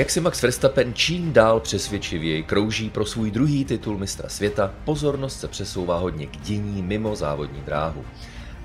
Jak 0.00 0.10
si 0.10 0.20
Max 0.20 0.42
Verstappen 0.42 0.94
čím 0.94 1.32
dál 1.32 1.60
přesvědčivěji 1.60 2.42
krouží 2.42 2.90
pro 2.90 3.06
svůj 3.06 3.30
druhý 3.30 3.64
titul 3.64 3.98
mistra 3.98 4.28
světa, 4.28 4.74
pozornost 4.84 5.40
se 5.40 5.48
přesouvá 5.48 5.98
hodně 5.98 6.26
k 6.26 6.36
dění 6.36 6.82
mimo 6.82 7.16
závodní 7.16 7.60
dráhu. 7.60 8.04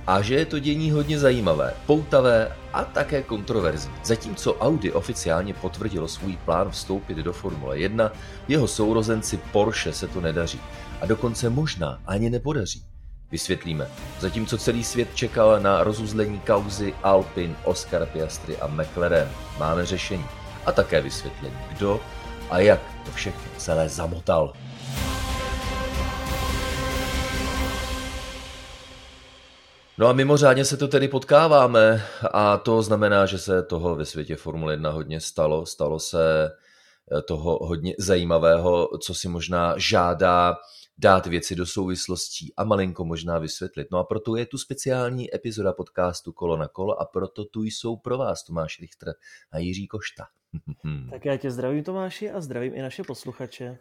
A 0.08 0.22
že 0.22 0.36
je 0.36 0.46
to 0.46 0.60
dění 0.60 0.92
hodně 0.92 1.20
zajímavé, 1.20 1.74
poutavé 1.86 2.52
a 2.74 2.84
také 2.84 3.24
kontroverzní. 3.24 3.94
Zatímco 4.04 4.56
Audi 4.56 4.92
oficiálně 4.92 5.54
potvrdilo 5.54 6.08
svůj 6.08 6.38
plán 6.46 6.70
vstoupit 6.72 7.18
do 7.18 7.34
Formule 7.34 7.80
1, 7.80 8.12
jeho 8.48 8.68
sourozenci 8.68 9.38
Porsche 9.38 9.94
se 9.94 10.08
to 10.08 10.22
nedaří. 10.22 10.60
A 11.02 11.06
dokonce 11.06 11.50
možná 11.50 12.02
ani 12.06 12.30
nepodaří. 12.30 12.84
Vysvětlíme. 13.32 13.88
Zatímco 14.20 14.58
celý 14.58 14.84
svět 14.84 15.16
čekal 15.16 15.60
na 15.60 15.84
rozuzlení 15.84 16.40
kauzy 16.40 16.94
Alpin, 17.04 17.56
Oscar 17.64 18.06
Piastri 18.06 18.58
a 18.58 18.68
McLaren, 18.68 19.30
máme 19.60 19.86
řešení 19.86 20.26
a 20.66 20.72
také 20.72 21.02
vysvětlení, 21.02 21.58
kdo 21.70 22.00
a 22.50 22.60
jak 22.60 22.82
to 23.06 23.12
všechno 23.12 23.42
celé 23.58 23.90
zamotal. 23.90 24.54
No 29.98 30.08
a 30.08 30.14
mimořádně 30.14 30.66
se 30.66 30.78
to 30.78 30.88
tedy 30.88 31.08
potkáváme 31.08 32.04
a 32.34 32.58
to 32.58 32.82
znamená, 32.82 33.26
že 33.26 33.38
se 33.38 33.64
toho 33.64 33.96
ve 33.96 34.06
světě 34.06 34.36
Formule 34.36 34.74
1 34.74 34.90
hodně 34.90 35.20
stalo. 35.20 35.66
Stalo 35.66 36.00
se 36.00 36.50
eh, 37.18 37.22
toho 37.22 37.60
hodně 37.66 37.94
zajímavého, 38.00 38.90
co 39.02 39.14
si 39.14 39.28
možná 39.28 39.74
žádá 39.78 40.56
dát 40.98 41.26
věci 41.26 41.56
do 41.56 41.66
souvislostí 41.66 42.54
a 42.58 42.64
malinko 42.64 43.06
možná 43.06 43.40
vysvětlit. 43.40 43.88
No 43.92 43.98
a 43.98 44.04
proto 44.04 44.36
je 44.36 44.46
tu 44.46 44.58
speciální 44.58 45.36
epizoda 45.36 45.74
podcastu 45.74 46.32
Kolo 46.32 46.58
na 46.58 46.68
kolo 46.68 47.02
a 47.02 47.06
proto 47.06 47.46
tu 47.46 47.64
jsou 47.64 47.96
pro 47.98 48.18
vás 48.18 48.44
Tomáš 48.44 48.80
Richter 48.80 49.14
a 49.52 49.58
Jiří 49.58 49.88
Košta. 49.88 50.26
Tak 51.10 51.26
já 51.26 51.38
tě 51.38 51.52
zdravím 51.52 51.84
Tomáši 51.84 52.32
a 52.32 52.42
zdravím 52.42 52.74
i 52.76 52.82
naše 52.82 53.04
posluchače. 53.04 53.78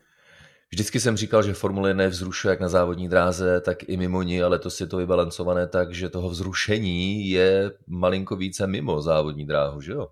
Vždycky 0.73 1.01
jsem 1.01 1.17
říkal, 1.17 1.43
že 1.43 1.55
Formule 1.55 1.91
1 1.91 2.07
vzrušuje 2.07 2.51
jak 2.51 2.61
na 2.61 2.69
závodní 2.69 3.09
dráze, 3.09 3.61
tak 3.61 3.89
i 3.89 3.97
mimo 3.97 4.23
ní, 4.23 4.43
ale 4.43 4.59
to 4.59 4.69
je 4.81 4.87
to 4.87 4.97
vybalancované 4.97 5.67
tak, 5.67 5.95
že 5.95 6.09
toho 6.09 6.29
vzrušení 6.29 7.29
je 7.29 7.73
malinko 7.87 8.37
více 8.37 8.67
mimo 8.67 9.03
závodní 9.03 9.47
dráhu, 9.47 9.81
že 9.81 9.93
jo? 9.93 10.09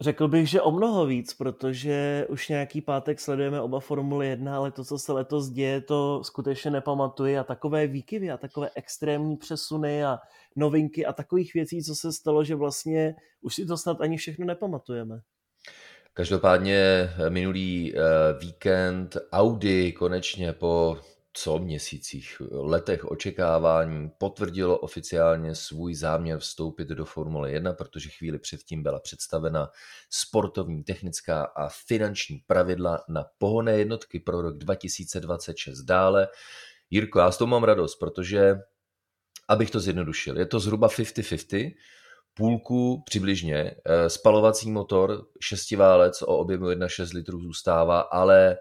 Řekl 0.00 0.28
bych, 0.28 0.48
že 0.48 0.60
o 0.60 0.70
mnoho 0.70 1.06
víc, 1.06 1.34
protože 1.34 2.26
už 2.28 2.48
nějaký 2.48 2.80
pátek 2.80 3.20
sledujeme 3.20 3.60
oba 3.60 3.80
Formule 3.80 4.26
1, 4.26 4.56
ale 4.56 4.70
to, 4.70 4.84
co 4.84 4.98
se 4.98 5.12
letos 5.12 5.48
děje, 5.48 5.80
to 5.80 6.24
skutečně 6.24 6.70
nepamatuji 6.70 7.38
a 7.38 7.44
takové 7.44 7.86
výkyvy 7.86 8.30
a 8.30 8.36
takové 8.36 8.70
extrémní 8.74 9.36
přesuny 9.36 10.04
a 10.04 10.18
novinky 10.56 11.06
a 11.06 11.12
takových 11.12 11.54
věcí, 11.54 11.82
co 11.82 11.94
se 11.94 12.12
stalo, 12.12 12.44
že 12.44 12.54
vlastně 12.54 13.14
už 13.40 13.54
si 13.54 13.66
to 13.66 13.76
snad 13.76 14.00
ani 14.00 14.16
všechno 14.16 14.46
nepamatujeme. 14.46 15.20
Každopádně 16.12 17.10
minulý 17.28 17.94
eh, 17.96 18.00
víkend 18.40 19.16
Audi 19.32 19.92
konečně 19.92 20.52
po 20.52 20.96
co 21.36 21.58
měsících, 21.58 22.42
letech 22.50 23.04
očekávání 23.04 24.10
potvrdilo 24.18 24.78
oficiálně 24.78 25.54
svůj 25.54 25.94
záměr 25.94 26.38
vstoupit 26.38 26.88
do 26.88 27.04
Formule 27.04 27.52
1, 27.52 27.72
protože 27.72 28.10
chvíli 28.10 28.38
předtím 28.38 28.82
byla 28.82 29.00
představena 29.00 29.68
sportovní, 30.10 30.84
technická 30.84 31.44
a 31.44 31.68
finanční 31.68 32.38
pravidla 32.46 33.04
na 33.08 33.24
pohonné 33.38 33.78
jednotky 33.78 34.20
pro 34.20 34.42
rok 34.42 34.58
2026 34.58 35.82
dále. 35.82 36.28
Jirko, 36.90 37.18
já 37.18 37.30
s 37.30 37.38
tom 37.38 37.50
mám 37.50 37.64
radost, 37.64 37.96
protože, 37.96 38.54
abych 39.48 39.70
to 39.70 39.80
zjednodušil, 39.80 40.38
je 40.38 40.46
to 40.46 40.60
zhruba 40.60 40.88
50-50, 40.88 41.74
půlku 42.34 43.02
přibližně, 43.06 43.74
eh, 43.84 44.10
spalovací 44.10 44.70
motor, 44.70 45.26
šestiválec 45.40 46.22
o 46.22 46.26
objemu 46.26 46.70
1,6 46.70 47.12
litrů 47.12 47.40
zůstává, 47.40 48.00
ale 48.00 48.56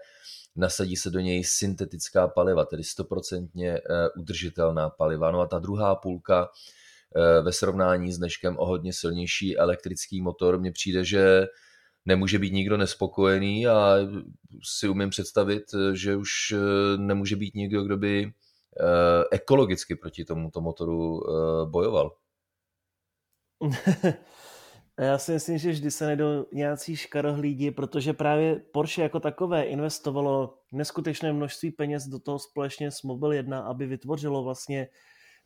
nasadí 0.55 0.95
se 0.95 1.09
do 1.09 1.19
něj 1.19 1.43
syntetická 1.43 2.27
paliva, 2.27 2.65
tedy 2.65 2.83
stoprocentně 2.83 3.71
eh, 3.71 3.81
udržitelná 4.19 4.89
paliva. 4.89 5.31
No 5.31 5.39
a 5.39 5.47
ta 5.47 5.59
druhá 5.59 5.95
půlka 5.95 6.49
eh, 7.15 7.41
ve 7.41 7.53
srovnání 7.53 8.11
s 8.11 8.17
dneškem 8.17 8.55
o 8.59 8.65
hodně 8.65 8.93
silnější 8.93 9.57
elektrický 9.57 10.21
motor, 10.21 10.59
mně 10.59 10.71
přijde, 10.71 11.05
že 11.05 11.47
nemůže 12.05 12.39
být 12.39 12.53
nikdo 12.53 12.77
nespokojený 12.77 13.67
a 13.67 13.97
si 14.63 14.89
umím 14.89 15.09
představit, 15.09 15.63
že 15.93 16.15
už 16.15 16.31
eh, 16.51 16.57
nemůže 16.97 17.35
být 17.35 17.55
nikdo, 17.55 17.83
kdo 17.83 17.97
by 17.97 18.33
ekologicky 19.31 19.95
proti 19.95 20.25
tomuto 20.25 20.61
motoru 20.61 21.21
bojoval. 21.65 22.11
Já 24.99 25.17
si 25.17 25.31
myslím, 25.31 25.57
že 25.57 25.71
vždy 25.71 25.91
se 25.91 26.05
nejdou 26.05 26.45
nějací 26.53 26.95
škarohlídi, 26.95 27.71
protože 27.71 28.13
právě 28.13 28.55
Porsche 28.55 29.01
jako 29.01 29.19
takové 29.19 29.63
investovalo 29.63 30.57
neskutečné 30.71 31.33
množství 31.33 31.71
peněz 31.71 32.07
do 32.07 32.19
toho 32.19 32.39
společně 32.39 32.91
s 32.91 33.03
Mobil 33.03 33.33
1, 33.33 33.59
aby 33.59 33.85
vytvořilo 33.85 34.43
vlastně 34.43 34.87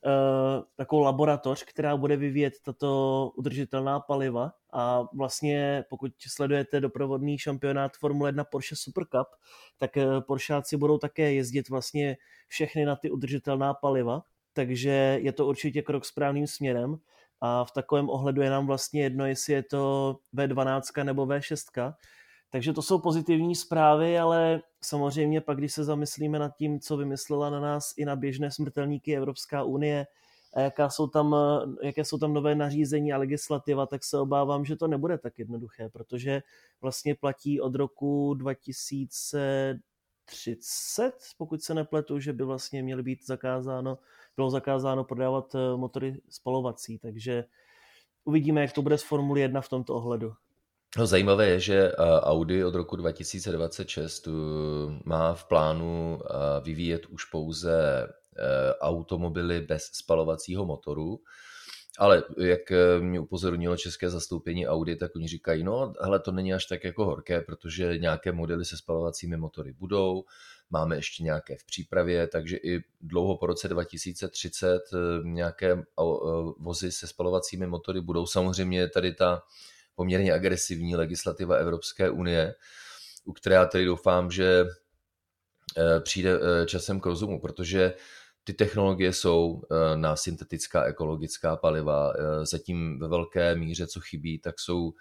uh, 0.05 0.63
takovou 0.75 1.01
laboratoř, 1.01 1.63
která 1.63 1.97
bude 1.97 2.17
vyvíjet 2.17 2.53
tato 2.65 3.31
udržitelná 3.35 3.99
paliva. 3.99 4.51
A 4.73 5.03
vlastně 5.13 5.83
pokud 5.89 6.11
sledujete 6.27 6.79
doprovodný 6.79 7.37
šampionát 7.37 7.97
Formule 7.97 8.29
1 8.29 8.43
Porsche 8.43 8.75
Super 8.75 9.05
Cup, 9.05 9.27
tak 9.77 9.97
uh, 9.97 10.21
Porscheáci 10.21 10.77
budou 10.77 10.97
také 10.97 11.33
jezdit 11.33 11.69
vlastně 11.69 12.17
všechny 12.47 12.85
na 12.85 12.95
ty 12.95 13.11
udržitelná 13.11 13.73
paliva, 13.73 14.21
takže 14.53 15.19
je 15.21 15.31
to 15.31 15.47
určitě 15.47 15.81
krok 15.81 16.05
správným 16.05 16.47
směrem 16.47 16.99
a 17.41 17.65
v 17.65 17.71
takovém 17.71 18.09
ohledu 18.09 18.41
je 18.41 18.49
nám 18.49 18.67
vlastně 18.67 19.03
jedno, 19.03 19.25
jestli 19.25 19.53
je 19.53 19.63
to 19.63 20.15
V12 20.35 21.03
nebo 21.03 21.25
V6. 21.25 21.93
Takže 22.51 22.73
to 22.73 22.81
jsou 22.81 22.99
pozitivní 22.99 23.55
zprávy, 23.55 24.19
ale 24.19 24.61
samozřejmě 24.81 25.41
pak, 25.41 25.57
když 25.57 25.73
se 25.73 25.83
zamyslíme 25.83 26.39
nad 26.39 26.55
tím, 26.55 26.79
co 26.79 26.97
vymyslela 26.97 27.49
na 27.49 27.59
nás 27.59 27.93
i 27.97 28.05
na 28.05 28.15
běžné 28.15 28.51
smrtelníky 28.51 29.17
Evropská 29.17 29.63
unie, 29.63 30.07
a 30.53 30.59
jaká 30.59 30.89
jsou 30.89 31.07
tam, 31.07 31.35
jaké 31.83 32.05
jsou 32.05 32.17
tam 32.17 32.33
nové 32.33 32.55
nařízení 32.55 33.13
a 33.13 33.17
legislativa, 33.17 33.85
tak 33.85 34.03
se 34.03 34.19
obávám, 34.19 34.65
že 34.65 34.75
to 34.75 34.87
nebude 34.87 35.17
tak 35.17 35.39
jednoduché, 35.39 35.89
protože 35.89 36.41
vlastně 36.81 37.15
platí 37.15 37.61
od 37.61 37.75
roku 37.75 38.33
2030, 40.29 41.11
pokud 41.37 41.63
se 41.63 41.73
nepletu, 41.73 42.19
že 42.19 42.33
by 42.33 42.43
vlastně 42.43 42.83
měly 42.83 43.03
být 43.03 43.25
zakázáno 43.25 43.97
bylo 44.39 44.49
zakázáno 44.49 45.03
prodávat 45.03 45.55
eh, 45.55 45.77
motory 45.77 46.21
spalovací, 46.29 46.99
takže 46.99 47.43
uvidíme, 48.23 48.61
jak 48.61 48.71
to 48.71 48.81
bude 48.81 48.97
s 48.97 49.03
Formuli 49.03 49.41
1 49.41 49.61
v 49.61 49.69
tomto 49.69 49.95
ohledu. 49.95 50.33
No, 50.97 51.07
zajímavé 51.07 51.47
je, 51.47 51.59
že 51.59 51.91
eh, 51.91 51.95
Audi 52.21 52.63
od 52.63 52.75
roku 52.75 52.95
2026 52.95 54.27
eh, 54.27 54.31
má 55.05 55.33
v 55.33 55.43
plánu 55.43 56.19
vyvíjet 56.63 57.05
už 57.05 57.25
pouze 57.25 58.07
automobily 58.79 59.61
bez 59.61 59.83
spalovacího 59.83 60.65
motoru, 60.65 61.19
ale 61.99 62.23
jak 62.37 62.59
mě 62.99 63.19
upozornilo 63.19 63.77
české 63.77 64.09
zastoupení 64.09 64.67
Audi, 64.67 64.95
tak 64.95 65.15
oni 65.15 65.27
říkají, 65.27 65.63
no 65.63 65.93
hele, 66.01 66.19
to 66.19 66.31
není 66.31 66.53
až 66.53 66.65
tak 66.65 66.83
jako 66.83 67.05
horké, 67.05 67.41
protože 67.41 67.97
nějaké 67.97 68.31
modely 68.31 68.65
se 68.65 68.77
spalovacími 68.77 69.37
motory 69.37 69.73
budou, 69.73 70.23
máme 70.69 70.95
ještě 70.95 71.23
nějaké 71.23 71.57
v 71.57 71.65
přípravě, 71.65 72.27
takže 72.27 72.57
i 72.57 72.83
dlouho 73.01 73.37
po 73.37 73.45
roce 73.45 73.67
2030 73.67 74.67
eh, 74.93 74.97
nějaké 75.23 75.71
eh, 75.71 75.83
vozy 76.57 76.91
se 76.91 77.07
spalovacími 77.07 77.67
motory 77.67 78.01
budou. 78.01 78.25
Samozřejmě 78.25 78.89
tady 78.89 79.13
ta 79.13 79.43
poměrně 79.95 80.33
agresivní 80.33 80.95
legislativa 80.95 81.55
Evropské 81.55 82.09
unie, 82.09 82.55
u 83.25 83.33
které 83.33 83.55
já 83.55 83.65
tady 83.65 83.85
doufám, 83.85 84.31
že 84.31 84.65
eh, 85.77 85.99
přijde 85.99 86.39
časem 86.65 86.99
k 86.99 87.05
rozumu, 87.05 87.41
protože 87.41 87.93
ty 88.43 88.53
technologie 88.53 89.13
jsou 89.13 89.61
na 89.95 90.15
syntetická 90.15 90.83
ekologická 90.83 91.55
paliva. 91.55 92.13
Zatím 92.43 92.99
ve 92.99 93.07
velké 93.07 93.55
míře, 93.55 93.87
co 93.87 93.99
chybí, 93.99 94.39
tak 94.39 94.59
jsou 94.59 94.93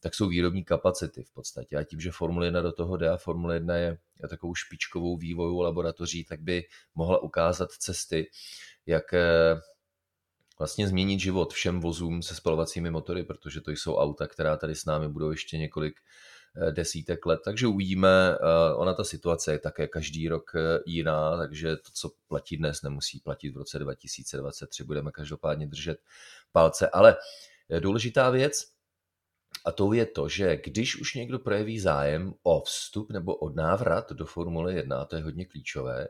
tak 0.00 0.14
jsou 0.14 0.28
výrobní 0.28 0.64
kapacity 0.64 1.22
v 1.22 1.32
podstatě. 1.32 1.76
A 1.76 1.84
tím, 1.84 2.00
že 2.00 2.10
Formule 2.10 2.46
1 2.46 2.60
do 2.60 2.72
toho 2.72 2.96
jde 2.96 3.10
a 3.10 3.16
Formule 3.16 3.54
1 3.54 3.76
je 3.76 3.98
takovou 4.30 4.54
špičkovou 4.54 5.16
vývojovou 5.16 5.60
laboratoří, 5.60 6.24
tak 6.24 6.40
by 6.40 6.64
mohla 6.94 7.22
ukázat 7.22 7.72
cesty, 7.72 8.30
jak 8.86 9.14
eh, 9.14 9.60
vlastně 10.58 10.88
změnit 10.88 11.20
život 11.20 11.52
všem 11.52 11.80
vozům 11.80 12.22
se 12.22 12.34
spalovacími 12.34 12.90
motory, 12.90 13.24
protože 13.24 13.60
to 13.60 13.70
jsou 13.70 13.96
auta, 13.96 14.26
která 14.26 14.56
tady 14.56 14.74
s 14.74 14.84
námi 14.84 15.08
budou 15.08 15.30
ještě 15.30 15.58
několik 15.58 15.94
eh, 15.96 16.02
desítek 16.70 17.26
let, 17.26 17.40
takže 17.44 17.66
uvidíme. 17.66 18.08
Eh, 18.34 18.74
ona 18.74 18.94
ta 18.94 19.04
situace 19.04 19.52
je 19.52 19.58
také 19.58 19.88
každý 19.88 20.28
rok 20.28 20.52
jiná, 20.86 21.36
takže 21.36 21.76
to, 21.76 21.90
co 21.92 22.10
platí 22.28 22.56
dnes, 22.56 22.82
nemusí 22.82 23.20
platit 23.20 23.50
v 23.50 23.56
roce 23.56 23.78
2023. 23.78 24.84
Budeme 24.84 25.12
každopádně 25.12 25.66
držet 25.66 25.98
palce. 26.52 26.88
Ale 26.88 27.16
důležitá 27.80 28.30
věc, 28.30 28.76
a 29.64 29.72
to 29.72 29.92
je 29.92 30.06
to, 30.06 30.28
že 30.28 30.56
když 30.56 30.96
už 31.00 31.14
někdo 31.14 31.38
projeví 31.38 31.80
zájem 31.80 32.34
o 32.42 32.60
vstup 32.60 33.12
nebo 33.12 33.36
o 33.36 33.50
návrat 33.50 34.12
do 34.12 34.26
Formule 34.26 34.74
1, 34.74 34.98
a 34.98 35.04
to 35.04 35.16
je 35.16 35.22
hodně 35.22 35.44
klíčové, 35.44 36.08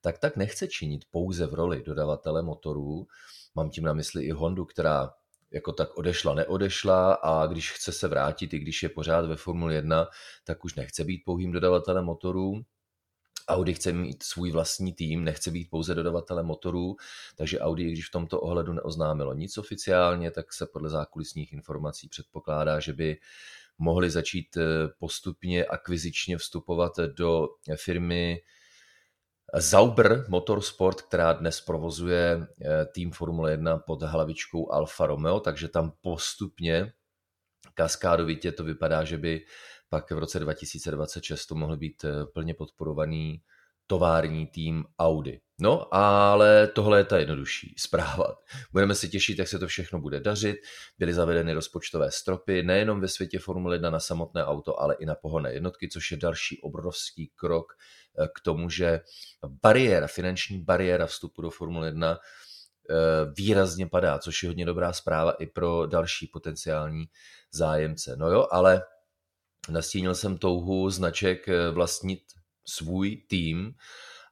tak 0.00 0.18
tak 0.18 0.36
nechce 0.36 0.68
činit 0.68 1.04
pouze 1.10 1.46
v 1.46 1.54
roli 1.54 1.82
dodavatele 1.82 2.42
motorů. 2.42 3.06
Mám 3.54 3.70
tím 3.70 3.84
na 3.84 3.92
mysli 3.92 4.24
i 4.24 4.30
Hondu, 4.30 4.64
která 4.64 5.10
jako 5.52 5.72
tak 5.72 5.96
odešla, 5.96 6.34
neodešla 6.34 7.14
a 7.14 7.46
když 7.46 7.72
chce 7.72 7.92
se 7.92 8.08
vrátit, 8.08 8.54
i 8.54 8.58
když 8.58 8.82
je 8.82 8.88
pořád 8.88 9.26
ve 9.26 9.36
Formule 9.36 9.74
1, 9.74 10.08
tak 10.44 10.64
už 10.64 10.74
nechce 10.74 11.04
být 11.04 11.22
pouhým 11.24 11.52
dodavatelem 11.52 12.04
motorů. 12.04 12.62
Audi 13.48 13.74
chce 13.74 13.92
mít 13.92 14.22
svůj 14.22 14.50
vlastní 14.50 14.92
tým, 14.92 15.24
nechce 15.24 15.50
být 15.50 15.70
pouze 15.70 15.94
dodavatelem 15.94 16.46
motorů, 16.46 16.96
takže 17.36 17.60
Audi, 17.60 17.92
když 17.92 18.08
v 18.08 18.10
tomto 18.10 18.40
ohledu 18.40 18.72
neoznámilo 18.72 19.34
nic 19.34 19.58
oficiálně, 19.58 20.30
tak 20.30 20.52
se 20.52 20.66
podle 20.66 20.90
zákulisních 20.90 21.52
informací 21.52 22.08
předpokládá, 22.08 22.80
že 22.80 22.92
by 22.92 23.16
mohli 23.78 24.10
začít 24.10 24.56
eh, 24.56 24.62
postupně 24.98 25.64
akvizičně 25.64 26.38
vstupovat 26.38 26.92
do 27.16 27.48
firmy 27.76 28.40
Zauber 29.54 30.24
Motorsport, 30.28 31.02
která 31.02 31.32
dnes 31.32 31.60
provozuje 31.60 32.46
eh, 32.64 32.86
tým 32.86 33.12
Formule 33.12 33.50
1 33.50 33.78
pod 33.78 34.02
hlavičkou 34.02 34.72
Alfa 34.72 35.06
Romeo, 35.06 35.40
takže 35.40 35.68
tam 35.68 35.92
postupně 36.00 36.92
kaskádovitě 37.74 38.52
to 38.52 38.64
vypadá, 38.64 39.04
že 39.04 39.18
by 39.18 39.44
pak 39.88 40.10
v 40.10 40.18
roce 40.18 40.38
2026 40.38 41.46
to 41.46 41.54
mohl 41.54 41.76
být 41.76 42.04
eh, 42.04 42.26
plně 42.34 42.54
podporovaný 42.54 43.42
tovární 43.86 44.46
tým 44.46 44.84
Audi. 44.98 45.40
No, 45.60 45.94
ale 45.94 46.66
tohle 46.66 47.00
je 47.00 47.04
ta 47.04 47.18
jednodušší 47.18 47.74
zpráva. 47.78 48.36
Budeme 48.72 48.94
se 48.94 49.08
těšit, 49.08 49.38
jak 49.38 49.48
se 49.48 49.58
to 49.58 49.66
všechno 49.66 50.00
bude 50.00 50.20
dařit. 50.20 50.56
Byly 50.98 51.14
zavedeny 51.14 51.52
rozpočtové 51.52 52.10
stropy 52.10 52.62
nejenom 52.62 53.00
ve 53.00 53.08
světě 53.08 53.38
Formule 53.38 53.74
1 53.74 53.90
na 53.90 54.00
samotné 54.00 54.44
auto, 54.44 54.80
ale 54.80 54.94
i 54.94 55.06
na 55.06 55.14
pohonné 55.14 55.52
jednotky, 55.52 55.88
což 55.88 56.10
je 56.10 56.16
další 56.16 56.60
obrovský 56.60 57.32
krok 57.36 57.72
k 58.34 58.40
tomu, 58.40 58.70
že 58.70 59.00
bariéra, 59.62 60.06
finanční 60.06 60.58
bariéra 60.58 61.06
vstupu 61.06 61.42
do 61.42 61.50
Formule 61.50 61.86
1 61.86 62.18
eh, 62.18 62.94
výrazně 63.36 63.86
padá, 63.86 64.18
což 64.18 64.42
je 64.42 64.48
hodně 64.48 64.66
dobrá 64.66 64.92
zpráva 64.92 65.32
i 65.32 65.46
pro 65.46 65.86
další 65.86 66.26
potenciální 66.26 67.04
zájemce. 67.52 68.16
No 68.16 68.30
jo, 68.30 68.46
ale 68.50 68.82
nastínil 69.68 70.14
jsem 70.14 70.38
touhu 70.38 70.90
značek 70.90 71.48
eh, 71.48 71.70
vlastnit 71.70 72.20
svůj 72.66 73.16
tým 73.16 73.74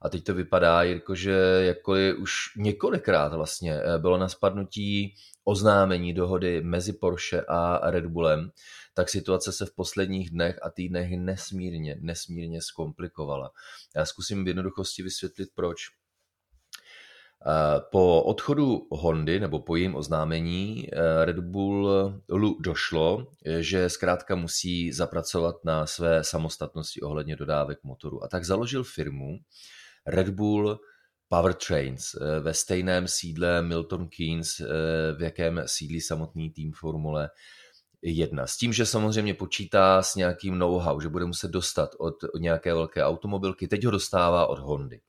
a 0.01 0.09
teď 0.09 0.23
to 0.23 0.33
vypadá, 0.33 0.83
Jirko, 0.83 1.15
že 1.15 1.33
jakkoliv 1.59 2.17
už 2.17 2.33
několikrát 2.57 3.33
vlastně 3.33 3.73
eh, 3.73 3.97
bylo 3.97 4.17
na 4.17 4.29
spadnutí 4.29 5.15
oznámení 5.43 6.13
dohody 6.13 6.61
mezi 6.61 6.93
Porsche 6.93 7.41
a 7.47 7.91
Red 7.91 8.05
Bullem, 8.05 8.51
tak 8.93 9.09
situace 9.09 9.51
se 9.51 9.65
v 9.65 9.75
posledních 9.75 10.29
dnech 10.29 10.59
a 10.61 10.69
týdnech 10.69 11.11
nesmírně, 11.17 11.97
nesmírně 12.01 12.61
zkomplikovala. 12.61 13.51
Já 13.95 14.05
zkusím 14.05 14.45
v 14.45 14.47
jednoduchosti 14.47 15.03
vysvětlit, 15.03 15.49
proč. 15.55 15.77
Eh, 17.47 17.81
po 17.91 18.23
odchodu 18.23 18.87
Hondy 18.91 19.39
nebo 19.39 19.59
po 19.59 19.75
jejím 19.75 19.95
oznámení 19.95 20.87
eh, 20.93 21.25
Red 21.25 21.39
Bullu 21.39 22.21
došlo, 22.59 23.27
že 23.59 23.89
zkrátka 23.89 24.35
musí 24.35 24.91
zapracovat 24.91 25.55
na 25.65 25.85
své 25.85 26.23
samostatnosti 26.23 27.01
ohledně 27.01 27.35
dodávek 27.35 27.83
motoru. 27.83 28.23
A 28.23 28.27
tak 28.27 28.45
založil 28.45 28.83
firmu 28.83 29.39
Red 30.07 30.29
Bull 30.29 30.79
Powertrains 31.27 32.15
eh, 32.15 32.39
ve 32.39 32.53
stejném 32.53 33.07
sídle 33.07 33.61
Milton 33.61 34.07
Keynes, 34.07 34.61
v 35.17 35.21
jakém 35.21 35.63
sídlí 35.65 36.01
samotný 36.01 36.51
tým 36.51 36.71
Formule 36.71 37.29
1. 38.01 38.47
S 38.47 38.57
tím, 38.57 38.73
že 38.73 38.85
samozřejmě 38.85 39.33
počítá 39.33 40.01
s 40.01 40.15
nějakým 40.15 40.59
know-how, 40.59 40.99
že 40.99 41.09
bude 41.09 41.25
muset 41.25 41.51
dostat 41.51 41.89
od, 41.99 42.23
od 42.23 42.39
nějaké 42.39 42.73
velké 42.73 43.03
automobilky, 43.03 43.67
teď 43.67 43.85
ho 43.85 43.91
dostává 43.91 44.47
od 44.47 44.59
Hondy. 44.59 45.01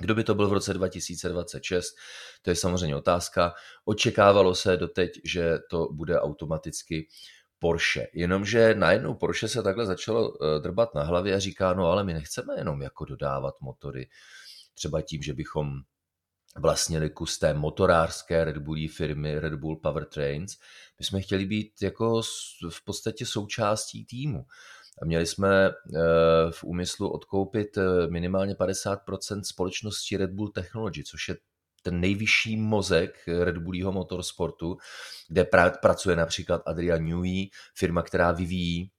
Kdo 0.00 0.14
by 0.14 0.24
to 0.24 0.34
byl 0.34 0.48
v 0.48 0.52
roce 0.52 0.74
2026, 0.74 1.94
to 2.42 2.50
je 2.50 2.56
samozřejmě 2.56 2.96
otázka. 2.96 3.54
Očekávalo 3.84 4.54
se 4.54 4.76
doteď, 4.76 5.20
že 5.24 5.58
to 5.70 5.88
bude 5.92 6.20
automaticky 6.20 7.08
Porsche. 7.58 8.06
Jenomže 8.14 8.74
najednou 8.74 9.14
Porsche 9.14 9.48
se 9.48 9.62
takhle 9.62 9.86
začalo 9.86 10.32
eh, 10.32 10.60
drbat 10.60 10.94
na 10.94 11.02
hlavě 11.02 11.34
a 11.34 11.38
říká, 11.38 11.72
no 11.72 11.86
ale 11.86 12.04
my 12.04 12.14
nechceme 12.14 12.54
jenom 12.56 12.82
jako 12.82 13.04
dodávat 13.04 13.54
motory, 13.60 14.08
třeba 14.74 15.02
tím, 15.02 15.22
že 15.22 15.34
bychom 15.34 15.70
vlastnili 16.58 17.10
kus 17.10 17.38
té 17.38 17.54
motorářské 17.54 18.44
Red 18.44 18.58
Bullí 18.58 18.88
firmy 18.88 19.38
Red 19.38 19.54
Bull 19.54 19.76
Powertrains. 19.76 20.56
My 20.98 21.04
jsme 21.04 21.20
chtěli 21.20 21.46
být 21.46 21.72
jako 21.82 22.22
v 22.70 22.84
podstatě 22.84 23.26
součástí 23.26 24.04
týmu. 24.04 24.46
A 25.02 25.04
měli 25.04 25.26
jsme 25.26 25.66
eh, 25.66 25.72
v 26.50 26.64
úmyslu 26.64 27.10
odkoupit 27.10 27.78
eh, 27.78 27.82
minimálně 28.10 28.54
50% 28.54 29.40
společnosti 29.42 30.16
Red 30.16 30.30
Bull 30.30 30.48
Technology, 30.48 31.04
což 31.04 31.28
je 31.28 31.36
ten 31.82 32.00
nejvyšší 32.00 32.56
mozek 32.56 33.28
Red 33.44 33.58
Bullího 33.58 33.92
motorsportu, 33.92 34.76
kde 35.28 35.42
pra- 35.42 35.78
pracuje 35.82 36.16
například 36.16 36.62
Adrian 36.66 37.04
Newey, 37.04 37.50
firma, 37.74 38.02
která 38.02 38.32
vyvíjí 38.32 38.90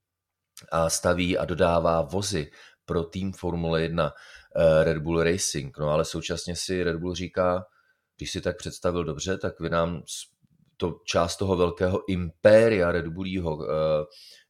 a 0.72 0.90
staví 0.90 1.38
a 1.38 1.46
dodává 1.46 2.02
vozy 2.02 2.52
pro 2.90 3.04
tým 3.04 3.34
Formule 3.34 3.82
1 3.82 4.14
eh, 4.56 4.84
Red 4.84 4.98
Bull 4.98 5.24
Racing. 5.24 5.78
No 5.78 5.90
ale 5.90 6.06
současně 6.06 6.56
si 6.56 6.84
Red 6.84 6.96
Bull 6.96 7.16
říká, 7.16 7.66
když 8.18 8.32
si 8.32 8.42
tak 8.42 8.58
představil 8.58 9.04
dobře, 9.04 9.38
tak 9.38 9.60
vy 9.60 9.70
nám 9.70 10.04
to 10.78 10.96
část 11.06 11.38
toho 11.38 11.56
velkého 11.56 12.10
impéria 12.10 12.92
Red 12.92 13.08
Bullího, 13.08 13.68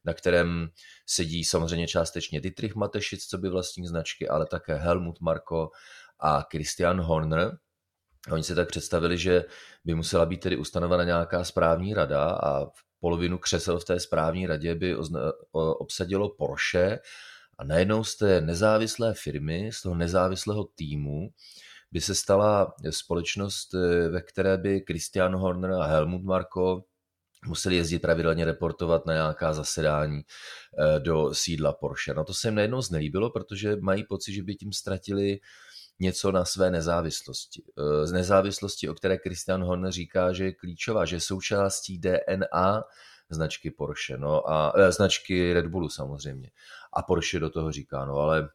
na 0.04 0.14
kterém 0.14 0.68
sedí 1.06 1.44
samozřejmě 1.44 1.88
částečně 1.88 2.40
Dietrich 2.40 2.74
Matešic, 2.74 3.26
co 3.26 3.38
by 3.38 3.48
vlastní 3.48 3.86
značky, 3.86 4.28
ale 4.28 4.46
také 4.46 4.74
Helmut 4.74 5.20
Marko 5.20 5.70
a 6.20 6.42
Christian 6.50 7.00
Horner. 7.00 7.58
Oni 8.32 8.42
si 8.42 8.54
tak 8.54 8.68
představili, 8.68 9.18
že 9.18 9.44
by 9.84 9.94
musela 9.94 10.26
být 10.26 10.40
tedy 10.40 10.56
ustanovena 10.56 11.04
nějaká 11.04 11.44
správní 11.44 11.94
rada 11.94 12.30
a 12.30 12.66
polovinu 13.00 13.38
křesel 13.38 13.78
v 13.78 13.84
té 13.84 14.00
správní 14.00 14.46
radě 14.46 14.74
by 14.74 14.96
obsadilo 15.52 16.28
Porsche 16.38 16.98
a 17.60 17.64
najednou 17.64 18.04
z 18.04 18.16
té 18.16 18.40
nezávislé 18.40 19.14
firmy, 19.14 19.70
z 19.72 19.82
toho 19.82 19.94
nezávislého 19.94 20.64
týmu 20.64 21.30
by 21.92 22.00
se 22.00 22.14
stala 22.14 22.74
společnost, 22.90 23.72
ve 24.10 24.22
které 24.22 24.58
by 24.58 24.84
Christian 24.86 25.36
Horner 25.36 25.72
a 25.72 25.86
Helmut 25.86 26.24
Marko 26.24 26.84
museli 27.46 27.76
jezdit 27.76 27.98
pravidelně 27.98 28.44
reportovat 28.44 29.06
na 29.06 29.12
nějaká 29.12 29.52
zasedání 29.52 30.20
eh, 30.20 31.00
do 31.00 31.34
sídla 31.34 31.72
Porsche. 31.72 32.14
No 32.14 32.24
to 32.24 32.34
se 32.34 32.48
jim 32.48 32.54
najednou 32.54 32.82
znelíbilo, 32.82 33.30
protože 33.30 33.76
mají 33.76 34.04
pocit, 34.04 34.32
že 34.32 34.42
by 34.42 34.54
tím 34.54 34.72
ztratili 34.72 35.40
něco 36.00 36.32
na 36.32 36.44
své 36.44 36.70
nezávislosti. 36.70 37.62
Eh, 37.78 38.06
z 38.06 38.12
nezávislosti, 38.12 38.88
o 38.88 38.94
které 38.94 39.16
Christian 39.16 39.64
Horner 39.64 39.92
říká, 39.92 40.32
že 40.32 40.44
je 40.44 40.52
klíčová, 40.52 41.04
že 41.04 41.16
je 41.16 41.20
součástí 41.20 41.98
DNA 41.98 42.82
značky 43.30 43.70
Porsche, 43.70 44.18
no 44.18 44.50
a 44.50 44.72
značky 44.90 45.52
Red 45.52 45.66
Bullu 45.66 45.88
samozřejmě. 45.88 46.50
A 46.92 47.02
Porsche 47.02 47.40
do 47.40 47.50
toho 47.50 47.72
říká, 47.72 48.04
no 48.04 48.14
ale 48.14 48.48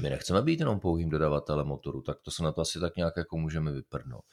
my 0.00 0.10
nechceme 0.10 0.42
být 0.42 0.60
jenom 0.60 0.80
pouhým 0.80 1.10
dodavatelem 1.10 1.66
motoru, 1.66 2.02
tak 2.02 2.20
to 2.22 2.30
se 2.30 2.42
na 2.42 2.52
to 2.52 2.60
asi 2.60 2.80
tak 2.80 2.96
nějak 2.96 3.14
jako 3.16 3.36
můžeme 3.36 3.72
vyprdnout. 3.72 4.24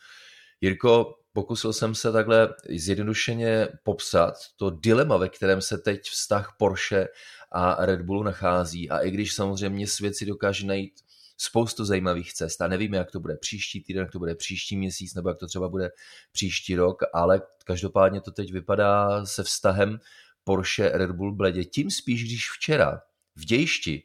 Jirko, 0.62 1.16
pokusil 1.34 1.74
jsem 1.74 1.96
se 1.96 2.12
takhle 2.12 2.56
zjednodušeně 2.70 3.68
popsat 3.84 4.34
to 4.56 4.70
dilema, 4.70 5.18
ve 5.18 5.30
kterém 5.30 5.62
se 5.62 5.78
teď 5.78 6.02
vztah 6.10 6.56
Porsche 6.60 7.08
a 7.52 7.86
Red 7.86 8.02
Bullu 8.02 8.24
nachází 8.24 8.90
a 8.90 9.00
i 9.00 9.12
když 9.12 9.34
samozřejmě 9.34 9.88
svět 9.88 10.16
si 10.16 10.25
dokáže 10.25 10.66
najít 10.66 10.94
spoustu 11.38 11.86
zajímavých 11.86 12.34
cest 12.34 12.62
a 12.62 12.68
nevíme, 12.68 12.98
jak 12.98 13.12
to 13.12 13.20
bude 13.20 13.38
příští 13.38 13.84
týden, 13.84 14.02
jak 14.02 14.12
to 14.12 14.20
bude 14.20 14.36
příští 14.36 14.78
měsíc, 14.78 15.13
nebo 15.13 15.30
jak 15.30 15.38
to 15.38 15.48
třeba 15.48 15.70
bude 15.70 15.92
příští 16.32 16.75
rok, 16.75 17.02
ale 17.13 17.42
každopádně 17.66 18.22
to 18.22 18.32
teď 18.32 18.52
vypadá 18.52 19.25
se 19.25 19.44
vztahem 19.44 20.00
Porsche 20.44 20.90
Red 20.90 21.12
Bull 21.12 21.36
bledě. 21.36 21.63
Tím 21.63 21.92
spíš, 21.92 22.24
když 22.24 22.52
včera 22.52 23.02
v 23.36 23.46
dějšti 23.46 24.04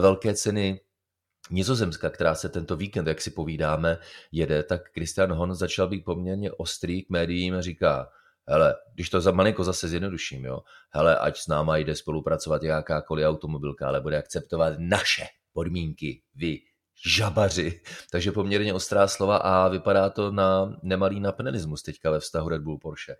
velké 0.00 0.34
ceny 0.34 0.80
Nizozemska, 1.50 2.10
která 2.10 2.34
se 2.34 2.48
tento 2.48 2.76
víkend, 2.76 3.06
jak 3.06 3.20
si 3.20 3.30
povídáme, 3.30 3.98
jede, 4.32 4.62
tak 4.62 4.88
Christian 4.92 5.32
Hon 5.32 5.54
začal 5.54 5.88
být 5.88 6.04
poměrně 6.04 6.52
ostrý 6.52 7.02
k 7.02 7.10
médiím 7.10 7.54
a 7.54 7.60
říká, 7.60 8.08
hele, 8.48 8.74
když 8.94 9.10
to 9.10 9.20
za 9.20 9.30
malinko 9.30 9.64
zase 9.64 9.88
zjednoduším, 9.88 10.44
jo, 10.44 10.60
hele, 10.90 11.18
ať 11.18 11.38
s 11.38 11.46
náma 11.46 11.76
jde 11.76 11.96
spolupracovat 11.96 12.62
jakákoliv 12.62 13.26
automobilka, 13.26 13.88
ale 13.88 14.00
bude 14.00 14.18
akceptovat 14.18 14.74
naše 14.78 15.26
podmínky, 15.52 16.22
vy, 16.34 16.60
žabaři. 17.06 17.80
Takže 18.12 18.32
poměrně 18.32 18.74
ostrá 18.74 19.08
slova 19.08 19.36
a 19.36 19.68
vypadá 19.68 20.10
to 20.10 20.32
na 20.32 20.76
nemalý 20.82 21.20
napenelismus 21.20 21.82
teďka 21.82 22.10
ve 22.10 22.20
vztahu 22.20 22.48
Red 22.48 22.62
Bull 22.62 22.78
Porsche. 22.78 23.16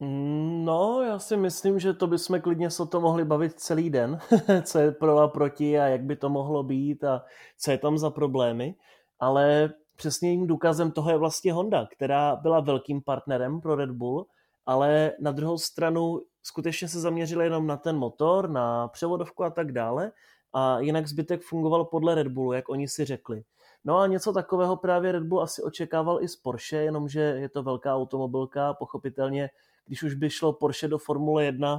No, 0.00 1.02
já 1.02 1.18
si 1.18 1.36
myslím, 1.36 1.78
že 1.78 1.92
to 1.92 2.06
bychom 2.06 2.40
klidně 2.40 2.70
se 2.70 2.82
o 2.82 2.86
to 2.86 3.00
mohli 3.00 3.24
bavit 3.24 3.60
celý 3.60 3.90
den, 3.90 4.18
co 4.62 4.78
je 4.78 4.92
pro 4.92 5.18
a 5.18 5.28
proti 5.28 5.78
a 5.78 5.86
jak 5.86 6.02
by 6.02 6.16
to 6.16 6.28
mohlo 6.28 6.62
být 6.62 7.04
a 7.04 7.24
co 7.58 7.70
je 7.70 7.78
tam 7.78 7.98
za 7.98 8.10
problémy, 8.10 8.74
ale 9.20 9.72
přesným 9.96 10.46
důkazem 10.46 10.90
toho 10.90 11.10
je 11.10 11.16
vlastně 11.16 11.52
Honda, 11.52 11.86
která 11.96 12.36
byla 12.36 12.60
velkým 12.60 13.02
partnerem 13.02 13.60
pro 13.60 13.74
Red 13.74 13.90
Bull, 13.90 14.26
ale 14.66 15.12
na 15.20 15.32
druhou 15.32 15.58
stranu 15.58 16.20
skutečně 16.42 16.88
se 16.88 17.00
zaměřili 17.00 17.44
jenom 17.44 17.66
na 17.66 17.76
ten 17.76 17.96
motor, 17.96 18.50
na 18.50 18.88
převodovku 18.88 19.44
a 19.44 19.50
tak 19.50 19.72
dále 19.72 20.12
a 20.52 20.78
jinak 20.78 21.06
zbytek 21.06 21.42
fungoval 21.42 21.84
podle 21.84 22.14
Red 22.14 22.28
Bullu, 22.28 22.52
jak 22.52 22.68
oni 22.68 22.88
si 22.88 23.04
řekli. 23.04 23.42
No 23.86 23.98
a 23.98 24.06
něco 24.06 24.32
takového 24.32 24.76
právě 24.76 25.12
Red 25.12 25.22
Bull 25.22 25.42
asi 25.42 25.62
očekával 25.62 26.22
i 26.22 26.28
z 26.28 26.36
Porsche, 26.36 26.76
jenomže 26.76 27.20
je 27.20 27.48
to 27.48 27.62
velká 27.62 27.94
automobilka, 27.96 28.74
pochopitelně, 28.74 29.50
když 29.86 30.02
už 30.02 30.14
by 30.14 30.30
šlo 30.30 30.52
Porsche 30.52 30.88
do 30.88 30.98
Formule 30.98 31.44
1, 31.44 31.78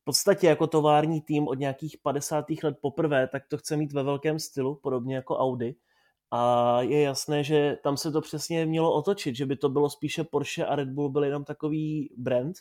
v 0.00 0.04
podstatě 0.04 0.46
jako 0.46 0.66
tovární 0.66 1.20
tým 1.20 1.48
od 1.48 1.58
nějakých 1.58 1.96
50. 2.02 2.44
let 2.62 2.76
poprvé, 2.80 3.28
tak 3.28 3.42
to 3.48 3.58
chce 3.58 3.76
mít 3.76 3.92
ve 3.92 4.02
velkém 4.02 4.38
stylu, 4.38 4.74
podobně 4.74 5.14
jako 5.14 5.38
Audi. 5.38 5.76
A 6.30 6.82
je 6.82 7.02
jasné, 7.02 7.44
že 7.44 7.78
tam 7.82 7.96
se 7.96 8.12
to 8.12 8.20
přesně 8.20 8.66
mělo 8.66 8.94
otočit, 8.94 9.36
že 9.36 9.46
by 9.46 9.56
to 9.56 9.68
bylo 9.68 9.90
spíše 9.90 10.24
Porsche 10.24 10.66
a 10.66 10.76
Red 10.76 10.88
Bull 10.88 11.10
byl 11.10 11.24
jenom 11.24 11.44
takový 11.44 12.14
brand, 12.16 12.56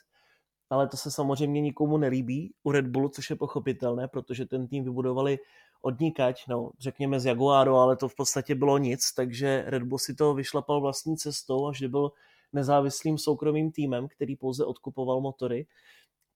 ale 0.69 0.87
to 0.87 0.97
se 0.97 1.11
samozřejmě 1.11 1.61
nikomu 1.61 1.97
nelíbí 1.97 2.53
u 2.63 2.71
Red 2.71 2.87
Bullu, 2.87 3.09
což 3.09 3.29
je 3.29 3.35
pochopitelné, 3.35 4.07
protože 4.07 4.45
ten 4.45 4.67
tým 4.67 4.83
vybudovali 4.83 5.37
odnikať, 5.81 6.47
no 6.47 6.71
řekněme 6.79 7.19
z 7.19 7.25
Jaguaru, 7.25 7.75
ale 7.75 7.95
to 7.95 8.07
v 8.07 8.15
podstatě 8.15 8.55
bylo 8.55 8.77
nic, 8.77 9.13
takže 9.13 9.63
Red 9.67 9.83
Bull 9.83 9.99
si 9.99 10.15
to 10.15 10.33
vyšlapal 10.33 10.81
vlastní 10.81 11.17
cestou, 11.17 11.67
až 11.67 11.81
byl 11.81 12.11
nezávislým 12.53 13.17
soukromým 13.17 13.71
týmem, 13.71 14.07
který 14.07 14.35
pouze 14.35 14.65
odkupoval 14.65 15.21
motory. 15.21 15.67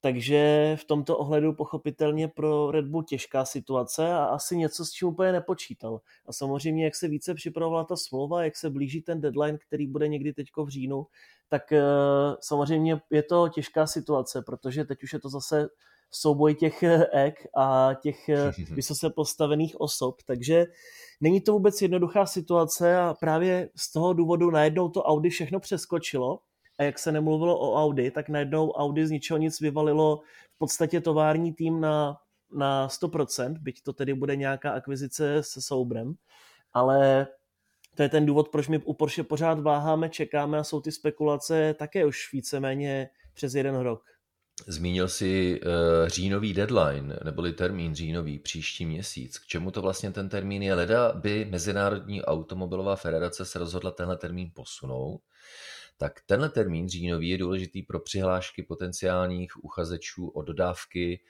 Takže 0.01 0.75
v 0.79 0.85
tomto 0.85 1.17
ohledu 1.17 1.53
pochopitelně 1.53 2.27
pro 2.27 2.71
Red 2.71 2.85
Bull 2.85 3.03
těžká 3.03 3.45
situace 3.45 4.13
a 4.13 4.25
asi 4.25 4.57
něco, 4.57 4.85
s 4.85 4.91
čím 4.91 5.07
úplně 5.07 5.31
nepočítal. 5.31 6.01
A 6.25 6.33
samozřejmě, 6.33 6.85
jak 6.85 6.95
se 6.95 7.07
více 7.07 7.33
připravovala 7.33 7.83
ta 7.83 7.95
smlouva, 7.95 8.43
jak 8.43 8.57
se 8.57 8.69
blíží 8.69 9.01
ten 9.01 9.21
deadline, 9.21 9.57
který 9.57 9.87
bude 9.87 10.07
někdy 10.07 10.33
teďko 10.33 10.65
v 10.65 10.69
říjnu, 10.69 11.07
tak 11.49 11.71
uh, 11.71 11.77
samozřejmě 12.41 13.01
je 13.11 13.23
to 13.23 13.49
těžká 13.49 13.87
situace, 13.87 14.41
protože 14.41 14.85
teď 14.85 15.03
už 15.03 15.13
je 15.13 15.19
to 15.19 15.29
zase 15.29 15.69
souboj 16.15 16.55
těch 16.55 16.83
eh, 16.83 17.05
ek 17.11 17.47
a 17.57 17.93
těch 18.01 18.29
eh, 18.29 18.51
vysoce 18.69 19.09
postavených 19.09 19.81
osob, 19.81 20.15
takže 20.25 20.65
není 21.21 21.41
to 21.41 21.53
vůbec 21.53 21.81
jednoduchá 21.81 22.25
situace 22.25 22.97
a 22.97 23.13
právě 23.19 23.69
z 23.75 23.91
toho 23.91 24.13
důvodu 24.13 24.51
najednou 24.51 24.89
to 24.89 25.03
Audi 25.03 25.29
všechno 25.29 25.59
přeskočilo. 25.59 26.39
A 26.79 26.83
jak 26.83 26.99
se 26.99 27.11
nemluvilo 27.11 27.59
o 27.59 27.83
Audi, 27.83 28.11
tak 28.11 28.29
najednou 28.29 28.71
Audi 28.71 29.07
z 29.07 29.11
ničeho 29.11 29.37
nic 29.37 29.59
vyvalilo 29.59 30.21
v 30.55 30.57
podstatě 30.57 31.01
tovární 31.01 31.53
tým 31.53 31.81
na, 31.81 32.17
na 32.51 32.87
100%, 32.87 33.57
byť 33.59 33.83
to 33.83 33.93
tedy 33.93 34.13
bude 34.13 34.35
nějaká 34.35 34.71
akvizice 34.71 35.43
se 35.43 35.61
soubrem, 35.61 36.13
ale 36.73 37.27
to 37.95 38.03
je 38.03 38.09
ten 38.09 38.25
důvod, 38.25 38.49
proč 38.49 38.67
my 38.67 38.77
u 38.77 38.93
Porsche 38.93 39.23
pořád 39.23 39.59
váháme, 39.59 40.09
čekáme 40.09 40.57
a 40.57 40.63
jsou 40.63 40.81
ty 40.81 40.91
spekulace 40.91 41.73
také 41.73 42.05
už 42.05 42.33
víceméně 42.33 43.09
přes 43.33 43.55
jeden 43.55 43.75
rok. 43.75 44.12
Zmínil 44.67 45.07
si 45.07 45.61
uh, 45.61 46.07
říjnový 46.07 46.53
deadline, 46.53 47.19
neboli 47.23 47.53
termín 47.53 47.95
říjnový, 47.95 48.39
příští 48.39 48.85
měsíc. 48.85 49.39
K 49.39 49.45
čemu 49.45 49.71
to 49.71 49.81
vlastně 49.81 50.11
ten 50.11 50.29
termín 50.29 50.63
je? 50.63 50.73
Leda 50.73 51.13
by 51.13 51.45
Mezinárodní 51.45 52.23
automobilová 52.23 52.95
federace 52.95 53.45
se 53.45 53.59
rozhodla 53.59 53.91
tenhle 53.91 54.17
termín 54.17 54.51
posunout, 54.55 55.21
tak 55.97 56.21
tenhle 56.25 56.49
termín 56.49 56.89
říjnový 56.89 57.29
je 57.29 57.37
důležitý 57.37 57.81
pro 57.81 57.99
přihlášky 57.99 58.63
potenciálních 58.63 59.63
uchazečů 59.63 60.27
o 60.27 60.41
dodávky 60.41 61.21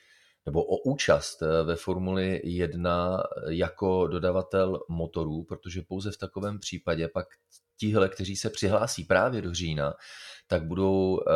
nebo 0.45 0.63
o 0.63 0.77
účast 0.77 1.41
eh, 1.41 1.63
ve 1.63 1.75
Formuli 1.75 2.41
1 2.43 3.23
jako 3.49 4.07
dodavatel 4.07 4.79
motorů, 4.89 5.43
protože 5.43 5.81
pouze 5.81 6.11
v 6.11 6.17
takovém 6.17 6.59
případě 6.59 7.07
pak 7.07 7.27
tihle, 7.79 8.09
kteří 8.09 8.35
se 8.35 8.49
přihlásí 8.49 9.03
právě 9.03 9.41
do 9.41 9.53
října, 9.53 9.93
tak 10.47 10.63
budou 10.63 11.19
eh, 11.19 11.33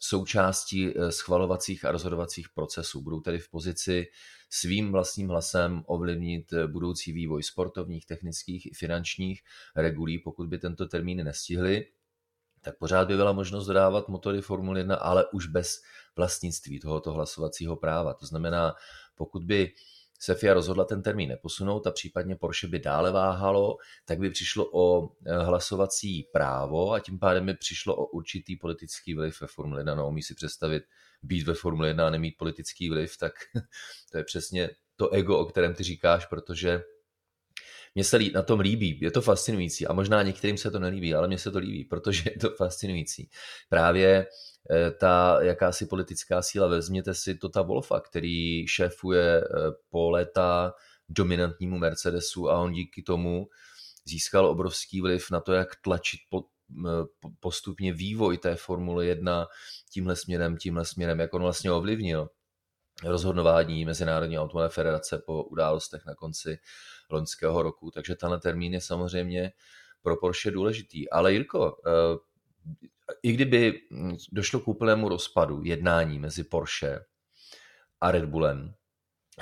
součástí 0.00 0.88
eh, 0.88 1.12
schvalovacích 1.12 1.84
a 1.84 1.92
rozhodovacích 1.92 2.48
procesů. 2.48 3.00
Budou 3.00 3.20
tedy 3.20 3.38
v 3.38 3.50
pozici 3.50 4.06
svým 4.50 4.92
vlastním 4.92 5.28
hlasem 5.28 5.82
ovlivnit 5.86 6.52
eh, 6.52 6.66
budoucí 6.66 7.12
vývoj 7.12 7.42
sportovních, 7.42 8.06
technických 8.06 8.66
i 8.66 8.74
finančních 8.74 9.42
regulí, 9.76 10.18
pokud 10.18 10.48
by 10.48 10.58
tento 10.58 10.86
termín 10.86 11.24
nestihli 11.24 11.86
tak 12.62 12.78
pořád 12.78 13.08
by 13.08 13.16
byla 13.16 13.32
možnost 13.32 13.66
dodávat 13.66 14.08
motory 14.08 14.40
Formule 14.40 14.80
1, 14.80 14.96
ale 14.96 15.26
už 15.32 15.46
bez 15.46 15.82
vlastnictví 16.16 16.80
tohoto 16.80 17.12
hlasovacího 17.12 17.76
práva. 17.76 18.14
To 18.14 18.26
znamená, 18.26 18.74
pokud 19.14 19.44
by 19.44 19.72
se 20.22 20.34
FIA 20.34 20.54
rozhodla 20.54 20.84
ten 20.84 21.02
termín 21.02 21.28
neposunout 21.28 21.86
a 21.86 21.90
případně 21.90 22.36
Porsche 22.36 22.66
by 22.66 22.78
dále 22.78 23.12
váhalo, 23.12 23.76
tak 24.04 24.18
by 24.18 24.30
přišlo 24.30 24.70
o 24.72 25.08
eh, 25.26 25.38
hlasovací 25.38 26.28
právo 26.32 26.92
a 26.92 27.00
tím 27.00 27.18
pádem 27.18 27.46
by 27.46 27.54
přišlo 27.54 27.96
o 27.96 28.06
určitý 28.06 28.56
politický 28.56 29.14
vliv 29.14 29.40
ve 29.40 29.46
Formule 29.46 29.80
1. 29.80 29.94
No, 29.94 30.08
umí 30.08 30.22
si 30.22 30.34
představit 30.34 30.82
být 31.22 31.46
ve 31.46 31.54
Formule 31.54 31.88
1 31.88 32.06
a 32.06 32.10
nemít 32.10 32.34
politický 32.38 32.90
vliv, 32.90 33.16
tak 33.18 33.32
to 34.12 34.18
je 34.18 34.24
přesně 34.24 34.70
to 34.96 35.10
ego, 35.10 35.38
o 35.38 35.44
kterém 35.44 35.74
ty 35.74 35.82
říkáš, 35.82 36.26
protože 36.26 36.82
mně 37.94 38.04
se 38.04 38.18
na 38.34 38.42
tom 38.42 38.60
líbí, 38.60 38.98
je 39.00 39.10
to 39.10 39.22
fascinující 39.22 39.86
a 39.86 39.92
možná 39.92 40.22
některým 40.22 40.56
se 40.56 40.70
to 40.70 40.78
nelíbí, 40.78 41.14
ale 41.14 41.28
mně 41.28 41.38
se 41.38 41.50
to 41.50 41.58
líbí, 41.58 41.84
protože 41.84 42.30
je 42.30 42.38
to 42.38 42.50
fascinující. 42.50 43.30
Právě 43.68 44.26
Eh, 44.70 44.90
ta 44.90 45.38
jakási 45.42 45.86
politická 45.86 46.42
síla. 46.42 46.66
Vezměte 46.66 47.14
si 47.14 47.34
Tota 47.34 47.62
Wolfa, 47.62 48.00
který 48.00 48.66
šéfuje 48.66 49.40
eh, 49.40 49.44
po 49.90 50.10
léta 50.10 50.72
dominantnímu 51.08 51.78
Mercedesu 51.78 52.50
a 52.50 52.58
on 52.58 52.72
díky 52.72 53.02
tomu 53.02 53.48
získal 54.04 54.46
obrovský 54.46 55.00
vliv 55.00 55.30
na 55.30 55.40
to, 55.40 55.52
jak 55.52 55.76
tlačit 55.76 56.20
po, 56.28 56.44
postupně 57.40 57.92
vývoj 57.92 58.38
té 58.38 58.56
Formule 58.56 59.06
1 59.06 59.46
tímhle 59.92 60.16
směrem, 60.16 60.56
tímhle 60.56 60.84
směrem, 60.84 61.20
jak 61.20 61.34
on 61.34 61.42
vlastně 61.42 61.72
ovlivnil 61.72 62.28
rozhodování 63.04 63.84
Mezinárodní 63.84 64.38
automobilové 64.38 64.68
federace 64.68 65.22
po 65.26 65.44
událostech 65.44 66.02
na 66.06 66.14
konci 66.14 66.58
loňského 67.12 67.62
roku. 67.62 67.90
Takže 67.90 68.14
tenhle 68.14 68.40
termín 68.40 68.74
je 68.74 68.80
samozřejmě 68.80 69.52
pro 70.02 70.16
Porsche 70.16 70.50
důležitý. 70.50 71.10
Ale 71.10 71.32
Jirko, 71.32 71.76
eh, 71.86 72.18
i 73.22 73.32
kdyby 73.32 73.80
došlo 74.32 74.60
k 74.60 74.68
úplnému 74.68 75.08
rozpadu 75.08 75.62
jednání 75.64 76.18
mezi 76.18 76.44
Porsche 76.44 77.04
a 78.00 78.10
Red 78.10 78.24
Bullem, 78.24 78.74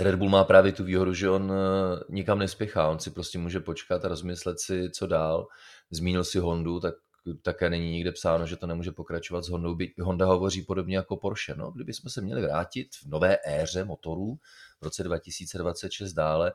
Red 0.01 0.15
Bull 0.15 0.31
má 0.31 0.45
právě 0.45 0.73
tu 0.73 0.85
výhodu, 0.85 1.15
že 1.15 1.31
on 1.31 1.53
eh, 1.53 2.05
nikam 2.09 2.39
nespěchá, 2.39 2.89
on 2.89 2.99
si 2.99 3.11
prostě 3.11 3.39
může 3.39 3.61
počkat 3.61 4.05
a 4.05 4.09
rozmyslet 4.09 4.61
si, 4.61 4.91
co 4.91 5.07
dál. 5.07 5.47
Zmínil 5.91 6.25
si 6.25 6.39
Hondu, 6.39 6.81
tak 6.81 6.95
také 7.43 7.71
není 7.71 7.91
nikde 7.91 8.13
psáno, 8.13 8.47
že 8.47 8.57
to 8.57 8.67
nemůže 8.67 8.93
pokračovat 8.93 9.45
s 9.45 9.49
Hondou. 9.49 9.77
Honda 10.01 10.27
hovoří 10.27 10.63
podobně 10.63 10.97
jako 10.97 11.17
Porsche. 11.17 11.55
No, 11.55 11.71
kdybychom 11.71 12.11
se 12.11 12.21
měli 12.21 12.43
vrátit 12.43 12.89
v 13.03 13.07
nové 13.07 13.39
éře 13.47 13.85
motorů 13.85 14.39
v 14.81 14.85
roce 14.85 15.03
2026 15.03 16.13
dále, 16.13 16.53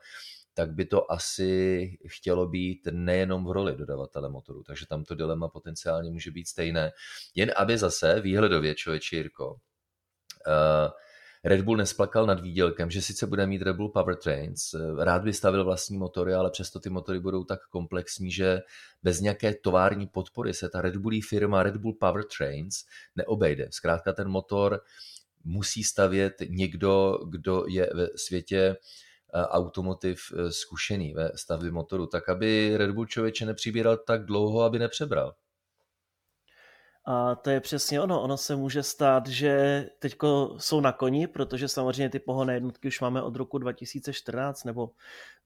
tak 0.53 0.73
by 0.73 0.85
to 0.85 1.11
asi 1.11 1.91
chtělo 2.07 2.47
být 2.47 2.87
nejenom 2.91 3.45
v 3.45 3.51
roli 3.51 3.75
dodavatele 3.75 4.29
motoru, 4.29 4.63
takže 4.63 4.87
tam 4.87 5.03
to 5.03 5.15
dilema 5.15 5.47
potenciálně 5.47 6.11
může 6.11 6.31
být 6.31 6.47
stejné. 6.47 6.91
Jen 7.35 7.51
aby 7.55 7.77
zase 7.77 8.21
výhledově, 8.21 8.75
člověče 8.75 9.15
Jirko, 9.15 9.51
uh, 9.51 10.91
Red 11.45 11.61
Bull 11.61 11.77
nesplakal 11.77 12.25
nad 12.25 12.39
výdělkem, 12.39 12.89
že 12.89 13.01
sice 13.01 13.27
bude 13.27 13.47
mít 13.47 13.61
Red 13.61 13.75
Bull 13.75 13.89
Powertrains, 13.89 14.73
eh, 14.73 15.05
rád 15.05 15.23
by 15.23 15.33
stavil 15.33 15.65
vlastní 15.65 15.97
motory, 15.97 16.33
ale 16.33 16.51
přesto 16.51 16.79
ty 16.79 16.89
motory 16.89 17.19
budou 17.19 17.43
tak 17.43 17.59
komplexní, 17.69 18.31
že 18.31 18.59
bez 19.03 19.19
nějaké 19.19 19.53
tovární 19.53 20.07
podpory 20.07 20.53
se 20.53 20.69
ta 20.69 20.81
Red 20.81 20.97
Bullí 20.97 21.21
firma 21.21 21.63
Red 21.63 21.77
Bull 21.77 21.93
Powertrains 21.93 22.75
neobejde. 23.15 23.67
Zkrátka 23.71 24.13
ten 24.13 24.27
motor 24.27 24.81
musí 25.43 25.83
stavět 25.83 26.33
někdo, 26.49 27.19
kdo 27.29 27.65
je 27.67 27.89
ve 27.93 28.07
světě 28.15 28.75
automotiv 29.33 30.19
e, 30.35 30.51
zkušený 30.51 31.13
ve 31.13 31.31
stavbě 31.35 31.71
motoru, 31.71 32.07
tak 32.07 32.29
aby 32.29 32.73
Red 32.77 32.91
Bull 32.91 33.05
člověče 33.05 33.45
nepřibíral 33.45 33.97
tak 33.97 34.25
dlouho, 34.25 34.61
aby 34.61 34.79
nepřebral. 34.79 35.33
A 37.05 37.35
to 37.35 37.49
je 37.49 37.59
přesně 37.59 38.01
ono. 38.01 38.21
Ono 38.21 38.37
se 38.37 38.55
může 38.55 38.83
stát, 38.83 39.27
že 39.27 39.85
teď 39.99 40.15
jsou 40.57 40.79
na 40.79 40.91
koni, 40.91 41.27
protože 41.27 41.67
samozřejmě 41.67 42.09
ty 42.09 42.19
pohonné 42.19 42.53
jednotky 42.53 42.87
už 42.87 43.01
máme 43.01 43.21
od 43.21 43.35
roku 43.35 43.57
2014, 43.57 44.63
nebo 44.63 44.89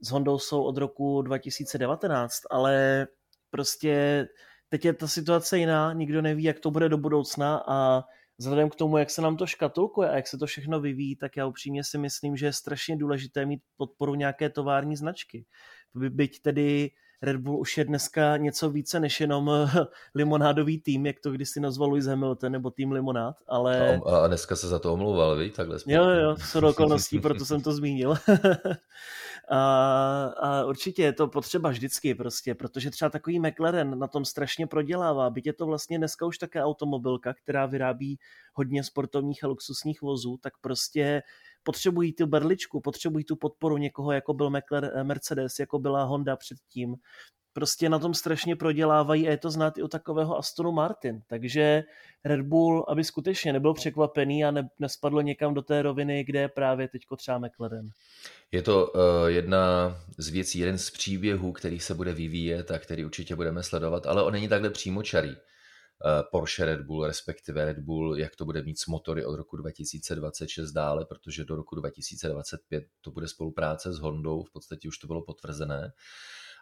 s 0.02 0.10
Hondou 0.10 0.40
jsou 0.40 0.64
od 0.64 0.78
roku 0.78 1.22
2019, 1.22 2.42
ale 2.50 3.08
prostě 3.50 4.28
teď 4.70 4.86
je 4.86 4.94
ta 4.94 5.08
situace 5.08 5.58
jiná, 5.58 5.94
nikdo 5.94 6.22
neví, 6.22 6.44
jak 6.44 6.60
to 6.60 6.72
bude 6.72 6.90
do 6.90 6.98
budoucna 6.98 7.64
a 7.68 8.04
vzhledem 8.38 8.70
k 8.70 8.76
tomu, 8.76 8.98
jak 8.98 9.10
se 9.10 9.22
nám 9.22 9.38
to 9.38 9.48
škatulkuje 9.48 10.10
a 10.10 10.16
jak 10.16 10.28
se 10.28 10.38
to 10.38 10.46
všechno 10.46 10.80
vyvíjí, 10.80 11.16
tak 11.16 11.38
já 11.38 11.46
upřímně 11.46 11.84
si 11.84 11.98
myslím, 11.98 12.38
že 12.38 12.46
je 12.46 12.54
strašně 12.54 12.98
důležité 12.98 13.46
mít 13.46 13.62
podporu 13.78 14.16
nějaké 14.16 14.50
tovární 14.50 14.96
značky. 14.96 15.46
Byť 15.96 16.42
tedy 16.42 16.92
Red 17.22 17.38
Bull 17.38 17.60
už 17.60 17.78
je 17.78 17.86
dneska 17.86 18.38
něco 18.38 18.70
více 18.70 19.00
než 19.00 19.22
jenom 19.22 19.52
limonádový 20.16 20.82
tým, 20.82 21.06
jak 21.06 21.20
to 21.20 21.32
kdysi 21.32 21.60
nazval 21.60 21.90
Lewis 21.90 22.06
Hamilton, 22.06 22.52
nebo 22.52 22.72
tým 22.72 22.92
limonád, 22.92 23.36
ale... 23.48 24.02
A, 24.06 24.18
a 24.18 24.28
dneska 24.28 24.56
se 24.56 24.68
za 24.68 24.80
to 24.80 24.94
omlouval, 24.94 25.38
víš, 25.38 25.54
takhle 25.54 25.78
Jo, 25.88 26.04
jo, 26.04 26.36
jsou 26.38 26.68
okolností, 26.68 27.20
proto 27.22 27.46
jsem 27.46 27.62
to 27.62 27.72
zmínil. 27.72 28.16
a, 29.50 30.26
a 30.26 30.66
určitě 30.66 31.04
je 31.04 31.14
to 31.14 31.28
potřeba 31.28 31.70
vždycky 31.70 32.16
prostě, 32.16 32.56
protože 32.56 32.92
třeba 32.92 33.10
takový 33.10 33.40
McLaren 33.40 34.00
na 34.00 34.08
tom 34.08 34.26
strašně 34.26 34.68
prodělává, 34.68 35.30
byť 35.30 35.46
je 35.46 35.54
to 35.54 35.66
vlastně 35.66 35.98
dneska 35.98 36.26
už 36.26 36.38
také 36.38 36.64
automobilka, 36.64 37.34
která 37.34 37.66
vyrábí 37.66 38.20
hodně 38.54 38.84
sportovních 38.84 39.44
a 39.44 39.48
luxusních 39.48 40.02
vozů, 40.02 40.38
tak 40.42 40.54
prostě 40.62 41.24
potřebují 41.64 42.14
tu 42.14 42.28
berličku, 42.28 42.82
potřebují 42.82 43.24
tu 43.24 43.36
podporu 43.36 43.78
někoho, 43.78 44.12
jako 44.12 44.34
byl 44.34 44.52
Mercedes, 45.04 45.60
jako 45.60 45.80
byla 45.80 46.04
Honda 46.04 46.36
předtím, 46.36 46.96
prostě 47.58 47.90
na 47.90 48.00
tom 48.00 48.14
strašně 48.14 48.56
prodělávají 48.56 49.28
a 49.28 49.32
je 49.32 49.38
to 49.38 49.52
znát 49.52 49.78
i 49.78 49.84
u 49.84 49.88
takového 49.88 50.38
Astonu 50.38 50.72
Martin. 50.72 51.22
Takže 51.28 51.84
Red 52.26 52.42
Bull, 52.42 52.86
aby 52.88 53.04
skutečně 53.04 53.54
nebyl 53.54 53.74
překvapený 53.74 54.46
a 54.46 54.52
ne, 54.52 54.70
nespadlo 54.80 55.22
někam 55.22 55.54
do 55.54 55.62
té 55.62 55.82
roviny, 55.82 56.24
kde 56.24 56.40
je 56.40 56.48
právě 56.48 56.88
teď 56.88 57.02
třeba 57.18 57.38
McLaren. 57.38 57.90
Je 58.52 58.62
to 58.62 58.88
uh, 58.88 59.02
jedna 59.28 59.96
z 60.18 60.30
věcí, 60.30 60.60
jeden 60.60 60.78
z 60.78 60.92
příběhů, 60.92 61.52
který 61.52 61.80
se 61.80 61.94
bude 61.94 62.14
vyvíjet 62.14 62.72
a 62.72 62.80
který 62.80 63.06
určitě 63.06 63.36
budeme 63.36 63.64
sledovat, 63.64 64.06
ale 64.06 64.24
on 64.24 64.34
není 64.34 64.48
takhle 64.48 64.70
přímočarý. 64.70 65.30
Uh, 65.30 65.36
Porsche 66.32 66.66
Red 66.66 66.82
Bull, 66.82 67.08
respektive 67.08 67.66
Red 67.66 67.80
Bull, 67.80 68.18
jak 68.18 68.36
to 68.36 68.46
bude 68.46 68.64
mít 68.64 68.80
s 68.80 68.88
motory 68.88 69.26
od 69.26 69.36
roku 69.36 69.58
2026 69.58 70.72
dále, 70.72 71.06
protože 71.06 71.46
do 71.46 71.56
roku 71.56 71.76
2025 71.76 72.84
to 73.02 73.12
bude 73.12 73.28
spolupráce 73.28 73.94
s 73.94 74.00
Hondou, 74.00 74.44
v 74.44 74.52
podstatě 74.52 74.88
už 74.88 74.98
to 74.98 75.08
bylo 75.08 75.22
potvrzené 75.22 75.94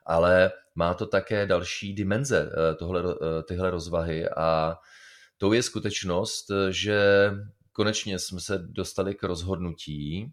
ale 0.06 0.52
má 0.76 0.94
to 0.94 1.06
také 1.06 1.46
další 1.46 1.94
dimenze, 1.94 2.50
eh, 2.52 2.76
tohle, 2.76 3.04
eh, 3.04 3.44
tyhle 3.44 3.70
rozvahy 3.70 4.30
a 4.30 4.76
to 5.38 5.54
je 5.54 5.64
skutečnost, 5.64 6.46
že 6.70 7.32
konečně 7.72 8.20
jsme 8.20 8.40
se 8.40 8.58
dostali 8.58 9.16
k 9.16 9.24
rozhodnutí, 9.24 10.32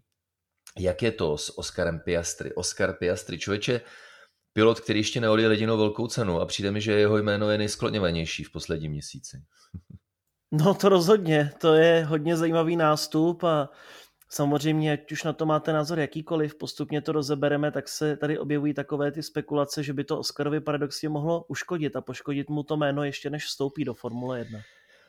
jak 0.79 1.01
je 1.01 1.11
to 1.11 1.37
s 1.37 1.57
Oskarem 1.57 1.99
Piastri. 1.99 2.53
Oscar 2.53 2.93
Piastri, 2.93 3.39
člověče, 3.39 3.81
pilot, 4.53 4.79
který 4.79 4.99
ještě 4.99 5.21
neodjel 5.21 5.51
jedinou 5.51 5.77
velkou 5.77 6.07
cenu 6.07 6.41
a 6.41 6.45
přijde 6.45 6.71
mi, 6.71 6.81
že 6.81 6.91
jeho 6.91 7.17
jméno 7.17 7.49
je 7.49 7.57
nejskloněvanější 7.57 8.43
v 8.43 8.51
posledním 8.51 8.91
měsíci. 8.91 9.43
No 10.51 10.73
to 10.73 10.89
rozhodně, 10.89 11.51
to 11.57 11.73
je 11.73 12.05
hodně 12.05 12.37
zajímavý 12.37 12.75
nástup 12.75 13.43
a 13.43 13.69
Samozřejmě, 14.33 14.93
ať 14.93 15.11
už 15.11 15.23
na 15.23 15.33
to 15.33 15.45
máte 15.45 15.73
názor 15.73 15.99
jakýkoliv, 15.99 16.55
postupně 16.55 17.01
to 17.01 17.11
rozebereme, 17.11 17.71
tak 17.71 17.87
se 17.87 18.17
tady 18.17 18.39
objevují 18.39 18.73
takové 18.73 19.11
ty 19.11 19.23
spekulace, 19.23 19.83
že 19.83 19.93
by 19.93 20.03
to 20.03 20.19
Oscarovi 20.19 20.59
paradoxně 20.59 21.09
mohlo 21.09 21.45
uškodit 21.47 21.95
a 21.95 22.01
poškodit 22.01 22.49
mu 22.49 22.63
to 22.63 22.77
jméno 22.77 23.03
ještě 23.03 23.29
než 23.29 23.45
vstoupí 23.45 23.85
do 23.85 23.93
Formule 23.93 24.39
1. 24.39 24.59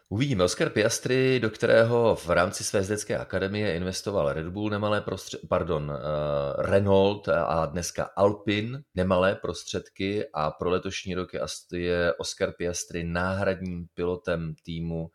Uvidíme. 0.09 0.45
Oscar 0.45 0.71
Piastri, 0.71 1.41
do 1.41 1.51
kterého 1.51 2.17
v 2.17 2.31
rámci 2.31 2.65
své 2.65 2.83
zdecké 2.83 3.19
akademie 3.19 3.77
investoval 3.77 4.33
Red 4.33 4.49
Bull 4.49 4.71
nemalé 4.71 5.01
prostředky, 5.01 5.47
pardon, 5.47 5.91
uh, 5.91 6.63
Renault 6.63 7.29
a 7.29 7.67
dneska 7.67 8.11
Alpin 8.17 8.83
nemalé 8.95 9.35
prostředky 9.35 10.25
a 10.35 10.51
pro 10.51 10.71
letošní 10.71 11.15
rok 11.15 11.31
je 11.73 12.15
Oscar 12.19 12.53
Piastri 12.53 13.05
náhradním 13.05 13.87
pilotem 13.95 14.55
týmu 14.65 15.11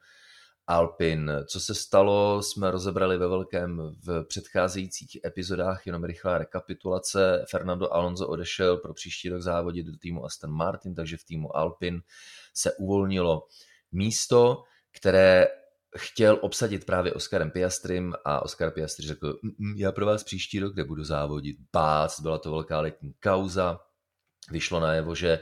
Alpin. 0.69 1.31
Co 1.47 1.59
se 1.59 1.75
stalo, 1.75 2.43
jsme 2.43 2.71
rozebrali 2.71 3.17
ve 3.17 3.27
velkém 3.27 3.95
v 4.05 4.23
předcházejících 4.23 5.17
epizodách, 5.25 5.87
jenom 5.87 6.03
rychlá 6.03 6.37
rekapitulace. 6.37 7.45
Fernando 7.49 7.93
Alonso 7.93 8.27
odešel 8.27 8.77
pro 8.77 8.93
příští 8.93 9.29
rok 9.29 9.41
závodit 9.41 9.85
do 9.85 9.97
týmu 9.97 10.25
Aston 10.25 10.51
Martin, 10.51 10.95
takže 10.95 11.17
v 11.17 11.23
týmu 11.23 11.57
Alpin 11.57 12.01
se 12.53 12.73
uvolnilo 12.73 13.47
místo, 13.91 14.63
které 14.91 15.47
chtěl 15.97 16.39
obsadit 16.41 16.85
právě 16.85 17.13
Oskarem 17.13 17.51
Piastrym 17.51 18.13
a 18.25 18.41
Oscar 18.41 18.71
Piastri 18.71 19.07
řekl, 19.07 19.39
já 19.75 19.91
pro 19.91 20.05
vás 20.05 20.23
příští 20.23 20.59
rok 20.59 20.75
nebudu 20.75 21.03
závodit. 21.03 21.57
Bác, 21.73 22.19
byla 22.19 22.37
to 22.37 22.51
velká 22.51 22.79
letní 22.81 23.13
kauza, 23.13 23.79
vyšlo 24.51 24.79
najevo, 24.79 25.15
že 25.15 25.39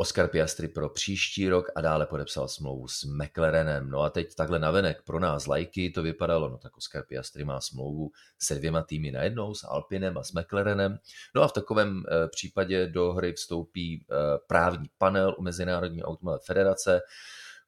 Oscar 0.00 0.28
Piastri 0.28 0.68
pro 0.68 0.88
příští 0.88 1.48
rok 1.48 1.70
a 1.74 1.80
dále 1.80 2.06
podepsal 2.06 2.48
smlouvu 2.48 2.88
s 2.88 3.04
McLarenem. 3.04 3.90
No 3.90 4.00
a 4.00 4.10
teď 4.10 4.34
takhle 4.34 4.58
navenek 4.58 5.02
pro 5.02 5.20
nás 5.20 5.46
lajky 5.46 5.90
to 5.90 6.02
vypadalo, 6.02 6.48
no 6.48 6.58
tak 6.58 6.76
Oscar 6.76 7.04
Piastri 7.08 7.44
má 7.44 7.60
smlouvu 7.60 8.10
se 8.38 8.54
dvěma 8.54 8.82
týmy 8.82 9.10
najednou, 9.10 9.54
s 9.54 9.64
Alpinem 9.64 10.18
a 10.18 10.22
s 10.22 10.32
McLarenem. 10.32 10.98
No 11.34 11.42
a 11.42 11.48
v 11.48 11.52
takovém 11.52 12.02
eh, 12.08 12.28
případě 12.28 12.86
do 12.86 13.12
hry 13.12 13.32
vstoupí 13.32 14.04
eh, 14.10 14.14
právní 14.46 14.90
panel 14.98 15.34
u 15.38 15.42
Mezinárodní 15.42 16.02
automobilové 16.02 16.44
federace, 16.46 17.00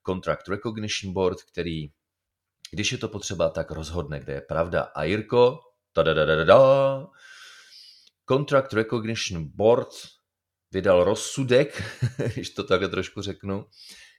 Contract 0.07 0.49
Recognition 0.49 1.13
Board, 1.13 1.43
který, 1.43 1.91
když 2.71 2.93
je 2.93 2.99
to 2.99 3.09
potřeba, 3.09 3.49
tak 3.49 3.71
rozhodne, 3.71 4.21
kde 4.21 4.33
je 4.33 4.41
pravda. 4.41 4.83
A 4.83 5.05
Jirko, 5.05 5.59
da 5.95 7.07
Contract 8.29 8.73
Recognition 8.73 9.45
Board 9.55 9.89
vydal 10.73 11.05
rozsudek, 11.05 11.83
když 12.35 12.51
to 12.51 12.65
takhle 12.65 12.89
trošku 12.89 13.23
řeknu, 13.23 13.67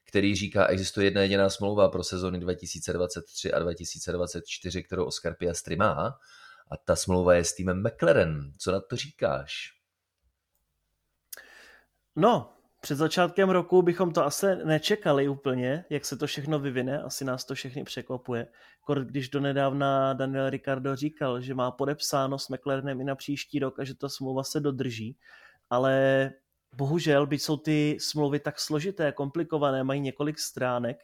který 0.08 0.36
říká, 0.36 0.68
existuje 0.68 1.08
jedna 1.08 1.22
jediná 1.22 1.50
smlouva 1.50 1.90
pro 1.90 2.04
sezony 2.04 2.40
2023 2.40 3.54
a 3.54 3.60
2024, 3.60 4.84
kterou 4.84 5.06
Oscar 5.06 5.36
Piastri 5.36 5.76
má, 5.76 6.20
a 6.72 6.78
ta 6.78 6.96
smlouva 6.96 7.34
je 7.34 7.44
s 7.44 7.54
týmem 7.54 7.84
McLaren. 7.84 8.54
Co 8.58 8.72
na 8.72 8.80
to 8.80 8.96
říkáš? 8.96 9.54
No, 12.16 12.54
před 12.82 12.96
začátkem 12.96 13.50
roku 13.50 13.82
bychom 13.82 14.14
to 14.14 14.26
asi 14.26 14.46
nečekali 14.64 15.28
úplně, 15.28 15.86
jak 15.90 16.06
se 16.06 16.18
to 16.18 16.28
všechno 16.28 16.60
vyvine, 16.60 17.02
asi 17.02 17.26
nás 17.26 17.46
to 17.46 17.56
všechny 17.56 17.84
překvapuje. 17.84 18.48
Když 19.04 19.30
donedávna 19.30 20.14
Daniel 20.14 20.50
Ricardo 20.50 20.96
říkal, 20.96 21.42
že 21.42 21.54
má 21.54 21.72
podepsáno 21.72 22.40
s 22.40 22.50
McLarenem 22.50 23.02
i 23.02 23.04
na 23.04 23.16
příští 23.16 23.60
rok 23.60 23.80
a 23.80 23.84
že 23.84 23.96
ta 23.96 24.10
smlouva 24.10 24.44
se 24.44 24.60
dodrží, 24.60 25.18
ale 25.70 26.32
bohužel, 26.76 27.26
byť 27.26 27.42
jsou 27.42 27.58
ty 27.58 27.98
smlouvy 28.00 28.40
tak 28.40 28.60
složité, 28.60 29.12
komplikované, 29.12 29.84
mají 29.84 30.02
několik 30.02 30.40
stránek, 30.40 30.98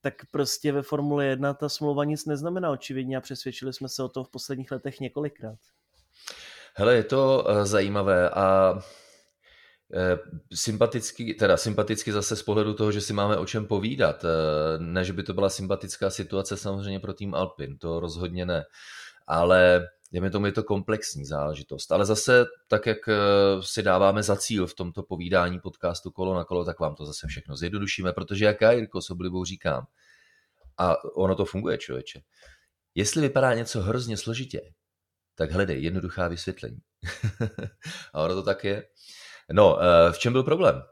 tak 0.00 0.14
prostě 0.30 0.72
ve 0.72 0.82
Formule 0.82 1.26
1 1.26 1.54
ta 1.54 1.68
smlouva 1.68 2.04
nic 2.04 2.26
neznamená 2.26 2.70
očividně 2.70 3.16
a 3.16 3.20
přesvědčili 3.20 3.72
jsme 3.72 3.88
se 3.88 4.02
o 4.02 4.08
tom 4.08 4.24
v 4.24 4.30
posledních 4.30 4.70
letech 4.70 5.00
několikrát. 5.00 5.58
Hele, 6.74 6.94
je 6.94 7.04
to 7.04 7.44
uh, 7.48 7.64
zajímavé 7.64 8.30
a 8.30 8.78
eh, 9.94 10.18
sympaticky, 10.54 11.34
teda 11.34 11.56
sympaticky 11.56 12.12
zase 12.12 12.36
z 12.36 12.42
pohledu 12.42 12.74
toho, 12.74 12.92
že 12.92 13.00
si 13.00 13.12
máme 13.12 13.36
o 13.36 13.46
čem 13.46 13.66
povídat. 13.66 14.24
Eh, 14.24 14.28
ne, 14.78 15.04
že 15.04 15.12
by 15.12 15.22
to 15.22 15.34
byla 15.34 15.48
sympatická 15.50 16.10
situace 16.10 16.56
samozřejmě 16.56 17.00
pro 17.00 17.14
tým 17.14 17.34
Alpin, 17.34 17.78
to 17.78 18.00
rozhodně 18.00 18.46
ne. 18.46 18.64
Ale 19.26 19.88
dejme 20.12 20.30
tomu, 20.30 20.46
je 20.46 20.52
to 20.52 20.62
komplexní 20.62 21.24
záležitost. 21.24 21.92
Ale 21.92 22.06
zase, 22.06 22.44
tak 22.68 22.86
jak 22.86 23.08
eh, 23.08 23.16
si 23.60 23.82
dáváme 23.82 24.22
za 24.22 24.36
cíl 24.36 24.66
v 24.66 24.74
tomto 24.74 25.02
povídání 25.02 25.60
podcastu 25.60 26.10
Kolo 26.10 26.34
na 26.34 26.44
kolo, 26.44 26.64
tak 26.64 26.80
vám 26.80 26.94
to 26.94 27.06
zase 27.06 27.26
všechno 27.26 27.56
zjednodušíme, 27.56 28.12
protože 28.12 28.44
jak 28.44 28.60
já, 28.60 28.72
Jirko, 28.72 29.02
s 29.02 29.10
oblibou 29.10 29.44
říkám, 29.44 29.86
a 30.78 31.04
ono 31.04 31.34
to 31.34 31.44
funguje, 31.44 31.78
člověče, 31.78 32.20
jestli 32.94 33.20
vypadá 33.20 33.54
něco 33.54 33.80
hrozně 33.80 34.16
složitě, 34.16 34.60
tak 35.34 35.50
hledej 35.50 35.82
jednoduchá 35.82 36.28
vysvětlení. 36.28 36.78
a 38.12 38.22
ono 38.22 38.34
to 38.34 38.42
tak 38.42 38.64
je. 38.64 38.84
No, 39.52 39.78
eh, 39.82 40.12
v 40.12 40.18
čem 40.18 40.32
byl 40.32 40.42
problém? 40.42 40.82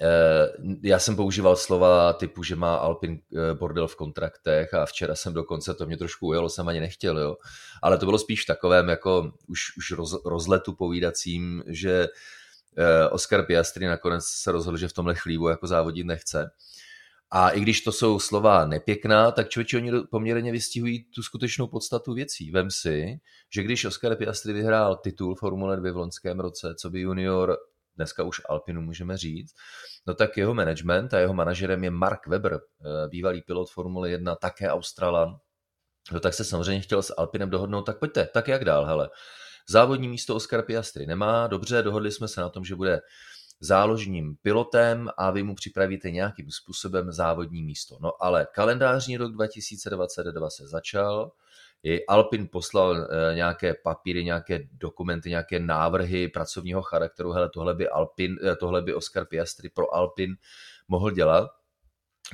Eh, 0.00 0.48
já 0.82 0.98
jsem 0.98 1.16
používal 1.16 1.56
slova 1.56 2.12
typu, 2.12 2.42
že 2.42 2.56
má 2.56 2.74
Alpin 2.74 3.20
eh, 3.32 3.54
bordel 3.54 3.88
v 3.88 3.96
kontraktech 3.96 4.74
a 4.74 4.86
včera 4.86 5.14
jsem 5.14 5.34
dokonce, 5.34 5.74
to 5.74 5.86
mě 5.86 5.96
trošku 5.96 6.26
ujelo, 6.26 6.48
jsem 6.48 6.68
ani 6.68 6.80
nechtěl, 6.80 7.18
jo. 7.18 7.36
Ale 7.82 7.98
to 7.98 8.06
bylo 8.06 8.18
spíš 8.18 8.44
takovém 8.44 8.88
jako 8.88 9.32
už, 9.46 9.76
už 9.76 9.90
roz, 9.90 10.24
rozletu 10.24 10.72
povídacím, 10.72 11.62
že 11.66 12.08
eh, 12.76 13.08
Oscar 13.08 13.46
Piastri 13.46 13.86
nakonec 13.86 14.24
se 14.24 14.52
rozhodl, 14.52 14.76
že 14.76 14.88
v 14.88 14.92
tomhle 14.92 15.14
chlívu 15.14 15.48
jako 15.48 15.66
závodit 15.66 16.06
nechce. 16.06 16.50
A 17.30 17.50
i 17.50 17.60
když 17.60 17.80
to 17.80 17.92
jsou 17.92 18.18
slova 18.18 18.66
nepěkná, 18.66 19.30
tak 19.30 19.48
člověči 19.48 19.76
oni 19.76 19.92
poměrně 20.10 20.52
vystihují 20.52 21.04
tu 21.04 21.22
skutečnou 21.22 21.66
podstatu 21.66 22.14
věcí. 22.14 22.50
Vem 22.50 22.70
si, 22.70 23.20
že 23.50 23.62
když 23.62 23.84
Oscar 23.84 24.16
Piastri 24.16 24.52
vyhrál 24.52 24.96
titul 24.96 25.34
Formule 25.34 25.76
2 25.76 25.92
v 25.92 25.96
loňském 25.96 26.40
roce, 26.40 26.74
co 26.78 26.90
by 26.90 27.00
junior 27.00 27.58
dneska 27.98 28.22
už 28.22 28.40
Alpinu 28.48 28.80
můžeme 28.80 29.16
říct, 29.16 29.54
no 30.06 30.14
tak 30.14 30.36
jeho 30.36 30.54
management 30.54 31.14
a 31.14 31.18
jeho 31.18 31.34
manažerem 31.34 31.84
je 31.84 31.90
Mark 31.90 32.26
Webber, 32.26 32.54
eh, 32.54 33.08
bývalý 33.08 33.42
pilot 33.42 33.70
Formule 33.70 34.10
1, 34.10 34.36
také 34.36 34.70
Australan. 34.70 35.36
No 36.12 36.20
tak 36.20 36.34
se 36.34 36.44
samozřejmě 36.44 36.80
chtěl 36.80 37.02
s 37.02 37.14
Alpinem 37.18 37.50
dohodnout, 37.50 37.82
tak 37.82 37.98
pojďte, 37.98 38.28
tak 38.34 38.48
jak 38.48 38.64
dál, 38.64 38.84
hele. 38.84 39.10
Závodní 39.68 40.08
místo 40.08 40.34
Oscar 40.36 40.62
Piastri 40.62 41.06
nemá, 41.06 41.46
dobře, 41.46 41.82
dohodli 41.82 42.12
jsme 42.12 42.28
se 42.28 42.40
na 42.40 42.48
tom, 42.48 42.64
že 42.64 42.74
bude 42.74 43.00
záložním 43.60 44.36
pilotem 44.42 45.08
a 45.18 45.30
vy 45.30 45.42
mu 45.42 45.54
připravíte 45.54 46.10
nějakým 46.10 46.50
způsobem 46.50 47.12
závodní 47.12 47.62
místo. 47.62 47.98
No 48.00 48.12
ale 48.20 48.46
kalendářní 48.54 49.16
rok 49.16 49.32
2022 49.32 50.50
se 50.50 50.68
začal, 50.68 51.30
jej 51.82 52.04
Alpin 52.08 52.48
poslal 52.48 52.96
eh, 52.96 53.34
nějaké 53.34 53.74
papíry, 53.74 54.24
nějaké 54.24 54.60
dokumenty, 54.72 55.28
nějaké 55.30 55.58
návrhy 55.58 56.28
pracovního 56.28 56.82
charakteru, 56.82 57.32
hele, 57.32 57.50
tohle 57.54 57.74
by, 57.74 57.88
Alpin, 57.88 58.38
eh, 58.44 58.56
tohle 58.56 58.82
by 58.82 58.94
Oscar 58.94 59.24
Piastri 59.24 59.68
pro 59.68 59.94
Alpin 59.94 60.36
mohl 60.88 61.10
dělat. 61.10 61.50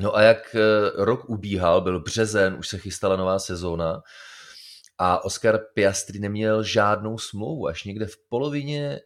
No 0.00 0.16
a 0.16 0.22
jak 0.22 0.54
eh, 0.54 0.60
rok 1.04 1.30
ubíhal, 1.30 1.80
byl 1.80 2.00
březen, 2.00 2.54
už 2.58 2.68
se 2.68 2.78
chystala 2.78 3.16
nová 3.16 3.38
sezóna 3.38 4.02
a 4.98 5.24
Oscar 5.24 5.60
Piastri 5.74 6.18
neměl 6.18 6.62
žádnou 6.62 7.18
smlouvu, 7.18 7.66
až 7.66 7.84
někde 7.84 8.06
v 8.06 8.16
polovině 8.28 9.00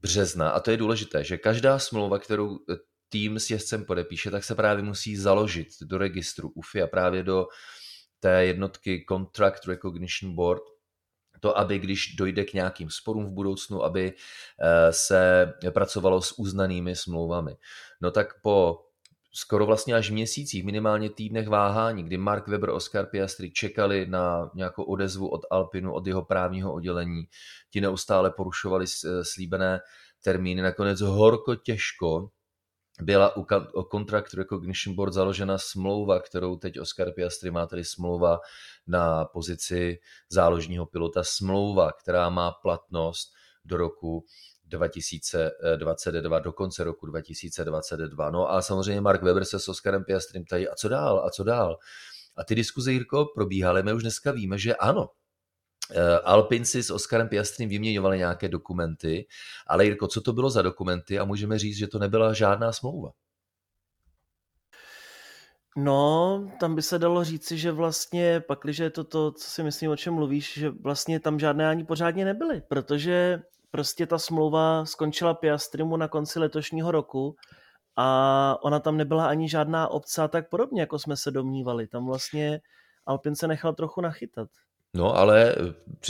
března. 0.00 0.50
A 0.50 0.60
to 0.60 0.70
je 0.70 0.76
důležité, 0.76 1.24
že 1.24 1.38
každá 1.38 1.78
smlouva, 1.78 2.18
kterou 2.18 2.58
tým 3.08 3.38
s 3.38 3.50
jezdcem 3.50 3.84
podepíše, 3.84 4.30
tak 4.30 4.44
se 4.44 4.54
právě 4.54 4.84
musí 4.84 5.16
založit 5.16 5.68
do 5.82 5.98
registru 5.98 6.52
UFI 6.54 6.82
a 6.82 6.86
právě 6.86 7.22
do 7.22 7.46
té 8.22 8.44
jednotky 8.44 9.04
Contract 9.08 9.66
Recognition 9.66 10.34
Board 10.34 10.62
to, 11.40 11.58
aby 11.58 11.78
když 11.78 12.14
dojde 12.14 12.44
k 12.44 12.52
nějakým 12.52 12.90
sporům 12.90 13.26
v 13.26 13.30
budoucnu, 13.30 13.84
aby 13.84 14.12
se 14.90 15.52
pracovalo 15.70 16.22
s 16.22 16.38
uznanými 16.38 16.96
smlouvami. 16.96 17.56
No 18.00 18.10
tak 18.10 18.40
po 18.42 18.78
skoro 19.34 19.66
vlastně 19.66 19.94
až 19.94 20.10
měsících, 20.10 20.64
minimálně 20.64 21.10
týdnech 21.10 21.48
váhání, 21.48 22.04
kdy 22.04 22.16
Mark 22.16 22.48
Webber, 22.48 22.70
Oscar 22.70 23.06
Piastri 23.06 23.50
čekali 23.50 24.06
na 24.06 24.50
nějakou 24.54 24.82
odezvu 24.82 25.28
od 25.28 25.40
Alpinu, 25.50 25.94
od 25.94 26.06
jeho 26.06 26.24
právního 26.24 26.72
oddělení, 26.72 27.22
ti 27.70 27.80
neustále 27.80 28.30
porušovali 28.30 28.86
slíbené 29.22 29.80
termíny, 30.24 30.62
nakonec 30.62 31.00
horko 31.00 31.54
těžko 31.54 32.30
byla 33.00 33.36
u, 33.36 33.46
Contract 33.90 34.34
Recognition 34.34 34.96
Board 34.96 35.12
založena 35.12 35.58
smlouva, 35.58 36.20
kterou 36.20 36.56
teď 36.56 36.80
Oscar 36.80 37.12
Piastri 37.12 37.50
má, 37.50 37.66
tedy 37.66 37.84
smlouva 37.84 38.38
na 38.86 39.24
pozici 39.24 39.98
záložního 40.30 40.86
pilota, 40.86 41.22
smlouva, 41.24 41.92
která 41.92 42.30
má 42.30 42.52
platnost 42.52 43.32
do 43.64 43.76
roku 43.76 44.24
2022, 44.64 46.38
do 46.38 46.52
konce 46.52 46.84
roku 46.84 47.06
2022. 47.06 48.30
No 48.30 48.50
a 48.50 48.62
samozřejmě 48.62 49.00
Mark 49.00 49.22
Webber 49.22 49.44
se 49.44 49.58
s 49.58 49.68
Oskarem 49.68 50.04
Piastrem 50.04 50.44
tady, 50.44 50.68
a 50.68 50.74
co 50.74 50.88
dál, 50.88 51.24
a 51.26 51.30
co 51.30 51.44
dál. 51.44 51.78
A 52.36 52.44
ty 52.44 52.54
diskuze, 52.54 52.92
Jirko, 52.92 53.26
probíhaly, 53.34 53.82
my 53.82 53.92
už 53.92 54.02
dneska 54.02 54.32
víme, 54.32 54.58
že 54.58 54.76
ano, 54.76 55.08
Alpinci 56.24 56.82
s 56.82 56.90
Oskarem 56.90 57.28
Piastrem 57.28 57.68
vyměňovali 57.68 58.18
nějaké 58.18 58.48
dokumenty, 58.48 59.26
ale 59.66 59.84
Jirko, 59.84 60.08
co 60.08 60.20
to 60.20 60.32
bylo 60.32 60.50
za 60.50 60.62
dokumenty 60.62 61.18
a 61.18 61.24
můžeme 61.24 61.58
říct, 61.58 61.76
že 61.76 61.86
to 61.86 61.98
nebyla 61.98 62.32
žádná 62.32 62.72
smlouva. 62.72 63.10
No, 65.76 66.50
tam 66.60 66.74
by 66.74 66.82
se 66.82 66.98
dalo 66.98 67.24
říci, 67.24 67.58
že 67.58 67.72
vlastně 67.72 68.40
pakliže 68.40 68.84
je 68.84 68.90
to 68.90 69.04
to, 69.04 69.32
co 69.32 69.50
si 69.50 69.62
myslím, 69.62 69.90
o 69.90 69.96
čem 69.96 70.14
mluvíš, 70.14 70.54
že 70.54 70.70
vlastně 70.70 71.20
tam 71.20 71.38
žádné 71.38 71.68
ani 71.68 71.84
pořádně 71.84 72.24
nebyly, 72.24 72.62
protože 72.68 73.42
prostě 73.70 74.06
ta 74.06 74.18
smlouva 74.18 74.84
skončila 74.84 75.34
Piastrimu 75.34 75.96
na 75.96 76.08
konci 76.08 76.38
letošního 76.38 76.90
roku 76.90 77.36
a 77.96 78.58
ona 78.62 78.80
tam 78.80 78.96
nebyla 78.96 79.28
ani 79.28 79.48
žádná 79.48 79.88
obce 79.88 80.22
a 80.22 80.28
tak 80.28 80.48
podobně, 80.48 80.80
jako 80.80 80.98
jsme 80.98 81.16
se 81.16 81.30
domnívali. 81.30 81.86
Tam 81.86 82.06
vlastně 82.06 82.60
Alpin 83.06 83.36
se 83.36 83.48
nechal 83.48 83.74
trochu 83.74 84.00
nachytat. 84.00 84.48
No, 84.94 85.16
ale 85.16 85.54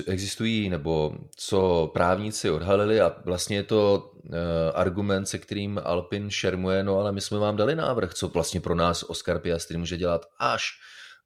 existují, 0.06 0.68
nebo 0.68 1.14
co 1.36 1.90
právníci 1.94 2.50
odhalili 2.50 3.00
a 3.00 3.16
vlastně 3.24 3.56
je 3.56 3.62
to 3.62 4.12
uh, 4.14 4.32
argument, 4.74 5.26
se 5.26 5.38
kterým 5.38 5.80
Alpin 5.84 6.30
šermuje, 6.30 6.82
no 6.82 6.98
ale 6.98 7.12
my 7.12 7.20
jsme 7.20 7.38
vám 7.38 7.56
dali 7.56 7.76
návrh, 7.76 8.14
co 8.14 8.28
vlastně 8.28 8.60
pro 8.60 8.74
nás 8.74 9.02
Oscar 9.02 9.38
Piastri 9.38 9.76
může 9.78 9.96
dělat 9.96 10.26
až 10.38 10.64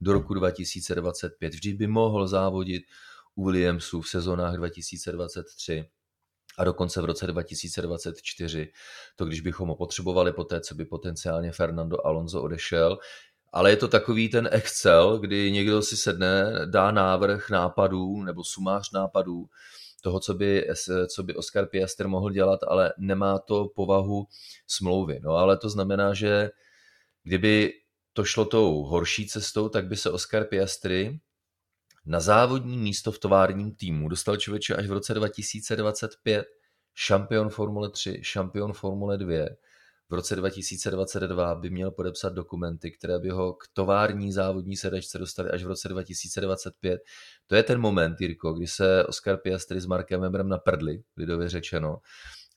do 0.01 0.13
roku 0.13 0.33
2025. 0.33 1.53
Vždy 1.53 1.73
by 1.73 1.87
mohl 1.87 2.27
závodit 2.27 2.83
u 3.35 3.45
Williamsu 3.45 4.01
v 4.01 4.09
sezónách 4.09 4.55
2023 4.55 5.85
a 6.57 6.63
dokonce 6.63 7.01
v 7.01 7.05
roce 7.05 7.27
2024, 7.27 8.71
to 9.15 9.25
když 9.25 9.41
bychom 9.41 9.69
ho 9.69 9.75
potřebovali 9.75 10.33
po 10.33 10.43
té, 10.43 10.61
co 10.61 10.75
by 10.75 10.85
potenciálně 10.85 11.51
Fernando 11.51 12.05
Alonso 12.05 12.41
odešel. 12.41 12.97
Ale 13.57 13.69
je 13.69 13.77
to 13.77 13.87
takový 13.87 14.29
ten 14.29 14.49
Excel, 14.51 15.17
kdy 15.17 15.51
někdo 15.51 15.81
si 15.81 15.97
sedne, 15.97 16.51
dá 16.65 16.91
návrh 16.91 17.49
nápadů 17.49 18.23
nebo 18.23 18.43
sumář 18.43 18.91
nápadů 18.91 19.45
toho, 20.01 20.19
co 20.19 20.33
by, 20.33 20.67
co 21.15 21.23
by 21.23 21.35
Oscar 21.35 21.65
Piastr 21.65 22.07
mohl 22.07 22.31
dělat, 22.31 22.59
ale 22.67 22.93
nemá 22.97 23.39
to 23.39 23.67
povahu 23.75 24.27
smlouvy. 24.67 25.19
No 25.23 25.31
ale 25.31 25.57
to 25.57 25.69
znamená, 25.69 26.13
že 26.13 26.49
kdyby 27.23 27.73
to 28.13 28.23
šlo 28.23 28.45
tou 28.45 28.83
horší 28.83 29.27
cestou, 29.27 29.69
tak 29.69 29.87
by 29.87 29.95
se 29.95 30.11
Oscar 30.11 30.43
Piastri 30.43 31.19
na 32.05 32.19
závodní 32.19 32.77
místo 32.77 33.11
v 33.11 33.19
továrním 33.19 33.75
týmu 33.75 34.09
dostal 34.09 34.37
člověče 34.37 34.75
až 34.75 34.87
v 34.87 34.91
roce 34.91 35.13
2025 35.13 36.45
šampion 36.93 37.49
Formule 37.49 37.89
3, 37.89 38.19
šampion 38.21 38.73
Formule 38.73 39.17
2. 39.17 39.45
V 40.09 40.13
roce 40.13 40.35
2022 40.35 41.55
by 41.55 41.69
měl 41.69 41.91
podepsat 41.91 42.33
dokumenty, 42.33 42.91
které 42.91 43.19
by 43.19 43.29
ho 43.29 43.53
k 43.53 43.63
tovární 43.73 44.31
závodní 44.31 44.75
sedačce 44.75 45.17
dostali 45.17 45.49
až 45.49 45.63
v 45.63 45.67
roce 45.67 45.89
2025. 45.89 47.01
To 47.47 47.55
je 47.55 47.63
ten 47.63 47.81
moment, 47.81 48.21
Jirko, 48.21 48.53
kdy 48.53 48.67
se 48.67 49.05
Oscar 49.05 49.37
Piastri 49.37 49.81
s 49.81 49.85
Markem 49.85 50.21
Weberem 50.21 50.49
naprdli, 50.49 51.03
lidově 51.17 51.49
řečeno, 51.49 51.97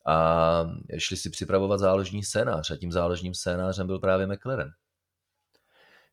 a 0.06 0.66
šli 0.98 1.16
si 1.16 1.30
připravovat 1.30 1.78
záložní 1.78 2.22
scénář 2.22 2.70
a 2.70 2.76
tím 2.76 2.92
záložním 2.92 3.34
scénářem 3.34 3.86
byl 3.86 3.98
právě 3.98 4.26
McLaren. 4.26 4.70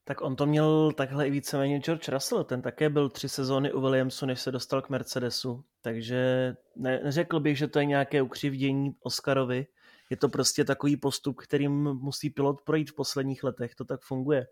Tak 0.03 0.21
on 0.21 0.35
to 0.35 0.45
měl 0.45 0.91
takhle 0.91 1.27
i 1.27 1.31
víceméně 1.31 1.79
George 1.79 2.09
Russell, 2.09 2.43
ten 2.43 2.61
také 2.61 2.89
byl 2.89 3.09
tři 3.09 3.29
sezóny 3.29 3.73
u 3.73 3.81
Williamsu, 3.81 4.25
než 4.25 4.41
se 4.41 4.51
dostal 4.51 4.81
k 4.81 4.89
Mercedesu, 4.89 5.63
takže 5.81 6.53
ne, 6.75 6.99
neřekl 7.03 7.39
bych, 7.39 7.57
že 7.57 7.67
to 7.67 7.79
je 7.79 7.85
nějaké 7.85 8.21
ukřivdění 8.21 8.95
Oscarovi, 8.99 9.67
je 10.09 10.17
to 10.17 10.29
prostě 10.29 10.65
takový 10.65 10.97
postup, 10.97 11.37
kterým 11.37 11.73
musí 11.83 12.29
pilot 12.29 12.61
projít 12.61 12.91
v 12.91 12.95
posledních 12.95 13.43
letech, 13.43 13.75
to 13.75 13.85
tak 13.85 14.01
funguje. 14.01 14.47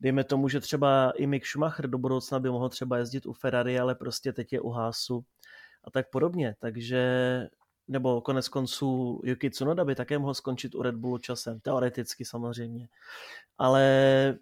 Dejme 0.00 0.24
tomu, 0.24 0.48
že 0.48 0.60
třeba 0.60 1.10
i 1.10 1.26
Mick 1.26 1.46
Schumacher 1.46 1.90
do 1.90 1.98
budoucna 1.98 2.38
by 2.38 2.50
mohl 2.50 2.68
třeba 2.68 2.98
jezdit 2.98 3.26
u 3.26 3.32
Ferrari, 3.32 3.78
ale 3.78 3.94
prostě 3.94 4.32
teď 4.32 4.52
je 4.52 4.60
u 4.60 4.68
Haasu 4.68 5.24
a 5.84 5.90
tak 5.90 6.10
podobně, 6.10 6.54
takže 6.58 7.02
nebo 7.88 8.20
konec 8.20 8.48
konců 8.48 9.20
Yuki 9.24 9.50
Tsunoda 9.50 9.84
by 9.84 9.94
také 9.94 10.18
mohl 10.18 10.34
skončit 10.34 10.74
u 10.74 10.82
Red 10.82 10.94
Bullu 10.94 11.18
časem, 11.18 11.60
teoreticky 11.60 12.24
samozřejmě. 12.24 12.88
Ale 13.58 14.38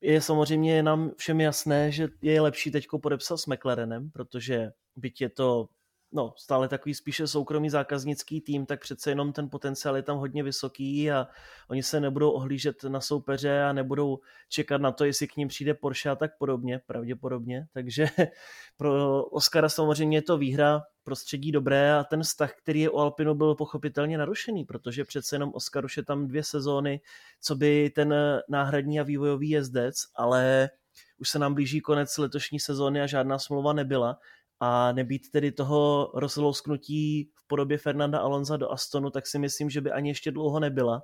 je 0.00 0.20
samozřejmě 0.20 0.82
nám 0.82 1.10
všem 1.16 1.40
jasné, 1.40 1.92
že 1.92 2.08
je 2.22 2.40
lepší 2.40 2.70
teď 2.70 2.86
podepsat 3.02 3.36
s 3.36 3.46
McLarenem, 3.46 4.10
protože 4.10 4.70
byť 4.96 5.20
je 5.20 5.28
to 5.28 5.68
no, 6.12 6.32
stále 6.36 6.68
takový 6.68 6.94
spíše 6.94 7.26
soukromý 7.26 7.70
zákaznický 7.70 8.40
tým, 8.40 8.66
tak 8.66 8.80
přece 8.80 9.10
jenom 9.10 9.32
ten 9.32 9.48
potenciál 9.48 9.96
je 9.96 10.02
tam 10.02 10.18
hodně 10.18 10.42
vysoký 10.42 11.10
a 11.10 11.26
oni 11.68 11.82
se 11.82 12.00
nebudou 12.00 12.30
ohlížet 12.30 12.84
na 12.84 13.00
soupeře 13.00 13.62
a 13.62 13.72
nebudou 13.72 14.18
čekat 14.48 14.80
na 14.80 14.92
to, 14.92 15.04
jestli 15.04 15.28
k 15.28 15.36
ním 15.36 15.48
přijde 15.48 15.74
Porsche 15.74 16.10
a 16.10 16.16
tak 16.16 16.38
podobně, 16.38 16.80
pravděpodobně. 16.86 17.66
Takže 17.72 18.06
pro 18.76 19.24
Oscara 19.24 19.68
samozřejmě 19.68 20.18
je 20.18 20.22
to 20.22 20.38
výhra, 20.38 20.82
prostředí 21.04 21.52
dobré 21.52 21.94
a 21.94 22.04
ten 22.04 22.22
vztah, 22.22 22.54
který 22.54 22.80
je 22.80 22.90
u 22.90 22.96
Alpinu, 22.96 23.34
byl 23.34 23.54
pochopitelně 23.54 24.18
narušený, 24.18 24.64
protože 24.64 25.04
přece 25.04 25.36
jenom 25.36 25.50
Oscar 25.54 25.84
už 25.84 25.96
je 25.96 26.04
tam 26.04 26.26
dvě 26.26 26.44
sezóny, 26.44 27.00
co 27.40 27.54
by 27.54 27.90
ten 27.90 28.14
náhradní 28.48 29.00
a 29.00 29.02
vývojový 29.02 29.50
jezdec, 29.50 29.96
ale 30.16 30.70
už 31.18 31.30
se 31.30 31.38
nám 31.38 31.54
blíží 31.54 31.80
konec 31.80 32.18
letošní 32.18 32.60
sezóny 32.60 33.02
a 33.02 33.06
žádná 33.06 33.38
smlouva 33.38 33.72
nebyla 33.72 34.18
a 34.60 34.92
nebýt 34.92 35.30
tedy 35.30 35.52
toho 35.52 36.10
rozlousknutí 36.14 37.30
v 37.34 37.46
podobě 37.46 37.78
Fernanda 37.78 38.18
Alonza 38.18 38.56
do 38.56 38.72
Astonu, 38.72 39.10
tak 39.10 39.26
si 39.26 39.38
myslím, 39.38 39.70
že 39.70 39.80
by 39.80 39.92
ani 39.92 40.10
ještě 40.10 40.30
dlouho 40.30 40.60
nebyla. 40.60 41.02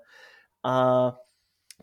A 0.65 1.13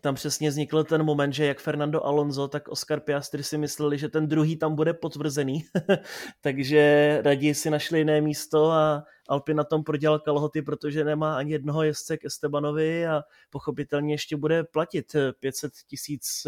tam 0.00 0.14
přesně 0.14 0.50
vznikl 0.50 0.84
ten 0.84 1.02
moment, 1.02 1.32
že 1.32 1.46
jak 1.46 1.60
Fernando 1.60 2.06
Alonso, 2.06 2.48
tak 2.48 2.68
Oscar 2.68 3.00
Piastri 3.00 3.42
si 3.42 3.58
mysleli, 3.58 3.98
že 3.98 4.08
ten 4.08 4.28
druhý 4.28 4.56
tam 4.56 4.74
bude 4.74 4.94
potvrzený, 4.94 5.64
takže 6.40 7.20
raději 7.24 7.54
si 7.54 7.70
našli 7.70 7.98
jiné 7.98 8.20
místo 8.20 8.70
a 8.70 9.04
Alpin 9.28 9.56
na 9.56 9.64
tom 9.64 9.84
prodělal 9.84 10.18
kalhoty, 10.18 10.62
protože 10.62 11.04
nemá 11.04 11.36
ani 11.36 11.52
jednoho 11.52 11.82
jezdce 11.82 12.18
k 12.18 12.24
Estebanovi 12.24 13.06
a 13.06 13.22
pochopitelně 13.50 14.14
ještě 14.14 14.36
bude 14.36 14.64
platit 14.64 15.16
500 15.40 15.72
tisíc 15.86 16.46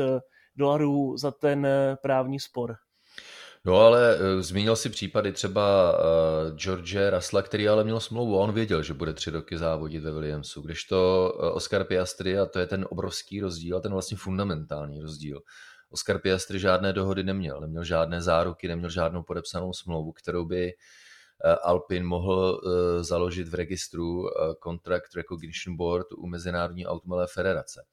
dolarů 0.57 1.17
za 1.17 1.31
ten 1.31 1.67
právní 2.03 2.41
spor. 2.41 2.77
No 3.65 3.77
ale 3.77 4.17
uh, 4.17 4.41
zmínil 4.41 4.77
si 4.77 4.91
případy 4.91 5.33
třeba 5.33 5.93
uh, 5.93 6.57
George 6.57 6.97
Rasla, 7.11 7.43
který 7.43 7.69
ale 7.69 7.85
měl 7.85 8.01
smlouvu 8.01 8.39
a 8.39 8.43
on 8.43 8.53
věděl, 8.53 8.83
že 8.83 8.95
bude 8.95 9.13
tři 9.13 9.31
roky 9.31 9.59
závodit 9.59 10.03
ve 10.03 10.13
Williamsu, 10.13 10.63
kdežto 10.63 11.33
uh, 11.35 11.57
Oscar 11.57 11.85
Piastri, 11.85 12.39
a 12.39 12.47
to 12.47 12.59
je 12.59 12.67
ten 12.67 12.87
obrovský 12.91 13.41
rozdíl, 13.41 13.77
a 13.77 13.81
ten 13.81 13.93
vlastně 13.93 14.17
fundamentální 14.17 15.01
rozdíl, 15.01 15.41
Oscar 15.91 16.19
Piastri 16.19 16.59
žádné 16.59 16.93
dohody 16.93 17.23
neměl, 17.23 17.61
neměl 17.61 17.85
žádné 17.85 18.23
záruky, 18.23 18.69
neměl 18.69 18.91
žádnou 18.91 19.23
podepsanou 19.23 19.73
smlouvu, 19.73 20.13
kterou 20.13 20.45
by 20.45 20.73
Alpin 21.63 22.05
mohl 22.05 22.61
založit 23.01 23.49
v 23.49 23.55
registru 23.55 24.29
Contract 24.65 25.15
Recognition 25.17 25.77
Board 25.77 26.07
u 26.17 26.27
Mezinárodní 26.27 26.87
automobilové 26.87 27.27
federace. 27.35 27.85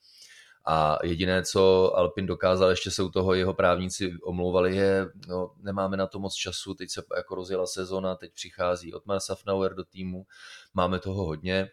A 0.71 0.99
jediné, 1.03 1.43
co 1.43 1.93
Alpin 1.97 2.25
dokázal, 2.25 2.69
ještě 2.69 2.91
se 2.91 3.03
u 3.03 3.10
toho 3.10 3.34
jeho 3.34 3.53
právníci 3.53 4.13
omlouvali, 4.23 4.75
je, 4.75 5.08
no, 5.27 5.51
nemáme 5.62 5.97
na 5.97 6.08
to 6.08 6.19
moc 6.19 6.34
času, 6.34 6.73
teď 6.73 6.89
se 6.89 7.03
jako 7.17 7.36
rozjela 7.36 7.67
sezona, 7.67 8.15
teď 8.15 8.34
přichází 8.34 8.93
Otmar 8.93 9.19
Safnauer 9.19 9.73
do 9.73 9.84
týmu, 9.84 10.25
máme 10.73 10.99
toho 10.99 11.25
hodně, 11.25 11.69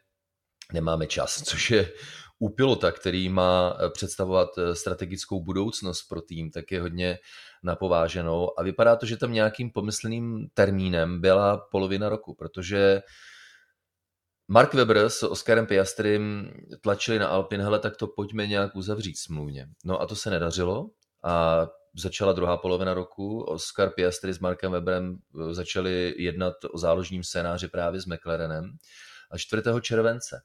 nemáme 0.73 1.07
čas, 1.07 1.43
což 1.45 1.71
je 1.71 1.93
u 2.39 2.49
pilota, 2.49 2.93
který 2.93 3.29
má 3.29 3.77
představovat 3.93 4.49
strategickou 4.73 5.45
budoucnost 5.45 6.03
pro 6.09 6.23
tým, 6.23 6.51
tak 6.51 6.73
je 6.73 6.81
hodně 6.81 7.19
napováženou. 7.63 8.59
A 8.59 8.63
vypadá 8.63 8.97
to, 8.97 9.07
že 9.07 9.17
tam 9.17 9.33
nějakým 9.33 9.71
pomyslným 9.71 10.49
termínem 10.55 11.21
byla 11.21 11.57
polovina 11.57 12.09
roku, 12.09 12.35
protože 12.35 13.03
Mark 14.49 14.75
Webber 14.75 15.09
s 15.09 15.23
Oskarem 15.23 15.67
Piastrym 15.67 16.51
tlačili 16.81 17.19
na 17.19 17.29
Alpin, 17.29 17.61
hele, 17.61 17.79
tak 17.79 17.97
to 17.97 18.07
pojďme 18.07 18.47
nějak 18.47 18.77
uzavřít 18.77 19.19
smluvně. 19.19 19.67
No 19.85 20.01
a 20.01 20.07
to 20.07 20.17
se 20.17 20.31
nedařilo 20.31 20.91
a 21.25 21.67
začala 21.97 22.33
druhá 22.33 22.57
polovina 22.57 22.95
roku. 22.95 23.41
Oscar 23.43 23.91
Piastri 23.91 24.33
s 24.33 24.39
Markem 24.39 24.73
Weberem 24.73 25.17
začali 25.51 26.15
jednat 26.19 26.55
o 26.73 26.79
záložním 26.79 27.23
scénáři 27.23 27.69
právě 27.69 28.01
s 28.01 28.07
McLarenem. 28.07 28.65
A 29.31 29.39
4. 29.39 29.63
července, 29.81 30.41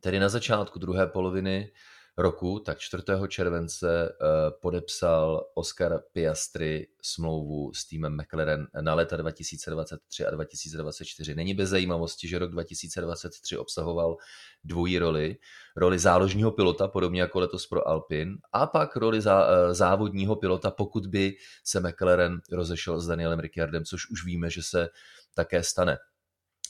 tedy 0.00 0.20
na 0.20 0.28
začátku 0.28 0.78
druhé 0.78 1.06
poloviny 1.06 1.72
roku, 2.18 2.58
tak 2.58 2.78
4. 2.78 3.02
července 3.28 4.08
eh, 4.08 4.50
podepsal 4.60 5.44
Oscar 5.54 6.02
Piastri 6.12 6.86
smlouvu 7.02 7.72
s 7.74 7.86
týmem 7.86 8.16
McLaren 8.16 8.66
na 8.80 8.94
leta 8.94 9.16
2023 9.16 10.26
a 10.26 10.30
2024. 10.30 11.34
Není 11.34 11.54
bez 11.54 11.70
zajímavosti, 11.70 12.28
že 12.28 12.38
rok 12.38 12.50
2023 12.50 13.56
obsahoval 13.56 14.16
dvojí 14.64 14.98
roli. 14.98 15.36
Roli 15.76 15.98
záložního 15.98 16.50
pilota, 16.52 16.88
podobně 16.88 17.20
jako 17.20 17.40
letos 17.40 17.66
pro 17.66 17.88
Alpin, 17.88 18.38
a 18.52 18.66
pak 18.66 18.96
roli 18.96 19.20
eh, 19.26 19.74
závodního 19.74 20.36
pilota, 20.36 20.70
pokud 20.70 21.06
by 21.06 21.36
se 21.64 21.80
McLaren 21.80 22.40
rozešel 22.52 23.00
s 23.00 23.06
Danielem 23.06 23.40
Ricciardem, 23.40 23.84
což 23.84 24.10
už 24.10 24.24
víme, 24.24 24.50
že 24.50 24.62
se 24.62 24.88
také 25.34 25.62
stane. 25.62 25.98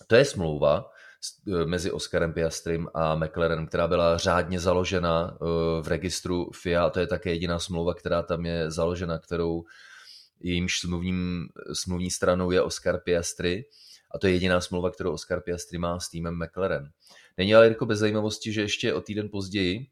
To 0.06 0.14
je 0.14 0.24
smlouva, 0.24 0.84
mezi 1.66 1.90
Oscarem 1.90 2.32
Piastrym 2.32 2.88
a 2.94 3.14
McLarenem, 3.14 3.66
která 3.66 3.88
byla 3.88 4.18
řádně 4.18 4.60
založena 4.60 5.34
eh, 5.34 5.46
v 5.82 5.88
registru 5.88 6.50
FIA. 6.62 6.90
To 6.90 7.00
je 7.00 7.06
také 7.06 7.30
jediná 7.30 7.58
smlouva, 7.58 7.94
která 7.94 8.22
tam 8.22 8.46
je 8.46 8.70
založena, 8.70 9.18
kterou 9.18 9.64
jejímž 10.40 10.78
smluvním, 10.78 11.48
smluvní 11.72 12.10
stranou 12.10 12.50
je 12.50 12.62
Oscar 12.62 13.00
Piastry. 13.00 13.64
A 14.14 14.18
to 14.18 14.26
je 14.26 14.32
jediná 14.32 14.60
smlouva, 14.60 14.90
kterou 14.90 15.12
Oscar 15.12 15.40
Piastry 15.40 15.78
má 15.78 16.00
s 16.00 16.08
týmem 16.08 16.38
McLaren. 16.44 16.90
Není 17.38 17.54
ale 17.54 17.68
jako 17.68 17.86
bez 17.86 17.98
zajímavosti, 17.98 18.52
že 18.52 18.60
ještě 18.60 18.94
o 18.94 19.00
týden 19.00 19.28
později, 19.28 19.86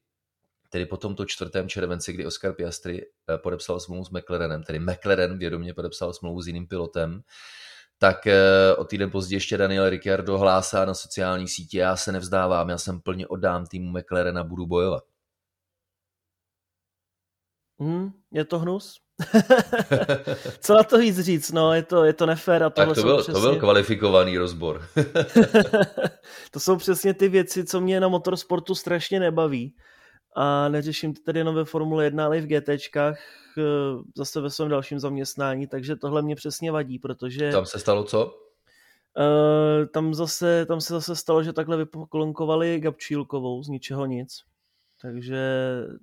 tedy 0.70 0.86
po 0.86 0.96
tomto 0.96 1.26
4. 1.26 1.50
červenci, 1.66 2.12
kdy 2.12 2.26
Oscar 2.26 2.52
Piastry 2.52 3.02
eh, 3.02 3.38
podepsal 3.38 3.80
smlouvu 3.80 4.04
s 4.04 4.10
McLarenem, 4.10 4.62
tedy 4.62 4.78
McLaren 4.78 5.38
vědomě 5.38 5.74
podepsal 5.74 6.12
smlouvu 6.12 6.42
s 6.42 6.46
jiným 6.46 6.66
pilotem, 6.66 7.22
tak 8.02 8.26
eh, 8.26 8.74
o 8.76 8.84
týden 8.84 9.10
později 9.10 9.36
ještě 9.36 9.56
Daniel 9.56 9.90
Ricciardo 9.90 10.38
hlásá 10.38 10.84
na 10.84 10.94
sociální 10.94 11.48
sítě, 11.48 11.78
já 11.78 11.96
se 11.96 12.12
nevzdávám, 12.12 12.68
já 12.68 12.78
jsem 12.78 13.00
plně 13.00 13.26
oddám 13.26 13.66
týmu 13.66 13.98
McLaren 13.98 14.38
a 14.38 14.44
budu 14.44 14.66
bojovat. 14.66 15.04
Hmm, 17.80 18.10
je 18.32 18.44
to 18.44 18.58
hnus. 18.58 19.00
Co 20.60 20.74
na 20.74 20.82
to 20.82 20.98
víc 20.98 21.18
říct, 21.20 21.52
no, 21.52 21.74
je 21.74 21.82
to, 21.82 22.04
je 22.04 22.12
to 22.12 22.26
nefér. 22.26 22.62
A 22.62 22.70
tak 22.70 22.94
to 22.94 23.02
byl, 23.02 23.16
přesně... 23.16 23.34
to 23.34 23.40
byl 23.40 23.56
kvalifikovaný 23.56 24.38
rozbor. 24.38 24.88
to 26.50 26.60
jsou 26.60 26.76
přesně 26.76 27.14
ty 27.14 27.28
věci, 27.28 27.64
co 27.64 27.80
mě 27.80 28.00
na 28.00 28.08
motorsportu 28.08 28.74
strašně 28.74 29.20
nebaví 29.20 29.74
a 30.40 30.68
neřeším 30.68 31.14
to 31.14 31.22
tady 31.22 31.38
jenom 31.38 31.54
ve 31.54 31.64
Formule 31.64 32.04
1, 32.04 32.24
ale 32.24 32.38
i 32.38 32.40
v 32.40 32.46
GTčkách 32.46 33.18
eh, 33.58 33.62
zase 34.16 34.40
ve 34.40 34.50
svém 34.50 34.68
dalším 34.68 34.98
zaměstnání, 34.98 35.66
takže 35.66 35.96
tohle 35.96 36.22
mě 36.22 36.36
přesně 36.36 36.72
vadí, 36.72 36.98
protože... 36.98 37.50
Tam 37.52 37.66
se 37.66 37.78
stalo 37.78 38.04
co? 38.04 38.26
Uh, 39.18 39.86
tam, 39.86 40.14
zase, 40.14 40.66
tam 40.66 40.80
se 40.80 40.92
zase 40.94 41.16
stalo, 41.16 41.42
že 41.42 41.52
takhle 41.52 41.76
vypoklonkovali 41.76 42.80
Gabčílkovou 42.80 43.62
z 43.62 43.68
ničeho 43.68 44.06
nic. 44.06 44.42
Takže, 45.02 45.40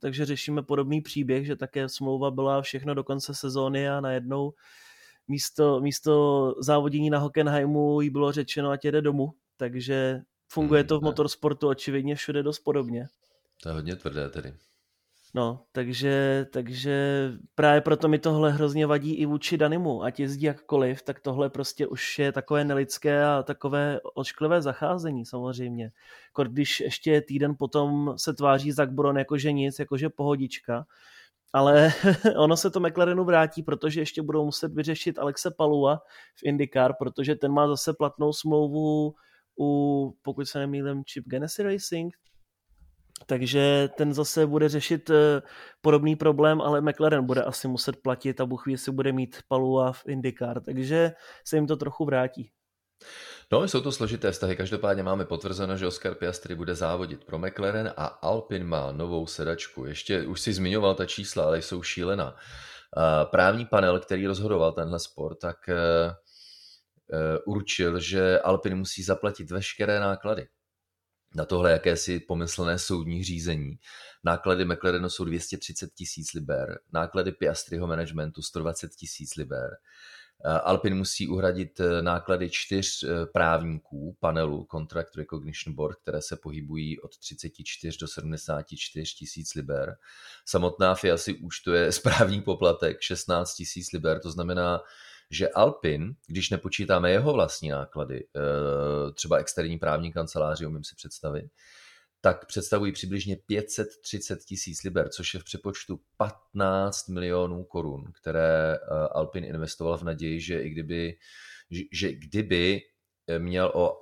takže 0.01 0.25
řešíme 0.25 0.63
podobný 0.63 1.01
příběh, 1.01 1.45
že 1.45 1.55
také 1.55 1.89
smlouva 1.89 2.31
byla 2.31 2.61
všechno 2.61 2.93
do 2.93 3.03
konce 3.03 3.33
sezóny 3.35 3.89
a 3.89 4.01
najednou 4.01 4.53
místo, 5.27 5.79
místo 5.81 6.55
závodění 6.59 7.09
na 7.09 7.19
Hockenheimu 7.19 8.01
jí 8.01 8.09
bylo 8.09 8.31
řečeno, 8.31 8.69
ať 8.69 8.85
jede 8.85 9.01
domů. 9.01 9.33
Takže 9.57 10.21
funguje 10.51 10.81
hmm, 10.81 10.87
to 10.87 10.99
v 10.99 11.03
motorsportu 11.03 11.67
očividně 11.67 12.15
všude 12.15 12.43
dost 12.43 12.59
podobně. 12.59 13.07
To 13.63 13.69
je 13.69 13.75
hodně 13.75 13.95
tvrdé 13.95 14.29
tedy. 14.29 14.53
No, 15.35 15.63
takže, 15.71 16.45
takže 16.53 17.31
právě 17.55 17.81
proto 17.81 18.07
mi 18.07 18.19
tohle 18.19 18.51
hrozně 18.51 18.87
vadí 18.87 19.15
i 19.15 19.25
vůči 19.25 19.57
Danimu, 19.57 20.03
ať 20.03 20.19
jezdí 20.19 20.45
jakkoliv, 20.45 21.01
tak 21.01 21.19
tohle 21.19 21.49
prostě 21.49 21.87
už 21.87 22.19
je 22.19 22.31
takové 22.31 22.63
nelidské 22.63 23.25
a 23.25 23.43
takové 23.43 23.99
ošklivé 24.13 24.61
zacházení 24.61 25.25
samozřejmě. 25.25 25.91
Jako 26.29 26.43
když 26.43 26.79
ještě 26.79 27.21
týden 27.21 27.55
potom 27.59 28.13
se 28.17 28.33
tváří 28.33 28.71
Zach 28.71 28.89
jakože 29.17 29.51
nic, 29.51 29.79
jakože 29.79 30.09
pohodička, 30.09 30.85
ale 31.53 31.93
ono 32.37 32.57
se 32.57 32.69
to 32.69 32.79
McLarenu 32.79 33.23
vrátí, 33.23 33.63
protože 33.63 34.01
ještě 34.01 34.21
budou 34.21 34.45
muset 34.45 34.73
vyřešit 34.73 35.19
Alexe 35.19 35.51
Palua 35.51 36.01
v 36.35 36.43
IndyCar, 36.43 36.93
protože 36.99 37.35
ten 37.35 37.51
má 37.51 37.67
zase 37.67 37.93
platnou 37.93 38.33
smlouvu 38.33 39.15
u, 39.59 40.17
pokud 40.21 40.45
se 40.45 40.59
nemýlím, 40.59 41.03
Chip 41.03 41.27
Ganassi 41.27 41.63
Racing, 41.63 42.15
takže 43.25 43.89
ten 43.97 44.13
zase 44.13 44.45
bude 44.45 44.69
řešit 44.69 45.09
eh, 45.09 45.41
podobný 45.81 46.15
problém, 46.15 46.61
ale 46.61 46.81
McLaren 46.81 47.25
bude 47.25 47.43
asi 47.43 47.67
muset 47.67 47.95
platit 48.01 48.41
a 48.41 48.45
Bůh 48.45 48.63
si 48.75 48.91
bude 48.91 49.11
mít 49.11 49.37
Palua 49.47 49.91
v 49.91 50.01
IndyCar, 50.07 50.61
takže 50.61 51.11
se 51.45 51.55
jim 51.55 51.67
to 51.67 51.77
trochu 51.77 52.05
vrátí. 52.05 52.51
No, 53.51 53.67
jsou 53.67 53.81
to 53.81 53.91
složité 53.91 54.31
vztahy. 54.31 54.55
Každopádně 54.55 55.03
máme 55.03 55.25
potvrzeno, 55.25 55.77
že 55.77 55.87
Oscar 55.87 56.15
Piastri 56.15 56.55
bude 56.55 56.75
závodit 56.75 57.25
pro 57.25 57.39
McLaren 57.39 57.93
a 57.97 58.05
Alpin 58.05 58.63
má 58.63 58.91
novou 58.91 59.27
sedačku. 59.27 59.85
Ještě 59.85 60.25
už 60.25 60.41
si 60.41 60.53
zmiňoval 60.53 60.95
ta 60.95 61.05
čísla, 61.05 61.45
ale 61.45 61.61
jsou 61.61 61.83
šílená. 61.83 62.35
Právní 63.31 63.65
panel, 63.65 63.99
který 63.99 64.27
rozhodoval 64.27 64.71
tenhle 64.71 64.99
sport, 64.99 65.37
tak 65.39 65.69
eh, 65.69 65.75
eh, 65.75 67.39
určil, 67.45 67.99
že 67.99 68.39
Alpin 68.39 68.75
musí 68.75 69.03
zaplatit 69.03 69.51
veškeré 69.51 69.99
náklady 69.99 70.47
na 71.37 71.45
tohle 71.45 71.71
jakési 71.71 72.19
pomyslné 72.19 72.79
soudní 72.79 73.23
řízení. 73.23 73.79
Náklady 74.23 74.65
McLarenu 74.65 75.09
jsou 75.09 75.23
230 75.23 75.93
tisíc 75.93 76.33
liber, 76.33 76.79
náklady 76.93 77.31
Piastriho 77.31 77.87
managementu 77.87 78.41
120 78.41 78.95
tisíc 78.95 79.35
liber. 79.35 79.69
Alpin 80.63 80.95
musí 80.95 81.27
uhradit 81.27 81.79
eh, 81.79 82.01
náklady 82.01 82.49
čtyř 82.49 83.03
eh, 83.03 83.25
právníků 83.25 84.17
panelu 84.19 84.67
Contract 84.71 85.15
Recognition 85.15 85.75
Board, 85.75 85.97
které 86.01 86.21
se 86.21 86.35
pohybují 86.35 86.99
od 86.99 87.17
34 87.17 87.97
do 87.97 88.07
74 88.07 89.15
tisíc 89.15 89.55
liber. 89.55 89.95
Samotná 90.45 90.95
FIA 90.95 91.17
si 91.17 91.33
účtuje 91.33 91.91
správní 91.91 92.41
poplatek 92.41 93.01
16 93.01 93.53
tisíc 93.53 93.91
liber, 93.91 94.19
to 94.19 94.31
znamená, 94.31 94.81
že 95.31 95.49
Alpin, 95.49 96.15
když 96.27 96.49
nepočítáme 96.49 97.11
jeho 97.11 97.33
vlastní 97.33 97.69
náklady, 97.69 98.27
eh, 98.35 99.11
třeba 99.11 99.37
externí 99.37 99.77
právní 99.77 100.13
kanceláři, 100.13 100.65
umím 100.65 100.83
si 100.83 100.95
představit, 100.95 101.45
tak 102.21 102.45
představují 102.45 102.91
přibližně 102.91 103.37
530 103.45 104.39
tisíc 104.45 104.83
liber, 104.83 105.09
což 105.09 105.33
je 105.33 105.39
v 105.39 105.43
přepočtu 105.43 105.99
15 106.17 107.07
milionů 107.09 107.63
korun, 107.63 108.03
které 108.21 108.75
eh, 108.75 108.79
Alpin 109.11 109.43
investoval 109.43 109.97
v 109.97 110.03
naději, 110.03 110.41
že 110.41 110.61
i 110.61 110.69
kdyby, 110.69 111.17
že 111.91 112.11
kdyby 112.13 112.81
měl 113.37 113.71
o 113.75 113.97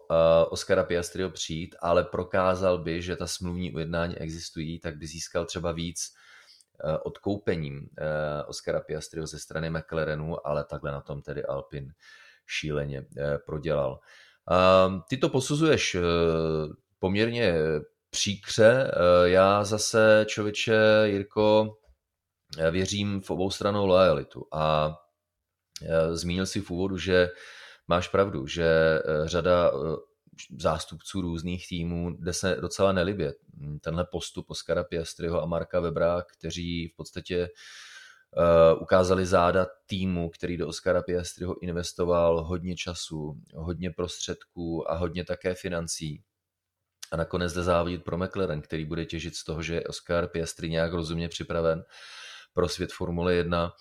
Oscara 0.50 0.84
Piastriho 0.84 1.30
přijít, 1.30 1.76
ale 1.80 2.04
prokázal 2.04 2.78
by, 2.78 3.02
že 3.02 3.16
ta 3.16 3.28
smluvní 3.28 3.74
ujednání 3.74 4.18
existují, 4.18 4.80
tak 4.80 4.98
by 4.98 5.08
získal 5.08 5.46
třeba 5.46 5.72
víc 5.72 6.00
Eh, 6.00 6.25
odkoupením 7.04 7.90
eh, 7.98 8.44
Oscara 8.44 8.80
Piastriho 8.80 9.28
ze 9.28 9.40
strany 9.40 9.70
McLarenu, 9.70 10.48
ale 10.48 10.64
takhle 10.64 10.92
na 10.92 11.02
tom 11.02 11.22
tedy 11.22 11.44
Alpin 11.44 11.94
šíleně 12.46 13.06
eh, 13.18 13.38
prodělal. 13.46 14.00
Ehm, 14.52 15.02
ty 15.10 15.18
to 15.18 15.30
posuzuješ 15.30 15.98
poměrně 17.00 17.54
příkře. 18.10 18.92
Já 19.24 19.64
zase, 19.64 20.26
člověče, 20.28 21.04
Jirko, 21.04 21.78
věřím 22.72 23.22
v 23.22 23.30
obou 23.30 23.52
stranou 23.52 23.86
lojalitu 23.86 24.48
a 24.52 24.96
zmínil 26.12 26.46
si 26.46 26.62
v 26.62 26.72
úvodu, 26.72 26.98
že 26.98 27.30
máš 27.88 28.08
pravdu, 28.08 28.48
že 28.48 29.02
řada 29.24 29.72
zástupců 30.60 31.22
různých 31.22 31.68
týmů, 31.68 32.16
kde 32.20 32.34
se 32.34 32.58
docela 32.62 32.92
nelibě 32.92 33.34
tenhle 33.82 34.06
postup 34.12 34.50
Oskara 34.50 34.84
Piastriho 34.84 35.42
a 35.42 35.46
Marka 35.46 35.80
Webra, 35.80 36.22
kteří 36.38 36.88
v 36.88 36.96
podstatě 36.96 37.50
uh, 38.38 38.82
ukázali 38.82 39.26
záda 39.26 39.68
týmu, 39.86 40.30
který 40.30 40.58
do 40.58 40.68
Oskara 40.68 41.02
Piastriho 41.02 41.64
investoval 41.64 42.44
hodně 42.44 42.76
času, 42.76 43.42
hodně 43.56 43.92
prostředků 43.92 44.92
a 44.92 44.96
hodně 44.96 45.26
také 45.26 45.54
financí. 45.56 46.24
A 47.12 47.18
nakonec 47.18 47.54
jde 47.54 47.64
závodit 47.64 48.04
pro 48.04 48.18
McLaren, 48.18 48.62
který 48.62 48.86
bude 48.86 49.06
těžit 49.06 49.36
z 49.36 49.44
toho, 49.44 49.62
že 49.62 49.74
je 49.76 49.84
Oscar 49.84 50.28
Piastri 50.28 50.70
nějak 50.70 50.94
rozumně 50.94 51.30
připraven 51.30 51.84
pro 52.54 52.70
svět 52.70 52.92
Formule 52.94 53.34
1 53.34 53.72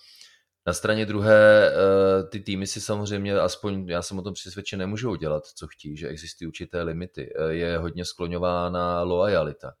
na 0.65 0.73
straně 0.73 1.05
druhé 1.05 1.71
eh, 1.71 2.23
ty 2.23 2.39
týmy 2.39 2.67
si 2.67 2.81
samozřejmě, 2.81 3.39
aspoň 3.39 3.89
já 3.89 4.01
jsem 4.01 4.19
o 4.19 4.21
tom 4.21 4.33
přesvědčen, 4.33 4.79
nemůžou 4.79 5.15
dělat, 5.15 5.45
co 5.45 5.67
chtějí, 5.67 5.97
že 5.97 6.07
existují 6.07 6.47
určité 6.47 6.83
limity. 6.83 7.33
Eh, 7.35 7.53
je 7.53 7.77
hodně 7.77 8.05
skloňována 8.05 9.01
loajalita. 9.01 9.73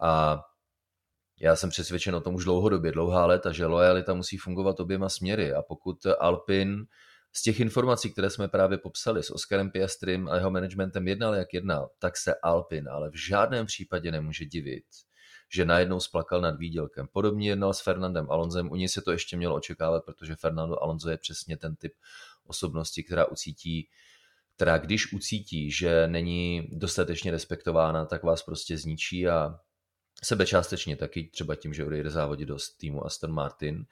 A 0.00 0.42
já 1.40 1.56
jsem 1.56 1.70
přesvědčen 1.70 2.14
o 2.14 2.20
tom 2.20 2.34
už 2.34 2.44
dlouhodobě, 2.44 2.92
dlouhá 2.92 3.26
léta, 3.26 3.52
že 3.52 3.66
lojalita 3.66 4.14
musí 4.14 4.36
fungovat 4.36 4.80
oběma 4.80 5.08
směry 5.08 5.52
a 5.52 5.62
pokud 5.62 6.06
Alpin 6.18 6.86
z 7.32 7.42
těch 7.42 7.60
informací, 7.60 8.12
které 8.12 8.30
jsme 8.30 8.48
právě 8.48 8.78
popsali 8.78 9.22
s 9.22 9.30
Oskarem 9.30 9.70
Piastrym 9.70 10.28
a 10.28 10.36
jeho 10.36 10.50
managementem 10.50 11.08
jednal, 11.08 11.34
jak 11.34 11.54
jednal, 11.54 11.90
tak 11.98 12.16
se 12.16 12.34
Alpin 12.42 12.88
ale 12.88 13.10
v 13.10 13.26
žádném 13.28 13.66
případě 13.66 14.12
nemůže 14.12 14.44
divit, 14.44 14.84
že 15.54 15.64
najednou 15.64 16.00
splakal 16.00 16.40
nad 16.40 16.58
výdělkem. 16.58 17.06
Podobně 17.12 17.48
jednal 17.48 17.74
s 17.74 17.80
Fernandem 17.80 18.30
Alonzem, 18.30 18.70
u 18.70 18.76
něj 18.76 18.88
se 18.88 19.02
to 19.02 19.12
ještě 19.12 19.36
mělo 19.36 19.54
očekávat, 19.54 20.04
protože 20.04 20.34
Fernando 20.34 20.82
Alonso 20.82 21.10
je 21.10 21.16
přesně 21.16 21.56
ten 21.56 21.76
typ 21.76 21.92
osobnosti, 22.46 23.02
která 23.02 23.24
ucítí 23.26 23.88
která 24.56 24.78
když 24.78 25.12
ucítí, 25.12 25.70
že 25.70 26.08
není 26.08 26.68
dostatečně 26.72 27.30
respektována, 27.30 28.04
tak 28.04 28.22
vás 28.22 28.42
prostě 28.42 28.78
zničí 28.78 29.28
a 29.28 29.58
sebe 30.24 30.46
částečně 30.46 30.96
taky, 30.96 31.30
třeba 31.32 31.54
tím, 31.54 31.74
že 31.74 31.84
odejde 31.84 32.10
závodit 32.10 32.48
do 32.48 32.56
týmu 32.80 33.06
Aston 33.06 33.32
Martin. 33.32 33.84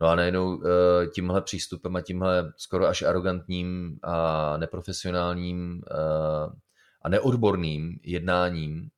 No 0.00 0.06
a 0.06 0.14
najednou 0.14 0.62
eh, 0.62 1.06
tímhle 1.06 1.42
přístupem 1.42 1.96
a 1.96 2.00
tímhle 2.00 2.52
skoro 2.56 2.86
až 2.86 3.02
arrogantním 3.02 3.98
a 4.02 4.56
neprofesionálním 4.56 5.82
eh, 5.90 6.50
a 7.02 7.08
neodborným 7.08 7.98
jednáním 8.02 8.88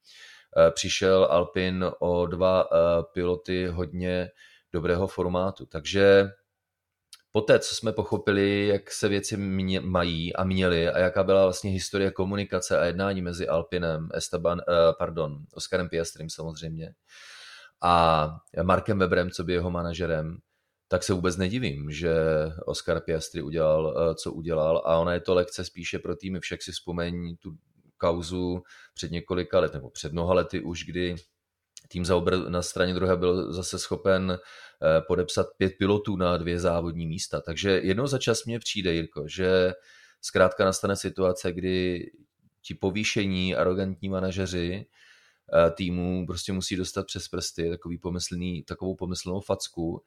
přišel 0.70 1.24
Alpin 1.30 1.86
o 1.98 2.26
dva 2.26 2.68
piloty 3.12 3.66
hodně 3.66 4.30
dobrého 4.72 5.06
formátu. 5.06 5.66
Takže 5.66 6.30
poté, 7.32 7.58
co 7.58 7.74
jsme 7.74 7.92
pochopili, 7.92 8.66
jak 8.66 8.90
se 8.90 9.08
věci 9.08 9.36
mě, 9.36 9.80
mají 9.80 10.36
a 10.36 10.44
měly 10.44 10.88
a 10.88 10.98
jaká 10.98 11.22
byla 11.22 11.42
vlastně 11.42 11.70
historie 11.70 12.10
komunikace 12.10 12.80
a 12.80 12.84
jednání 12.84 13.22
mezi 13.22 13.48
Alpinem, 13.48 14.08
Esteban, 14.14 14.58
uh, 14.58 14.74
pardon, 14.98 15.38
Oskarem 15.54 15.88
Piastrym 15.88 16.30
samozřejmě 16.30 16.94
a 17.82 18.28
Markem 18.62 18.98
Weberem, 18.98 19.30
co 19.30 19.44
by 19.44 19.52
jeho 19.52 19.70
manažerem, 19.70 20.38
tak 20.88 21.02
se 21.02 21.12
vůbec 21.12 21.36
nedivím, 21.36 21.90
že 21.90 22.14
Oscar 22.66 23.00
Piastri 23.00 23.42
udělal, 23.42 24.14
co 24.14 24.32
udělal 24.32 24.82
a 24.84 24.98
ona 24.98 25.14
je 25.14 25.20
to 25.20 25.34
lekce 25.34 25.64
spíše 25.64 25.98
pro 25.98 26.16
týmy, 26.16 26.40
však 26.40 26.62
si 26.62 26.72
vzpomeň 26.72 27.36
tu 27.36 27.50
kauzu 28.00 28.62
před 28.94 29.10
několika 29.10 29.60
let, 29.60 29.74
nebo 29.74 29.90
před 29.90 30.12
mnoha 30.12 30.34
lety 30.34 30.60
už, 30.60 30.84
kdy 30.84 31.16
tým 31.88 32.04
Zauber 32.04 32.48
na 32.48 32.62
straně 32.62 32.94
druhé 32.94 33.16
byl 33.16 33.52
zase 33.52 33.78
schopen 33.78 34.38
eh, 34.38 35.00
podepsat 35.00 35.46
pět 35.56 35.72
pilotů 35.78 36.16
na 36.16 36.36
dvě 36.36 36.60
závodní 36.60 37.06
místa. 37.06 37.40
Takže 37.40 37.70
jednou 37.70 38.06
za 38.06 38.18
čas 38.18 38.44
mě 38.44 38.58
přijde, 38.58 38.94
Jirko, 38.94 39.28
že 39.28 39.72
zkrátka 40.20 40.64
nastane 40.64 40.96
situace, 40.96 41.52
kdy 41.52 42.06
ti 42.62 42.74
povýšení, 42.74 43.56
arrogantní 43.56 44.08
manažeři 44.08 44.86
eh, 44.86 45.70
týmu 45.70 46.26
prostě 46.26 46.52
musí 46.52 46.76
dostat 46.76 47.06
přes 47.06 47.28
prsty 47.28 47.70
takový 47.70 47.98
pomyslný, 47.98 48.62
takovou 48.62 48.94
pomyslnou 48.94 49.40
facku 49.40 50.04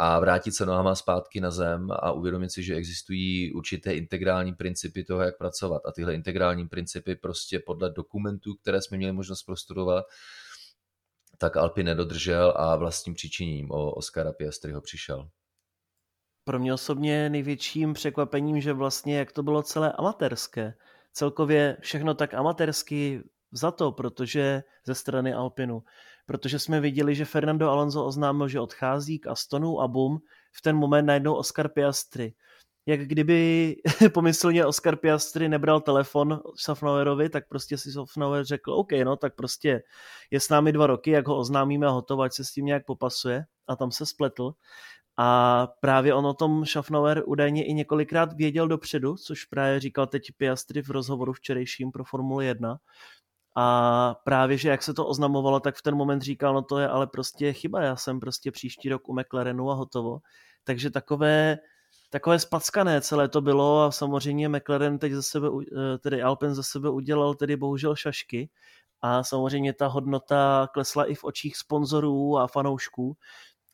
a 0.00 0.20
vrátit 0.20 0.52
se 0.52 0.66
nohama 0.66 0.94
zpátky 0.94 1.40
na 1.40 1.50
zem 1.50 1.88
a 1.90 2.12
uvědomit 2.12 2.50
si, 2.50 2.62
že 2.62 2.74
existují 2.74 3.52
určité 3.52 3.94
integrální 3.94 4.54
principy 4.54 5.04
toho, 5.04 5.22
jak 5.22 5.38
pracovat. 5.38 5.82
A 5.86 5.92
tyhle 5.92 6.14
integrální 6.14 6.68
principy 6.68 7.16
prostě 7.16 7.60
podle 7.66 7.90
dokumentů, 7.90 8.54
které 8.62 8.82
jsme 8.82 8.96
měli 8.96 9.12
možnost 9.12 9.42
prostudovat, 9.42 10.04
tak 11.38 11.56
Alpi 11.56 11.82
nedodržel 11.82 12.54
a 12.56 12.76
vlastním 12.76 13.14
přičiněním 13.14 13.70
o 13.70 13.90
Oscara 13.90 14.32
Piastriho 14.32 14.80
přišel. 14.80 15.28
Pro 16.44 16.58
mě 16.58 16.74
osobně 16.74 17.30
největším 17.30 17.92
překvapením, 17.92 18.60
že 18.60 18.72
vlastně 18.72 19.18
jak 19.18 19.32
to 19.32 19.42
bylo 19.42 19.62
celé 19.62 19.92
amatérské. 19.92 20.74
Celkově 21.12 21.76
všechno 21.80 22.14
tak 22.14 22.34
amatérsky 22.34 23.22
za 23.52 23.70
to, 23.70 23.92
protože 23.92 24.62
ze 24.86 24.94
strany 24.94 25.34
Alpinu. 25.34 25.82
Protože 26.28 26.58
jsme 26.58 26.80
viděli, 26.80 27.14
že 27.14 27.24
Fernando 27.24 27.70
Alonso 27.70 28.04
oznámil, 28.04 28.48
že 28.48 28.60
odchází 28.60 29.18
k 29.18 29.26
Astonu 29.26 29.80
a 29.80 29.88
bum, 29.88 30.18
v 30.52 30.62
ten 30.62 30.76
moment 30.76 31.06
najednou 31.06 31.34
Oscar 31.34 31.68
Piastri 31.68 32.34
jak 32.88 33.00
kdyby 33.00 33.76
pomyslně 34.14 34.66
Oscar 34.66 34.96
Piastri 34.96 35.48
nebral 35.48 35.80
telefon 35.80 36.40
Safnauerovi, 36.56 37.28
tak 37.28 37.48
prostě 37.48 37.78
si 37.78 37.92
Safnauer 37.92 38.44
řekl, 38.44 38.72
OK, 38.72 38.92
no 39.04 39.16
tak 39.16 39.34
prostě 39.34 39.82
je 40.30 40.40
s 40.40 40.48
námi 40.48 40.72
dva 40.72 40.86
roky, 40.86 41.10
jak 41.10 41.28
ho 41.28 41.36
oznámíme 41.36 41.86
a 41.86 41.90
hotovo, 41.90 42.22
ať 42.22 42.32
se 42.32 42.44
s 42.44 42.52
tím 42.52 42.64
nějak 42.64 42.86
popasuje 42.86 43.44
a 43.66 43.76
tam 43.76 43.90
se 43.90 44.06
spletl. 44.06 44.52
A 45.16 45.68
právě 45.80 46.14
on 46.14 46.26
o 46.26 46.34
tom 46.34 46.66
Schaffnauer 46.66 47.22
údajně 47.26 47.66
i 47.66 47.74
několikrát 47.74 48.32
věděl 48.32 48.68
dopředu, 48.68 49.16
což 49.16 49.44
právě 49.44 49.80
říkal 49.80 50.06
teď 50.06 50.22
Piastri 50.36 50.82
v 50.82 50.90
rozhovoru 50.90 51.32
včerejším 51.32 51.92
pro 51.92 52.04
Formule 52.04 52.44
1. 52.44 52.78
A 53.60 54.14
právě, 54.24 54.58
že 54.58 54.68
jak 54.68 54.82
se 54.82 54.94
to 54.94 55.06
oznamovalo, 55.06 55.60
tak 55.60 55.76
v 55.76 55.82
ten 55.82 55.94
moment 55.94 56.22
říkal, 56.22 56.54
no 56.54 56.62
to 56.62 56.78
je 56.78 56.88
ale 56.88 57.06
prostě 57.06 57.52
chyba, 57.52 57.82
já 57.82 57.96
jsem 57.96 58.20
prostě 58.20 58.50
příští 58.50 58.88
rok 58.88 59.08
u 59.08 59.14
McLarenu 59.20 59.70
a 59.70 59.74
hotovo. 59.74 60.18
Takže 60.64 60.90
takové 60.90 61.58
takové 62.10 62.38
spackané 62.38 63.00
celé 63.00 63.28
to 63.28 63.40
bylo 63.40 63.82
a 63.82 63.90
samozřejmě 63.90 64.48
McLaren 64.48 64.98
teď 64.98 65.12
za 65.12 65.22
sebe, 65.22 65.48
eh, 65.48 65.98
tedy 65.98 66.22
Alpen 66.22 66.54
za 66.54 66.62
sebe 66.62 66.90
udělal 66.90 67.34
tedy 67.34 67.56
bohužel 67.56 67.96
šašky 67.96 68.50
a 69.02 69.24
samozřejmě 69.24 69.72
ta 69.72 69.86
hodnota 69.86 70.68
klesla 70.74 71.04
i 71.04 71.14
v 71.14 71.24
očích 71.24 71.56
sponzorů 71.56 72.38
a 72.38 72.46
fanoušků, 72.46 73.16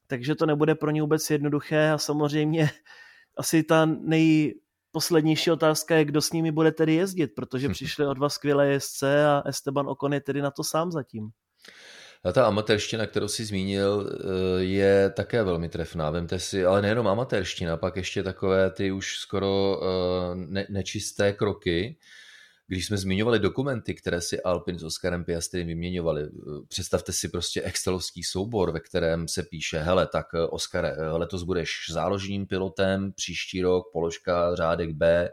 takže 0.06 0.34
to 0.34 0.46
nebude 0.46 0.74
pro 0.74 0.90
ně 0.90 1.02
vůbec 1.02 1.30
jednoduché 1.30 1.90
a 1.90 1.98
samozřejmě 1.98 2.70
asi 3.36 3.62
ta 3.62 3.86
nejposlednější 4.94 5.50
otázka 5.50 5.96
je, 5.96 6.04
kdo 6.04 6.20
s 6.20 6.32
nimi 6.32 6.52
bude 6.52 6.72
tedy 6.72 6.94
jezdit, 6.94 7.26
protože 7.26 7.68
přišli 7.68 8.06
o 8.06 8.14
dva 8.14 8.28
skvělé 8.28 8.68
jezdce 8.68 9.26
a 9.26 9.42
Esteban 9.46 9.88
Ocon 9.88 10.12
je 10.12 10.20
tedy 10.20 10.42
na 10.42 10.50
to 10.50 10.64
sám 10.64 10.92
zatím. 10.92 11.30
A 12.24 12.32
ta 12.32 12.46
amatérština, 12.46 13.06
kterou 13.06 13.28
si 13.28 13.44
zmínil, 13.44 14.06
eh, 14.06 14.64
je 14.64 15.10
také 15.10 15.42
velmi 15.42 15.68
trefná. 15.68 16.10
Vemte 16.10 16.38
si, 16.38 16.64
ale 16.64 16.82
nejenom 16.82 17.08
amatérština, 17.08 17.76
pak 17.76 17.96
ještě 17.96 18.22
takové 18.22 18.70
ty 18.70 18.92
už 18.92 19.18
skoro 19.18 19.80
eh, 19.82 20.34
ne, 20.34 20.66
nečisté 20.70 21.32
kroky, 21.32 21.98
když 22.66 22.86
jsme 22.86 22.96
zmiňovali 22.96 23.38
dokumenty, 23.38 23.94
které 23.94 24.20
si 24.20 24.42
Alpin 24.42 24.78
s 24.78 24.82
Oskarem 24.82 25.24
Piastri 25.24 25.64
vyměňovali, 25.64 26.22
eh, 26.22 26.30
představte 26.68 27.12
si 27.12 27.28
prostě 27.28 27.62
excelovský 27.62 28.22
soubor, 28.22 28.72
ve 28.72 28.80
kterém 28.80 29.28
se 29.28 29.42
píše, 29.42 29.78
hele, 29.78 30.06
tak 30.06 30.26
Oskare, 30.50 30.96
letos 31.12 31.42
budeš 31.42 31.70
záložním 31.90 32.46
pilotem, 32.46 33.12
příští 33.12 33.62
rok 33.62 33.86
položka 33.92 34.54
řádek 34.54 34.90
B, 34.90 35.30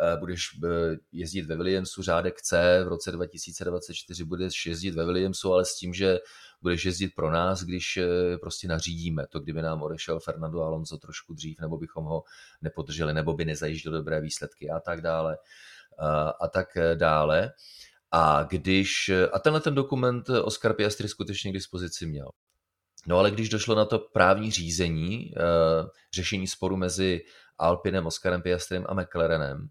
Eh, 0.00 0.16
budeš 0.16 0.58
eh, 0.64 0.96
jezdit 1.12 1.42
ve 1.42 1.56
Williamsu 1.56 2.02
řádek 2.02 2.42
C, 2.42 2.80
v 2.84 2.88
roce 2.88 3.12
2024 3.12 4.24
budeš 4.24 4.66
jezdit 4.66 4.90
ve 4.90 5.04
Williamsu, 5.04 5.52
ale 5.52 5.64
s 5.64 5.76
tím, 5.76 5.94
že 5.94 6.18
budeš 6.62 6.84
jezdit 6.84 7.14
pro 7.16 7.30
nás, 7.30 7.62
když 7.62 7.96
eh, 7.96 8.38
prostě 8.38 8.68
nařídíme 8.68 9.26
to, 9.26 9.40
kdyby 9.40 9.62
nám 9.62 9.82
odešel 9.82 10.20
Fernando 10.20 10.62
Alonso 10.62 10.98
trošku 10.98 11.34
dřív, 11.34 11.60
nebo 11.60 11.78
bychom 11.78 12.04
ho 12.04 12.22
nepodrželi, 12.62 13.14
nebo 13.14 13.34
by 13.34 13.44
nezajížděl 13.44 13.92
dobré 13.92 14.20
výsledky 14.20 14.70
a 14.70 14.80
tak 14.80 15.00
dále. 15.00 15.36
A 16.40 16.48
tak 16.48 16.66
dále. 16.94 17.52
A 18.10 18.42
když, 18.42 19.10
a 19.32 19.38
tenhle 19.38 19.60
ten 19.60 19.74
dokument 19.74 20.30
Oscar 20.30 20.74
Piastri 20.74 21.08
skutečně 21.08 21.50
k 21.50 21.54
dispozici 21.54 22.06
měl. 22.06 22.28
No 23.06 23.18
ale 23.18 23.30
když 23.30 23.48
došlo 23.48 23.74
na 23.74 23.84
to 23.84 23.98
právní 23.98 24.50
řízení, 24.50 25.30
řešení 26.14 26.46
sporu 26.46 26.76
mezi 26.76 27.20
Alpinem, 27.58 28.06
Oscarem 28.06 28.42
Piastrem 28.42 28.84
a 28.88 28.94
McLarenem, 28.94 29.68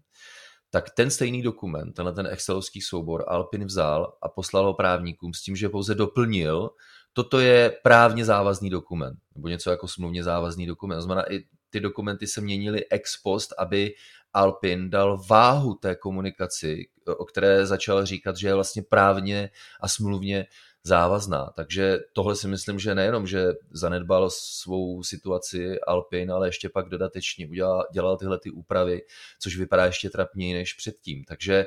tak 0.70 0.90
ten 0.90 1.10
stejný 1.10 1.42
dokument, 1.42 1.92
tenhle 1.92 2.12
ten 2.12 2.26
excelovský 2.26 2.80
soubor 2.80 3.24
Alpin 3.28 3.64
vzal 3.64 4.16
a 4.22 4.28
poslal 4.28 4.64
ho 4.64 4.74
právníkům 4.74 5.34
s 5.34 5.42
tím, 5.42 5.56
že 5.56 5.68
pouze 5.68 5.94
doplnil, 5.94 6.70
toto 7.12 7.40
je 7.40 7.76
právně 7.82 8.24
závazný 8.24 8.70
dokument, 8.70 9.18
nebo 9.34 9.48
něco 9.48 9.70
jako 9.70 9.88
smluvně 9.88 10.22
závazný 10.22 10.66
dokument. 10.66 11.00
Znamená, 11.00 11.32
i 11.32 11.44
ty 11.70 11.80
dokumenty 11.80 12.26
se 12.26 12.40
měnily 12.40 12.88
ex 12.90 13.22
post, 13.22 13.54
aby 13.58 13.94
Alpin 14.34 14.90
dal 14.90 15.22
váhu 15.28 15.74
té 15.74 15.94
komunikaci, 15.96 16.88
o 17.06 17.24
které 17.24 17.66
začal 17.66 18.06
říkat, 18.06 18.36
že 18.36 18.48
je 18.48 18.54
vlastně 18.54 18.82
právně 18.82 19.50
a 19.80 19.88
smluvně 19.88 20.46
závazná. 20.84 21.52
Takže 21.56 21.98
tohle 22.12 22.36
si 22.36 22.48
myslím, 22.48 22.78
že 22.78 22.94
nejenom, 22.94 23.26
že 23.26 23.46
zanedbal 23.70 24.30
svou 24.30 25.02
situaci 25.02 25.80
Alpin, 25.80 26.32
ale 26.32 26.48
ještě 26.48 26.68
pak 26.68 26.88
dodatečně 26.88 27.48
udělal, 27.48 27.86
dělal 27.92 28.16
tyhle 28.16 28.38
ty 28.38 28.50
úpravy, 28.50 29.02
což 29.40 29.56
vypadá 29.56 29.86
ještě 29.86 30.10
trapněji 30.10 30.54
než 30.54 30.72
předtím. 30.72 31.24
Takže, 31.24 31.66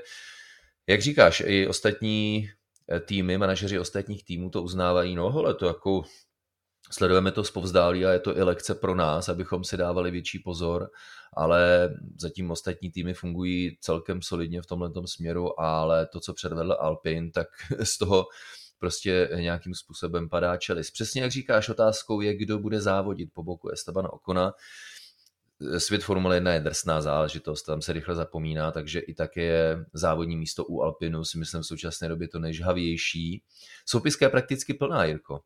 jak 0.88 1.02
říkáš, 1.02 1.44
i 1.46 1.68
ostatní 1.68 2.50
eh, 2.92 3.00
týmy, 3.00 3.38
manažeři 3.38 3.80
ostatních 3.80 4.24
týmů 4.24 4.50
to 4.50 4.64
uznávají, 4.64 5.16
no 5.16 5.32
hele, 5.32 5.54
to 5.54 5.68
jako 5.68 6.04
sledujeme 6.92 7.32
to 7.32 7.44
zpovzdálí 7.44 8.06
a 8.06 8.12
je 8.12 8.20
to 8.20 8.38
i 8.38 8.44
lekce 8.44 8.76
pro 8.76 8.96
nás, 8.96 9.30
abychom 9.30 9.64
si 9.64 9.78
dávali 9.78 10.12
větší 10.12 10.40
pozor, 10.40 10.90
ale 11.34 11.90
zatím 12.18 12.52
ostatní 12.52 12.92
týmy 12.92 13.14
fungují 13.14 13.78
celkem 13.82 14.22
solidně 14.22 14.62
v 14.62 14.66
tomhle 14.66 14.92
směru, 15.06 15.60
ale 15.60 16.08
to, 16.08 16.20
co 16.20 16.34
předvedl 16.34 16.78
Alpin, 16.80 17.32
tak 17.32 17.48
z 17.84 17.98
toho 17.98 18.26
prostě 18.80 19.30
nějakým 19.36 19.74
způsobem 19.74 20.30
padá 20.30 20.58
čelis. 20.58 20.92
Přesně 20.92 21.22
jak 21.22 21.32
říkáš, 21.32 21.70
otázkou 21.70 22.22
je, 22.22 22.38
kdo 22.38 22.60
bude 22.60 22.82
závodit 22.82 23.30
po 23.34 23.44
boku 23.44 23.70
Estebana 23.70 24.14
Okona. 24.14 24.54
Svět 25.78 26.04
Formule 26.04 26.36
1 26.36 26.54
je 26.54 26.60
drsná 26.60 27.02
záležitost, 27.02 27.64
tam 27.64 27.82
se 27.82 27.94
rychle 27.94 28.16
zapomíná, 28.16 28.72
takže 28.72 29.00
i 29.00 29.14
tak 29.14 29.38
je 29.38 29.86
závodní 29.94 30.38
místo 30.38 30.66
u 30.66 30.82
Alpinu 30.82 31.24
si 31.24 31.38
myslím 31.38 31.62
v 31.62 31.66
současné 31.66 32.10
době 32.10 32.28
to 32.28 32.40
nejžhavější. 32.40 33.44
Soupiska 33.86 34.26
je 34.26 34.30
prakticky 34.30 34.74
plná, 34.74 35.04
Jirko. 35.04 35.42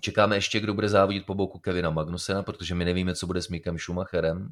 Čekáme 0.00 0.36
ještě, 0.36 0.60
kdo 0.60 0.74
bude 0.74 0.88
závodit 0.88 1.26
po 1.26 1.34
boku 1.34 1.58
Kevina 1.58 1.90
Magnusena, 1.90 2.42
protože 2.42 2.74
my 2.74 2.84
nevíme, 2.84 3.14
co 3.14 3.26
bude 3.26 3.42
s 3.42 3.48
Mikem 3.48 3.78
Schumacherem. 3.78 4.48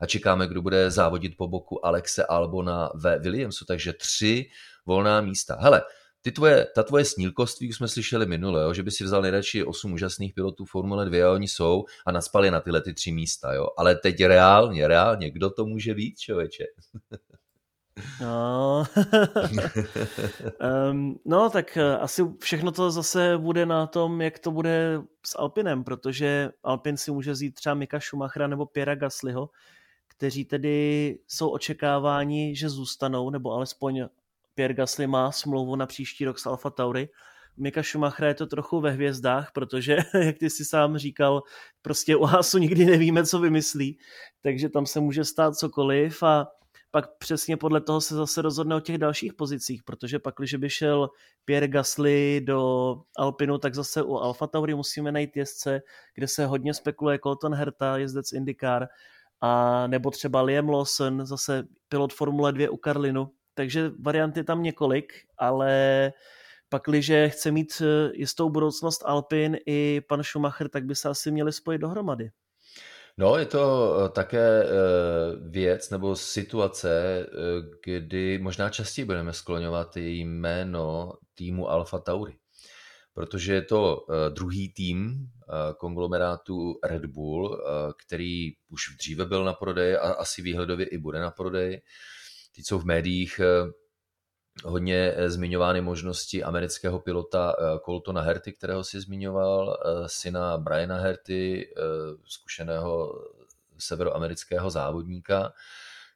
A 0.00 0.06
čekáme, 0.06 0.46
kdo 0.46 0.62
bude 0.62 0.90
závodit 0.90 1.36
po 1.36 1.48
boku 1.48 1.86
Alexe 1.86 2.26
Albona 2.26 2.90
ve 2.94 3.18
Williamsu. 3.18 3.64
Takže 3.64 3.92
tři 3.92 4.50
volná 4.86 5.20
místa. 5.20 5.56
Hele, 5.60 5.82
ty 6.22 6.32
tvoje, 6.32 6.66
ta 6.74 6.82
tvoje 6.82 7.04
snílkoství 7.04 7.68
už 7.68 7.76
jsme 7.76 7.88
slyšeli 7.88 8.26
minule, 8.26 8.62
jo, 8.62 8.74
že 8.74 8.82
by 8.82 8.90
si 8.90 9.04
vzal 9.04 9.22
nejradši 9.22 9.64
8 9.64 9.92
úžasných 9.92 10.34
pilotů 10.34 10.64
Formule 10.64 11.04
2 11.04 11.28
a 11.28 11.32
oni 11.32 11.48
jsou 11.48 11.84
a 12.06 12.12
naspali 12.12 12.50
na 12.50 12.60
tyhle 12.60 12.82
ty 12.82 12.94
tři 12.94 13.12
místa, 13.12 13.52
jo. 13.52 13.68
Ale 13.78 13.94
teď 13.94 14.24
reálně, 14.24 14.88
reálně, 14.88 15.30
kdo 15.30 15.50
to 15.50 15.66
může 15.66 15.94
být, 15.94 16.18
člověče? 16.18 16.64
No. 18.20 18.84
um, 20.90 21.18
no, 21.24 21.50
tak 21.50 21.76
eh, 21.76 21.96
asi 21.96 22.22
všechno 22.40 22.72
to 22.72 22.90
zase 22.90 23.38
bude 23.38 23.66
na 23.66 23.86
tom, 23.86 24.20
jak 24.20 24.38
to 24.38 24.50
bude 24.50 25.02
s 25.26 25.38
Alpinem, 25.38 25.84
protože 25.84 26.50
Alpin 26.62 26.96
si 26.96 27.10
může 27.10 27.32
vzít 27.32 27.54
třeba 27.54 27.74
Mika 27.74 28.00
Schumachera 28.00 28.46
nebo 28.46 28.66
Piera 28.66 28.94
Gaslyho, 28.94 29.50
kteří 30.08 30.44
tedy 30.44 31.18
jsou 31.26 31.48
očekáváni, 31.48 32.56
že 32.56 32.68
zůstanou, 32.68 33.30
nebo 33.30 33.52
alespoň 33.52 34.04
Pierre 34.54 34.74
Gasly 34.74 35.06
má 35.06 35.32
smlouvu 35.32 35.76
na 35.76 35.86
příští 35.86 36.24
rok 36.24 36.38
s 36.38 36.46
Alfa 36.46 36.70
Tauri. 36.70 37.08
Mika 37.56 37.82
Schumachera 37.82 38.28
je 38.28 38.34
to 38.34 38.46
trochu 38.46 38.80
ve 38.80 38.90
hvězdách, 38.90 39.52
protože, 39.52 39.96
jak 40.24 40.38
ty 40.38 40.50
si 40.50 40.64
sám 40.64 40.98
říkal, 40.98 41.42
prostě 41.82 42.16
u 42.16 42.24
Hasu 42.24 42.58
nikdy 42.58 42.84
nevíme, 42.84 43.26
co 43.26 43.38
vymyslí, 43.38 43.98
takže 44.40 44.68
tam 44.68 44.86
se 44.86 45.00
může 45.00 45.24
stát 45.24 45.54
cokoliv 45.54 46.22
a 46.22 46.46
pak 46.94 47.18
přesně 47.18 47.56
podle 47.56 47.80
toho 47.80 48.00
se 48.00 48.14
zase 48.14 48.42
rozhodne 48.42 48.76
o 48.76 48.80
těch 48.80 48.98
dalších 48.98 49.34
pozicích, 49.34 49.82
protože 49.82 50.18
pak, 50.18 50.34
když 50.38 50.54
by 50.54 50.70
šel 50.70 51.10
Pierre 51.44 51.68
Gasly 51.68 52.40
do 52.44 52.94
Alpinu, 53.18 53.58
tak 53.58 53.74
zase 53.74 54.02
u 54.02 54.14
Alfa 54.16 54.46
Tauri 54.46 54.74
musíme 54.74 55.12
najít 55.12 55.36
jezdce, 55.36 55.80
kde 56.14 56.28
se 56.28 56.46
hodně 56.46 56.74
spekuluje 56.74 57.18
Colton 57.18 57.54
Herta, 57.54 57.96
jezdec 57.98 58.32
IndyCar, 58.32 58.86
a 59.40 59.86
nebo 59.86 60.10
třeba 60.10 60.42
Liam 60.42 60.68
Lawson, 60.68 61.26
zase 61.26 61.64
pilot 61.88 62.12
Formule 62.12 62.52
2 62.52 62.70
u 62.70 62.76
Karlinu, 62.76 63.30
takže 63.54 63.90
variant 64.00 64.36
je 64.36 64.44
tam 64.44 64.62
několik, 64.62 65.12
ale 65.38 66.12
pakliže 66.68 67.28
chce 67.28 67.50
mít 67.50 67.82
jistou 68.12 68.50
budoucnost 68.50 69.02
Alpin 69.04 69.56
i 69.66 70.00
pan 70.08 70.22
Schumacher, 70.22 70.68
tak 70.68 70.84
by 70.84 70.94
se 70.94 71.08
asi 71.08 71.30
měli 71.30 71.52
spojit 71.52 71.78
dohromady. 71.78 72.30
No, 73.18 73.36
je 73.36 73.46
to 73.46 73.94
eh, 73.94 74.08
také 74.08 74.64
eh, 74.64 74.68
věc 75.50 75.90
nebo 75.90 76.16
situace, 76.16 77.20
eh, 77.20 78.00
kdy 78.00 78.38
možná 78.38 78.70
častěji 78.70 79.04
budeme 79.04 79.32
skloňovat 79.32 79.96
jméno 79.96 81.12
týmu 81.34 81.70
Alfa 81.70 81.98
Tauri. 81.98 82.34
Protože 83.14 83.54
je 83.54 83.62
to 83.62 84.06
druhý 84.28 84.72
tým 84.72 85.28
konglomerátu 85.78 86.78
Red 86.84 87.06
Bull, 87.06 87.62
který 88.06 88.50
už 88.68 88.82
dříve 88.98 89.24
byl 89.24 89.44
na 89.44 89.52
prodej 89.52 89.96
a 89.96 90.00
asi 90.00 90.42
výhledově 90.42 90.86
i 90.86 90.98
bude 90.98 91.20
na 91.20 91.30
prodej. 91.30 91.82
Teď 92.56 92.64
jsou 92.66 92.78
v 92.78 92.84
médiích 92.84 93.40
hodně 94.64 95.12
eh, 95.16 95.30
zmiňovány 95.30 95.80
možnosti 95.80 96.44
amerického 96.44 97.00
pilota 97.00 97.54
eh, 97.58 97.78
Coltona 97.84 98.20
Herty, 98.22 98.52
kterého 98.52 98.84
si 98.84 99.00
zmiňoval, 99.00 99.76
eh, 99.76 100.08
syna 100.08 100.58
Briana 100.58 100.96
Herty, 100.96 101.68
zkušeného 102.24 103.14
severoamerického 103.78 104.70
závodníka, 104.70 105.52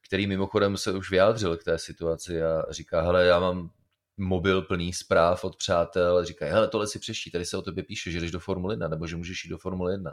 který 0.09 0.27
mimochodem 0.27 0.77
se 0.77 0.93
už 0.93 1.11
vyjádřil 1.11 1.57
k 1.57 1.65
té 1.65 1.79
situaci 1.79 2.43
a 2.43 2.65
říká, 2.71 3.03
hele, 3.03 3.25
já 3.25 3.41
mám 3.41 3.71
mobil 4.17 4.63
plný 4.63 4.93
zpráv 4.93 5.45
od 5.45 5.57
přátel, 5.57 6.25
říkají, 6.25 6.53
hele, 6.53 6.69
tohle 6.69 6.87
si 6.87 6.99
přeští, 6.99 7.31
tady 7.31 7.45
se 7.45 7.57
o 7.57 7.63
tobě 7.63 7.85
píše, 7.85 8.11
že 8.11 8.21
jdeš 8.21 8.31
do 8.31 8.41
Formule 8.41 8.75
1, 8.75 8.89
nebo 8.89 9.07
že 9.07 9.17
můžeš 9.17 9.45
jít 9.45 9.51
do 9.51 9.59
Formule 9.59 9.93
1. 9.93 10.13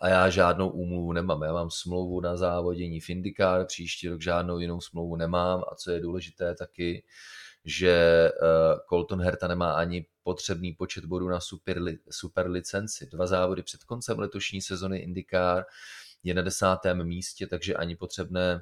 A 0.00 0.08
já 0.08 0.30
žádnou 0.30 0.68
úmluvu 0.68 1.12
nemám. 1.12 1.42
Já 1.42 1.52
mám 1.52 1.70
smlouvu 1.70 2.20
na 2.20 2.36
závodění 2.36 3.00
v 3.00 3.10
IndyCar, 3.10 3.66
příští 3.66 4.08
rok 4.08 4.20
žádnou 4.20 4.58
jinou 4.58 4.80
smlouvu 4.80 5.16
nemám 5.16 5.64
a 5.72 5.74
co 5.74 5.90
je 5.90 6.00
důležité 6.00 6.54
taky, 6.54 7.04
že 7.66 8.30
uh, 8.42 8.78
Colton 8.88 9.22
Herta 9.22 9.48
nemá 9.48 9.72
ani 9.72 10.06
potřebný 10.22 10.72
počet 10.72 11.04
bodů 11.04 11.28
na 11.28 11.40
super, 11.40 11.78
super 12.10 12.50
licenci. 12.50 13.06
Dva 13.06 13.26
závody 13.26 13.62
před 13.62 13.84
koncem 13.84 14.18
letošní 14.18 14.62
sezony 14.62 14.98
IndyCar 14.98 15.64
je 16.22 16.34
na 16.34 16.42
desátém 16.42 17.04
místě, 17.04 17.46
takže 17.46 17.74
ani 17.74 17.96
potřebné 17.96 18.60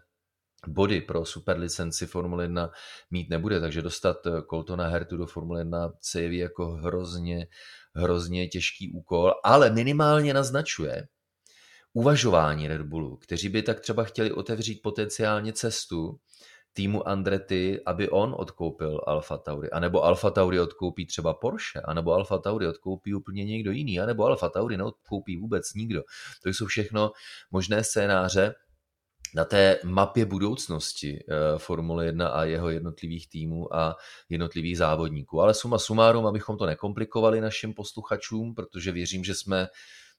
body 0.66 1.00
pro 1.00 1.24
super 1.24 1.58
licenci 1.58 2.06
Formule 2.06 2.44
1 2.44 2.70
mít 3.10 3.30
nebude, 3.30 3.60
takže 3.60 3.82
dostat 3.82 4.26
eh, 4.26 4.30
Coltona 4.50 4.88
Hertu 4.88 5.16
do 5.16 5.26
Formule 5.26 5.60
1 5.60 5.92
se 6.00 6.22
jeví 6.22 6.38
jako 6.38 6.66
hrozně, 6.70 7.46
hrozně 7.94 8.48
těžký 8.48 8.92
úkol, 8.92 9.34
ale 9.44 9.70
minimálně 9.70 10.34
naznačuje 10.34 11.08
uvažování 11.92 12.68
Red 12.68 12.82
Bullu, 12.82 13.16
kteří 13.16 13.48
by 13.48 13.62
tak 13.62 13.80
třeba 13.80 14.04
chtěli 14.04 14.32
otevřít 14.32 14.82
potenciálně 14.82 15.52
cestu 15.52 16.20
týmu 16.74 17.08
Andretti, 17.08 17.80
aby 17.86 18.10
on 18.10 18.34
odkoupil 18.38 19.00
Alfa 19.06 19.38
Tauri, 19.38 19.70
anebo 19.70 20.04
Alfa 20.04 20.30
Tauri 20.30 20.60
odkoupí 20.60 21.06
třeba 21.06 21.34
Porsche, 21.34 21.80
anebo 21.80 22.12
Alfa 22.12 22.38
Tauri 22.38 22.68
odkoupí 22.68 23.14
úplně 23.14 23.44
někdo 23.44 23.70
jiný, 23.70 24.00
anebo 24.00 24.24
Alfa 24.24 24.48
Tauri 24.48 24.76
neodkoupí 24.76 25.36
vůbec 25.36 25.74
nikdo. 25.74 26.02
To 26.42 26.48
jsou 26.48 26.66
všechno 26.66 27.12
možné 27.50 27.84
scénáře, 27.84 28.54
na 29.34 29.44
té 29.44 29.78
mapě 29.84 30.24
budoucnosti 30.24 31.24
eh, 31.28 31.58
Formule 31.58 32.06
1 32.06 32.28
a 32.28 32.44
jeho 32.44 32.70
jednotlivých 32.70 33.28
týmů 33.28 33.76
a 33.76 33.96
jednotlivých 34.28 34.78
závodníků. 34.78 35.40
Ale 35.40 35.54
suma 35.54 35.78
sumárum, 35.78 36.26
abychom 36.26 36.58
to 36.58 36.66
nekomplikovali 36.66 37.40
našim 37.40 37.74
posluchačům, 37.74 38.54
protože 38.54 38.92
věřím, 38.92 39.24
že 39.24 39.34
jsme 39.34 39.68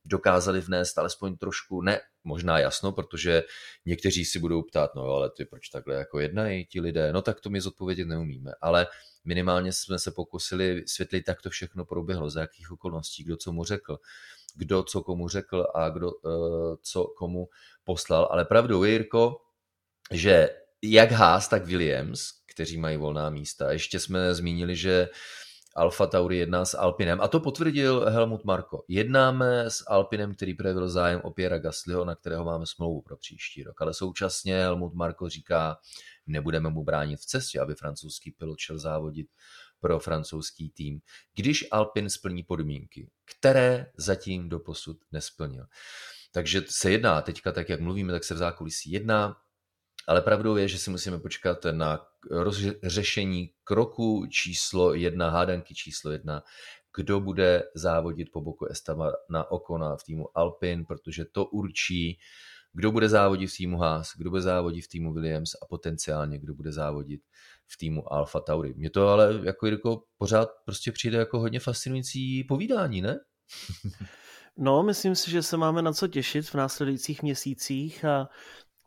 dokázali 0.05 0.61
vnést 0.61 0.97
alespoň 0.97 1.37
trošku, 1.37 1.81
ne 1.81 2.01
možná 2.23 2.59
jasno, 2.59 2.91
protože 2.91 3.43
někteří 3.85 4.25
si 4.25 4.39
budou 4.39 4.61
ptát, 4.61 4.95
no 4.95 5.03
ale 5.03 5.29
ty 5.37 5.45
proč 5.45 5.69
takhle 5.69 5.95
jako 5.95 6.19
jednají 6.19 6.65
ti 6.65 6.81
lidé, 6.81 7.13
no 7.13 7.21
tak 7.21 7.41
to 7.41 7.49
mi 7.49 7.61
zodpovědět 7.61 8.05
neumíme, 8.07 8.51
ale 8.61 8.87
minimálně 9.25 9.73
jsme 9.73 9.99
se 9.99 10.11
pokusili 10.11 10.73
vysvětlit, 10.73 11.23
jak 11.27 11.41
to 11.41 11.49
všechno 11.49 11.85
proběhlo, 11.85 12.29
za 12.29 12.41
jakých 12.41 12.71
okolností, 12.71 13.23
kdo 13.23 13.37
co 13.37 13.51
mu 13.51 13.63
řekl, 13.63 13.97
kdo 14.55 14.83
co 14.83 15.01
komu 15.01 15.29
řekl 15.29 15.67
a 15.75 15.89
kdo 15.89 16.11
uh, 16.11 16.75
co 16.81 17.03
komu 17.17 17.49
poslal, 17.83 18.27
ale 18.31 18.45
pravdou 18.45 18.83
je, 18.83 18.91
Jirko, 18.91 19.41
že 20.11 20.49
jak 20.81 21.11
Haas, 21.11 21.47
tak 21.47 21.65
Williams, 21.65 22.29
kteří 22.53 22.77
mají 22.77 22.97
volná 22.97 23.29
místa. 23.29 23.71
Ještě 23.71 23.99
jsme 23.99 24.35
zmínili, 24.35 24.75
že 24.75 25.09
Alfa 25.75 26.07
Tauri 26.07 26.37
jedná 26.37 26.65
s 26.65 26.77
Alpinem. 26.77 27.21
A 27.21 27.27
to 27.27 27.39
potvrdil 27.39 28.05
Helmut 28.09 28.43
Marko. 28.43 28.83
Jednáme 28.87 29.69
s 29.69 29.83
Alpinem, 29.87 30.35
který 30.35 30.53
projevil 30.53 30.89
zájem 30.89 31.21
o 31.23 31.31
Piera 31.31 31.57
Gaslyho, 31.57 32.05
na 32.05 32.15
kterého 32.15 32.45
máme 32.45 32.65
smlouvu 32.65 33.01
pro 33.01 33.17
příští 33.17 33.63
rok. 33.63 33.81
Ale 33.81 33.93
současně 33.93 34.55
Helmut 34.55 34.93
Marko 34.93 35.29
říká, 35.29 35.77
nebudeme 36.27 36.69
mu 36.69 36.83
bránit 36.83 37.19
v 37.19 37.25
cestě, 37.25 37.59
aby 37.59 37.75
francouzský 37.75 38.31
pilot 38.31 38.59
šel 38.59 38.79
závodit 38.79 39.27
pro 39.79 39.99
francouzský 39.99 40.69
tým, 40.69 40.99
když 41.35 41.65
Alpin 41.71 42.09
splní 42.09 42.43
podmínky, 42.43 43.09
které 43.39 43.91
zatím 43.97 44.49
doposud 44.49 44.97
nesplnil. 45.11 45.65
Takže 46.31 46.61
se 46.67 46.91
jedná 46.91 47.21
teďka, 47.21 47.51
tak 47.51 47.69
jak 47.69 47.81
mluvíme, 47.81 48.13
tak 48.13 48.23
se 48.23 48.33
v 48.33 48.37
zákulisí 48.37 48.91
jedná 48.91 49.37
ale 50.07 50.21
pravdou 50.21 50.55
je, 50.55 50.67
že 50.67 50.79
si 50.79 50.89
musíme 50.89 51.19
počkat 51.19 51.65
na 51.71 52.07
řešení 52.83 53.49
kroku 53.63 54.25
číslo 54.29 54.93
jedna, 54.93 55.29
hádanky 55.29 55.75
číslo 55.75 56.11
jedna, 56.11 56.43
kdo 56.97 57.19
bude 57.19 57.63
závodit 57.75 58.31
po 58.31 58.41
boku 58.41 58.65
na 59.29 59.51
Okona 59.51 59.95
v 59.95 60.03
týmu 60.03 60.37
Alpin, 60.37 60.85
protože 60.85 61.25
to 61.25 61.45
určí, 61.45 62.19
kdo 62.73 62.91
bude 62.91 63.09
závodit 63.09 63.49
v 63.49 63.57
týmu 63.57 63.77
Haas, 63.77 64.11
kdo 64.17 64.29
bude 64.29 64.41
závodit 64.41 64.85
v 64.85 64.87
týmu 64.87 65.13
Williams 65.13 65.51
a 65.61 65.65
potenciálně 65.65 66.39
kdo 66.39 66.53
bude 66.53 66.71
závodit 66.71 67.21
v 67.67 67.77
týmu 67.77 68.13
Alfa 68.13 68.39
Tauri. 68.39 68.73
Mně 68.73 68.89
to 68.89 69.07
ale 69.07 69.39
jako 69.43 69.65
Jirko 69.65 70.03
pořád 70.17 70.49
prostě 70.65 70.91
přijde 70.91 71.17
jako 71.17 71.39
hodně 71.39 71.59
fascinující 71.59 72.43
povídání, 72.43 73.01
ne? 73.01 73.19
No, 74.57 74.83
myslím 74.83 75.15
si, 75.15 75.31
že 75.31 75.43
se 75.43 75.57
máme 75.57 75.81
na 75.81 75.93
co 75.93 76.07
těšit 76.07 76.49
v 76.49 76.55
následujících 76.55 77.23
měsících 77.23 78.05
a 78.05 78.29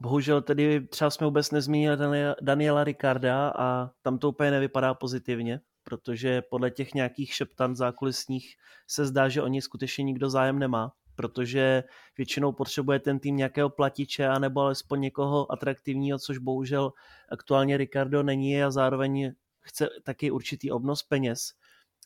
Bohužel 0.01 0.43
tedy 0.43 0.87
třeba 0.87 1.11
jsme 1.11 1.27
vůbec 1.27 1.51
nezmínili 1.51 1.97
Daniela 2.41 2.85
Ricarda 2.85 3.53
a 3.57 3.91
tam 4.03 4.19
to 4.19 4.29
úplně 4.29 4.51
nevypadá 4.51 4.95
pozitivně, 4.95 5.61
protože 5.85 6.43
podle 6.43 6.71
těch 6.71 6.95
nějakých 6.95 7.35
šeptan 7.35 7.77
zákulisních 7.77 8.55
se 8.87 9.07
zdá, 9.07 9.29
že 9.29 9.43
o 9.43 9.49
ní 9.49 9.63
skutečně 9.63 10.05
nikdo 10.05 10.31
zájem 10.31 10.59
nemá, 10.59 10.93
protože 11.15 11.85
většinou 12.17 12.53
potřebuje 12.53 12.99
ten 12.99 13.19
tým 13.19 13.37
nějakého 13.37 13.71
platiče 13.71 14.27
anebo 14.27 14.61
alespoň 14.61 15.01
někoho 15.01 15.53
atraktivního, 15.53 16.19
což 16.19 16.39
bohužel 16.39 16.93
aktuálně 17.33 17.77
Ricardo 17.77 18.23
není 18.23 18.63
a 18.63 18.71
zároveň 18.71 19.33
chce 19.61 19.89
taky 20.05 20.31
určitý 20.31 20.71
obnos 20.71 21.03
peněz. 21.03 21.53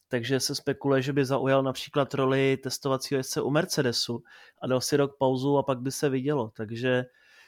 Takže 0.08 0.40
se 0.40 0.54
spekuluje, 0.54 1.02
že 1.02 1.12
by 1.12 1.24
zaujal 1.24 1.62
například 1.62 2.14
roli 2.14 2.56
testovacího 2.62 3.18
jezdce 3.18 3.42
u 3.42 3.50
Mercedesu 3.50 4.22
a 4.62 4.66
dal 4.66 4.80
si 4.80 4.96
rok 4.96 5.16
pauzu 5.18 5.58
a 5.58 5.62
pak 5.62 5.80
by 5.80 5.92
se 5.92 6.08
vidělo. 6.08 6.50
Takže 6.56 7.04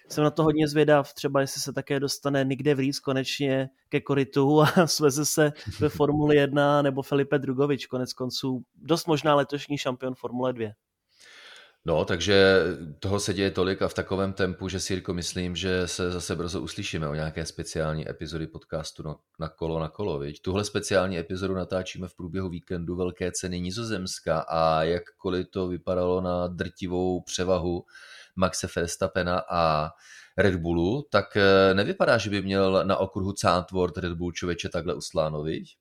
jsem 0.08 0.24
na 0.24 0.30
to 0.30 0.42
hodně 0.42 0.68
zvědav, 0.68 1.14
třeba 1.14 1.40
jestli 1.40 1.60
se 1.60 1.72
také 1.72 2.00
dostane 2.00 2.44
Nick 2.44 2.66
Vries 2.74 3.00
konečně 3.00 3.70
ke 3.88 4.00
koritu 4.00 4.62
a 4.76 4.86
sveze 4.86 5.26
se 5.26 5.52
ve 5.80 5.88
Formuli 5.96 6.36
1 6.36 6.82
nebo 6.82 7.02
Felipe 7.02 7.38
Drugovič, 7.38 7.86
konec 7.86 8.12
konců 8.12 8.62
dost 8.74 9.06
možná 9.06 9.34
letošní 9.34 9.78
šampion 9.78 10.14
Formule 10.14 10.52
2. 10.52 10.68
No, 11.86 12.04
takže 12.04 12.62
toho 12.98 13.20
se 13.20 13.34
děje 13.34 13.50
tolik 13.50 13.82
a 13.82 13.88
v 13.88 13.94
takovém 13.94 14.32
tempu, 14.32 14.68
že 14.68 14.80
si 14.80 14.92
Jirko 14.92 15.14
myslím, 15.14 15.56
že 15.56 15.88
se 15.88 16.10
zase 16.10 16.36
brzo 16.36 16.60
uslyšíme 16.60 17.08
o 17.08 17.14
nějaké 17.14 17.46
speciální 17.46 18.10
epizody 18.10 18.46
podcastu 18.46 19.02
na, 19.02 19.16
na 19.40 19.48
kolo 19.48 19.80
na 19.80 19.88
kolo, 19.88 20.18
viď? 20.18 20.42
Tuhle 20.42 20.64
speciální 20.64 21.18
epizodu 21.18 21.54
natáčíme 21.54 22.08
v 22.08 22.16
průběhu 22.16 22.48
víkendu 22.48 22.96
Velké 22.96 23.32
ceny 23.32 23.60
Nizozemska 23.60 24.40
a 24.40 24.82
jakkoliv 24.82 25.48
to 25.50 25.68
vypadalo 25.68 26.20
na 26.20 26.46
drtivou 26.46 27.20
převahu 27.20 27.84
Maxe 28.36 28.68
Verstappena 28.76 29.42
a 29.50 29.90
Red 30.38 30.56
Bullu, 30.56 31.02
tak 31.10 31.36
eh, 31.36 31.74
nevypadá, 31.74 32.18
že 32.18 32.30
by 32.30 32.42
měl 32.42 32.84
na 32.86 32.96
okruhu 32.96 33.34
Zandvoort 33.42 33.98
Red 33.98 34.12
Bull 34.12 34.32
člověče 34.32 34.68
takhle 34.68 34.94
usláno, 34.94 35.42
viď? 35.42 35.76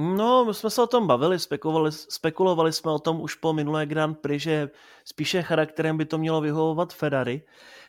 No, 0.00 0.44
my 0.44 0.54
jsme 0.54 0.70
se 0.70 0.82
o 0.82 0.86
tom 0.86 1.06
bavili, 1.06 1.38
spekulovali, 1.38 1.92
spekulovali 1.92 2.72
jsme 2.72 2.90
o 2.90 2.98
tom 2.98 3.20
už 3.20 3.34
po 3.34 3.52
minulé 3.52 3.86
Grand 3.86 4.18
Prix, 4.18 4.42
že 4.42 4.68
spíše 5.04 5.42
charakterem 5.42 5.96
by 5.96 6.04
to 6.04 6.18
mělo 6.18 6.40
vyhovovat 6.40 6.92
Ferrari, 6.92 7.42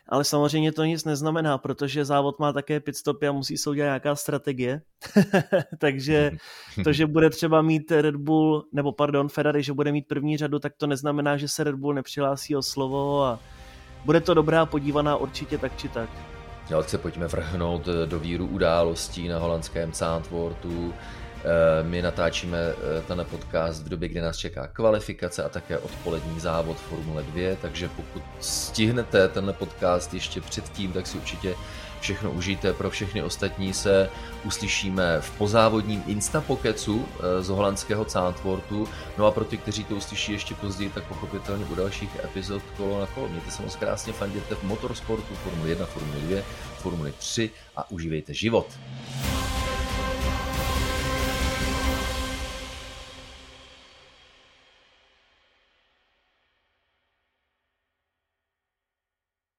ale 0.08 0.24
samozřejmě 0.24 0.72
to 0.72 0.84
nic 0.84 1.04
neznamená, 1.04 1.58
protože 1.58 2.04
závod 2.04 2.38
má 2.38 2.52
také 2.52 2.80
pitstopy 2.80 3.28
a 3.28 3.32
musí 3.32 3.56
se 3.56 3.70
udělat 3.70 3.86
nějaká 3.86 4.16
strategie. 4.16 4.82
Takže 5.78 6.30
to, 6.84 6.92
že 6.92 7.06
bude 7.06 7.30
třeba 7.30 7.62
mít 7.62 7.92
Red 7.92 8.16
Bull, 8.16 8.64
nebo 8.72 8.92
pardon, 8.92 9.28
Ferrari, 9.28 9.62
že 9.62 9.72
bude 9.72 9.92
mít 9.92 10.08
první 10.08 10.36
řadu, 10.36 10.58
tak 10.58 10.72
to 10.76 10.86
neznamená, 10.86 11.36
že 11.36 11.48
se 11.48 11.64
Red 11.64 11.74
Bull 11.74 11.94
nepřihlásí 11.94 12.56
o 12.56 12.62
slovo 12.62 13.24
a 13.24 13.38
bude 14.04 14.20
to 14.20 14.34
dobrá 14.34 14.66
podívaná 14.66 15.16
určitě 15.16 15.58
tak 15.58 15.76
či 15.76 15.88
tak. 15.88 16.10
Jo, 16.70 16.82
se 16.82 16.98
pojďme 16.98 17.26
vrhnout 17.26 17.86
do 18.06 18.18
víru 18.18 18.46
událostí 18.46 19.28
na 19.28 19.38
holandském 19.38 19.94
Zandvoortu. 19.94 20.94
Eh, 21.44 21.82
my 21.82 22.02
natáčíme 22.02 22.58
eh, 22.58 23.02
ten 23.02 23.26
podcast 23.30 23.82
v 23.82 23.88
době, 23.88 24.08
kdy 24.08 24.20
nás 24.20 24.36
čeká 24.36 24.66
kvalifikace 24.66 25.44
a 25.44 25.48
také 25.48 25.78
odpolední 25.78 26.40
závod 26.40 26.76
Formule 26.76 27.22
2, 27.22 27.56
takže 27.62 27.88
pokud 27.88 28.22
stihnete 28.40 29.28
ten 29.28 29.54
podcast 29.58 30.14
ještě 30.14 30.40
předtím, 30.40 30.92
tak 30.92 31.06
si 31.06 31.18
určitě 31.18 31.54
všechno 32.00 32.30
užijte. 32.30 32.72
Pro 32.72 32.90
všechny 32.90 33.22
ostatní 33.22 33.72
se 33.72 34.10
uslyšíme 34.44 35.20
v 35.20 35.30
pozávodním 35.30 36.02
Instapokecu 36.06 37.06
eh, 37.06 37.42
z 37.42 37.48
holandského 37.48 38.06
Zandvoortu. 38.08 38.88
No 39.18 39.26
a 39.26 39.30
pro 39.30 39.44
ty, 39.44 39.56
kteří 39.56 39.84
to 39.84 39.94
uslyší 39.94 40.32
ještě 40.32 40.54
později, 40.54 40.90
tak 40.90 41.04
pochopitelně 41.04 41.64
u 41.64 41.74
dalších 41.74 42.16
epizod 42.24 42.62
kolo 42.76 43.00
na 43.00 43.06
kolo. 43.06 43.28
Mějte 43.28 43.50
se 43.50 43.62
moc 43.62 43.76
krásně, 43.76 44.12
fanděte 44.12 44.54
v 44.54 44.62
motorsportu, 44.62 45.34
Formule 45.34 45.68
1, 45.68 45.86
Formule 45.86 46.20
2, 46.20 46.42
Formule 46.78 47.12
3 47.12 47.50
a 47.76 47.90
užívejte 47.90 48.34
život. 48.34 48.66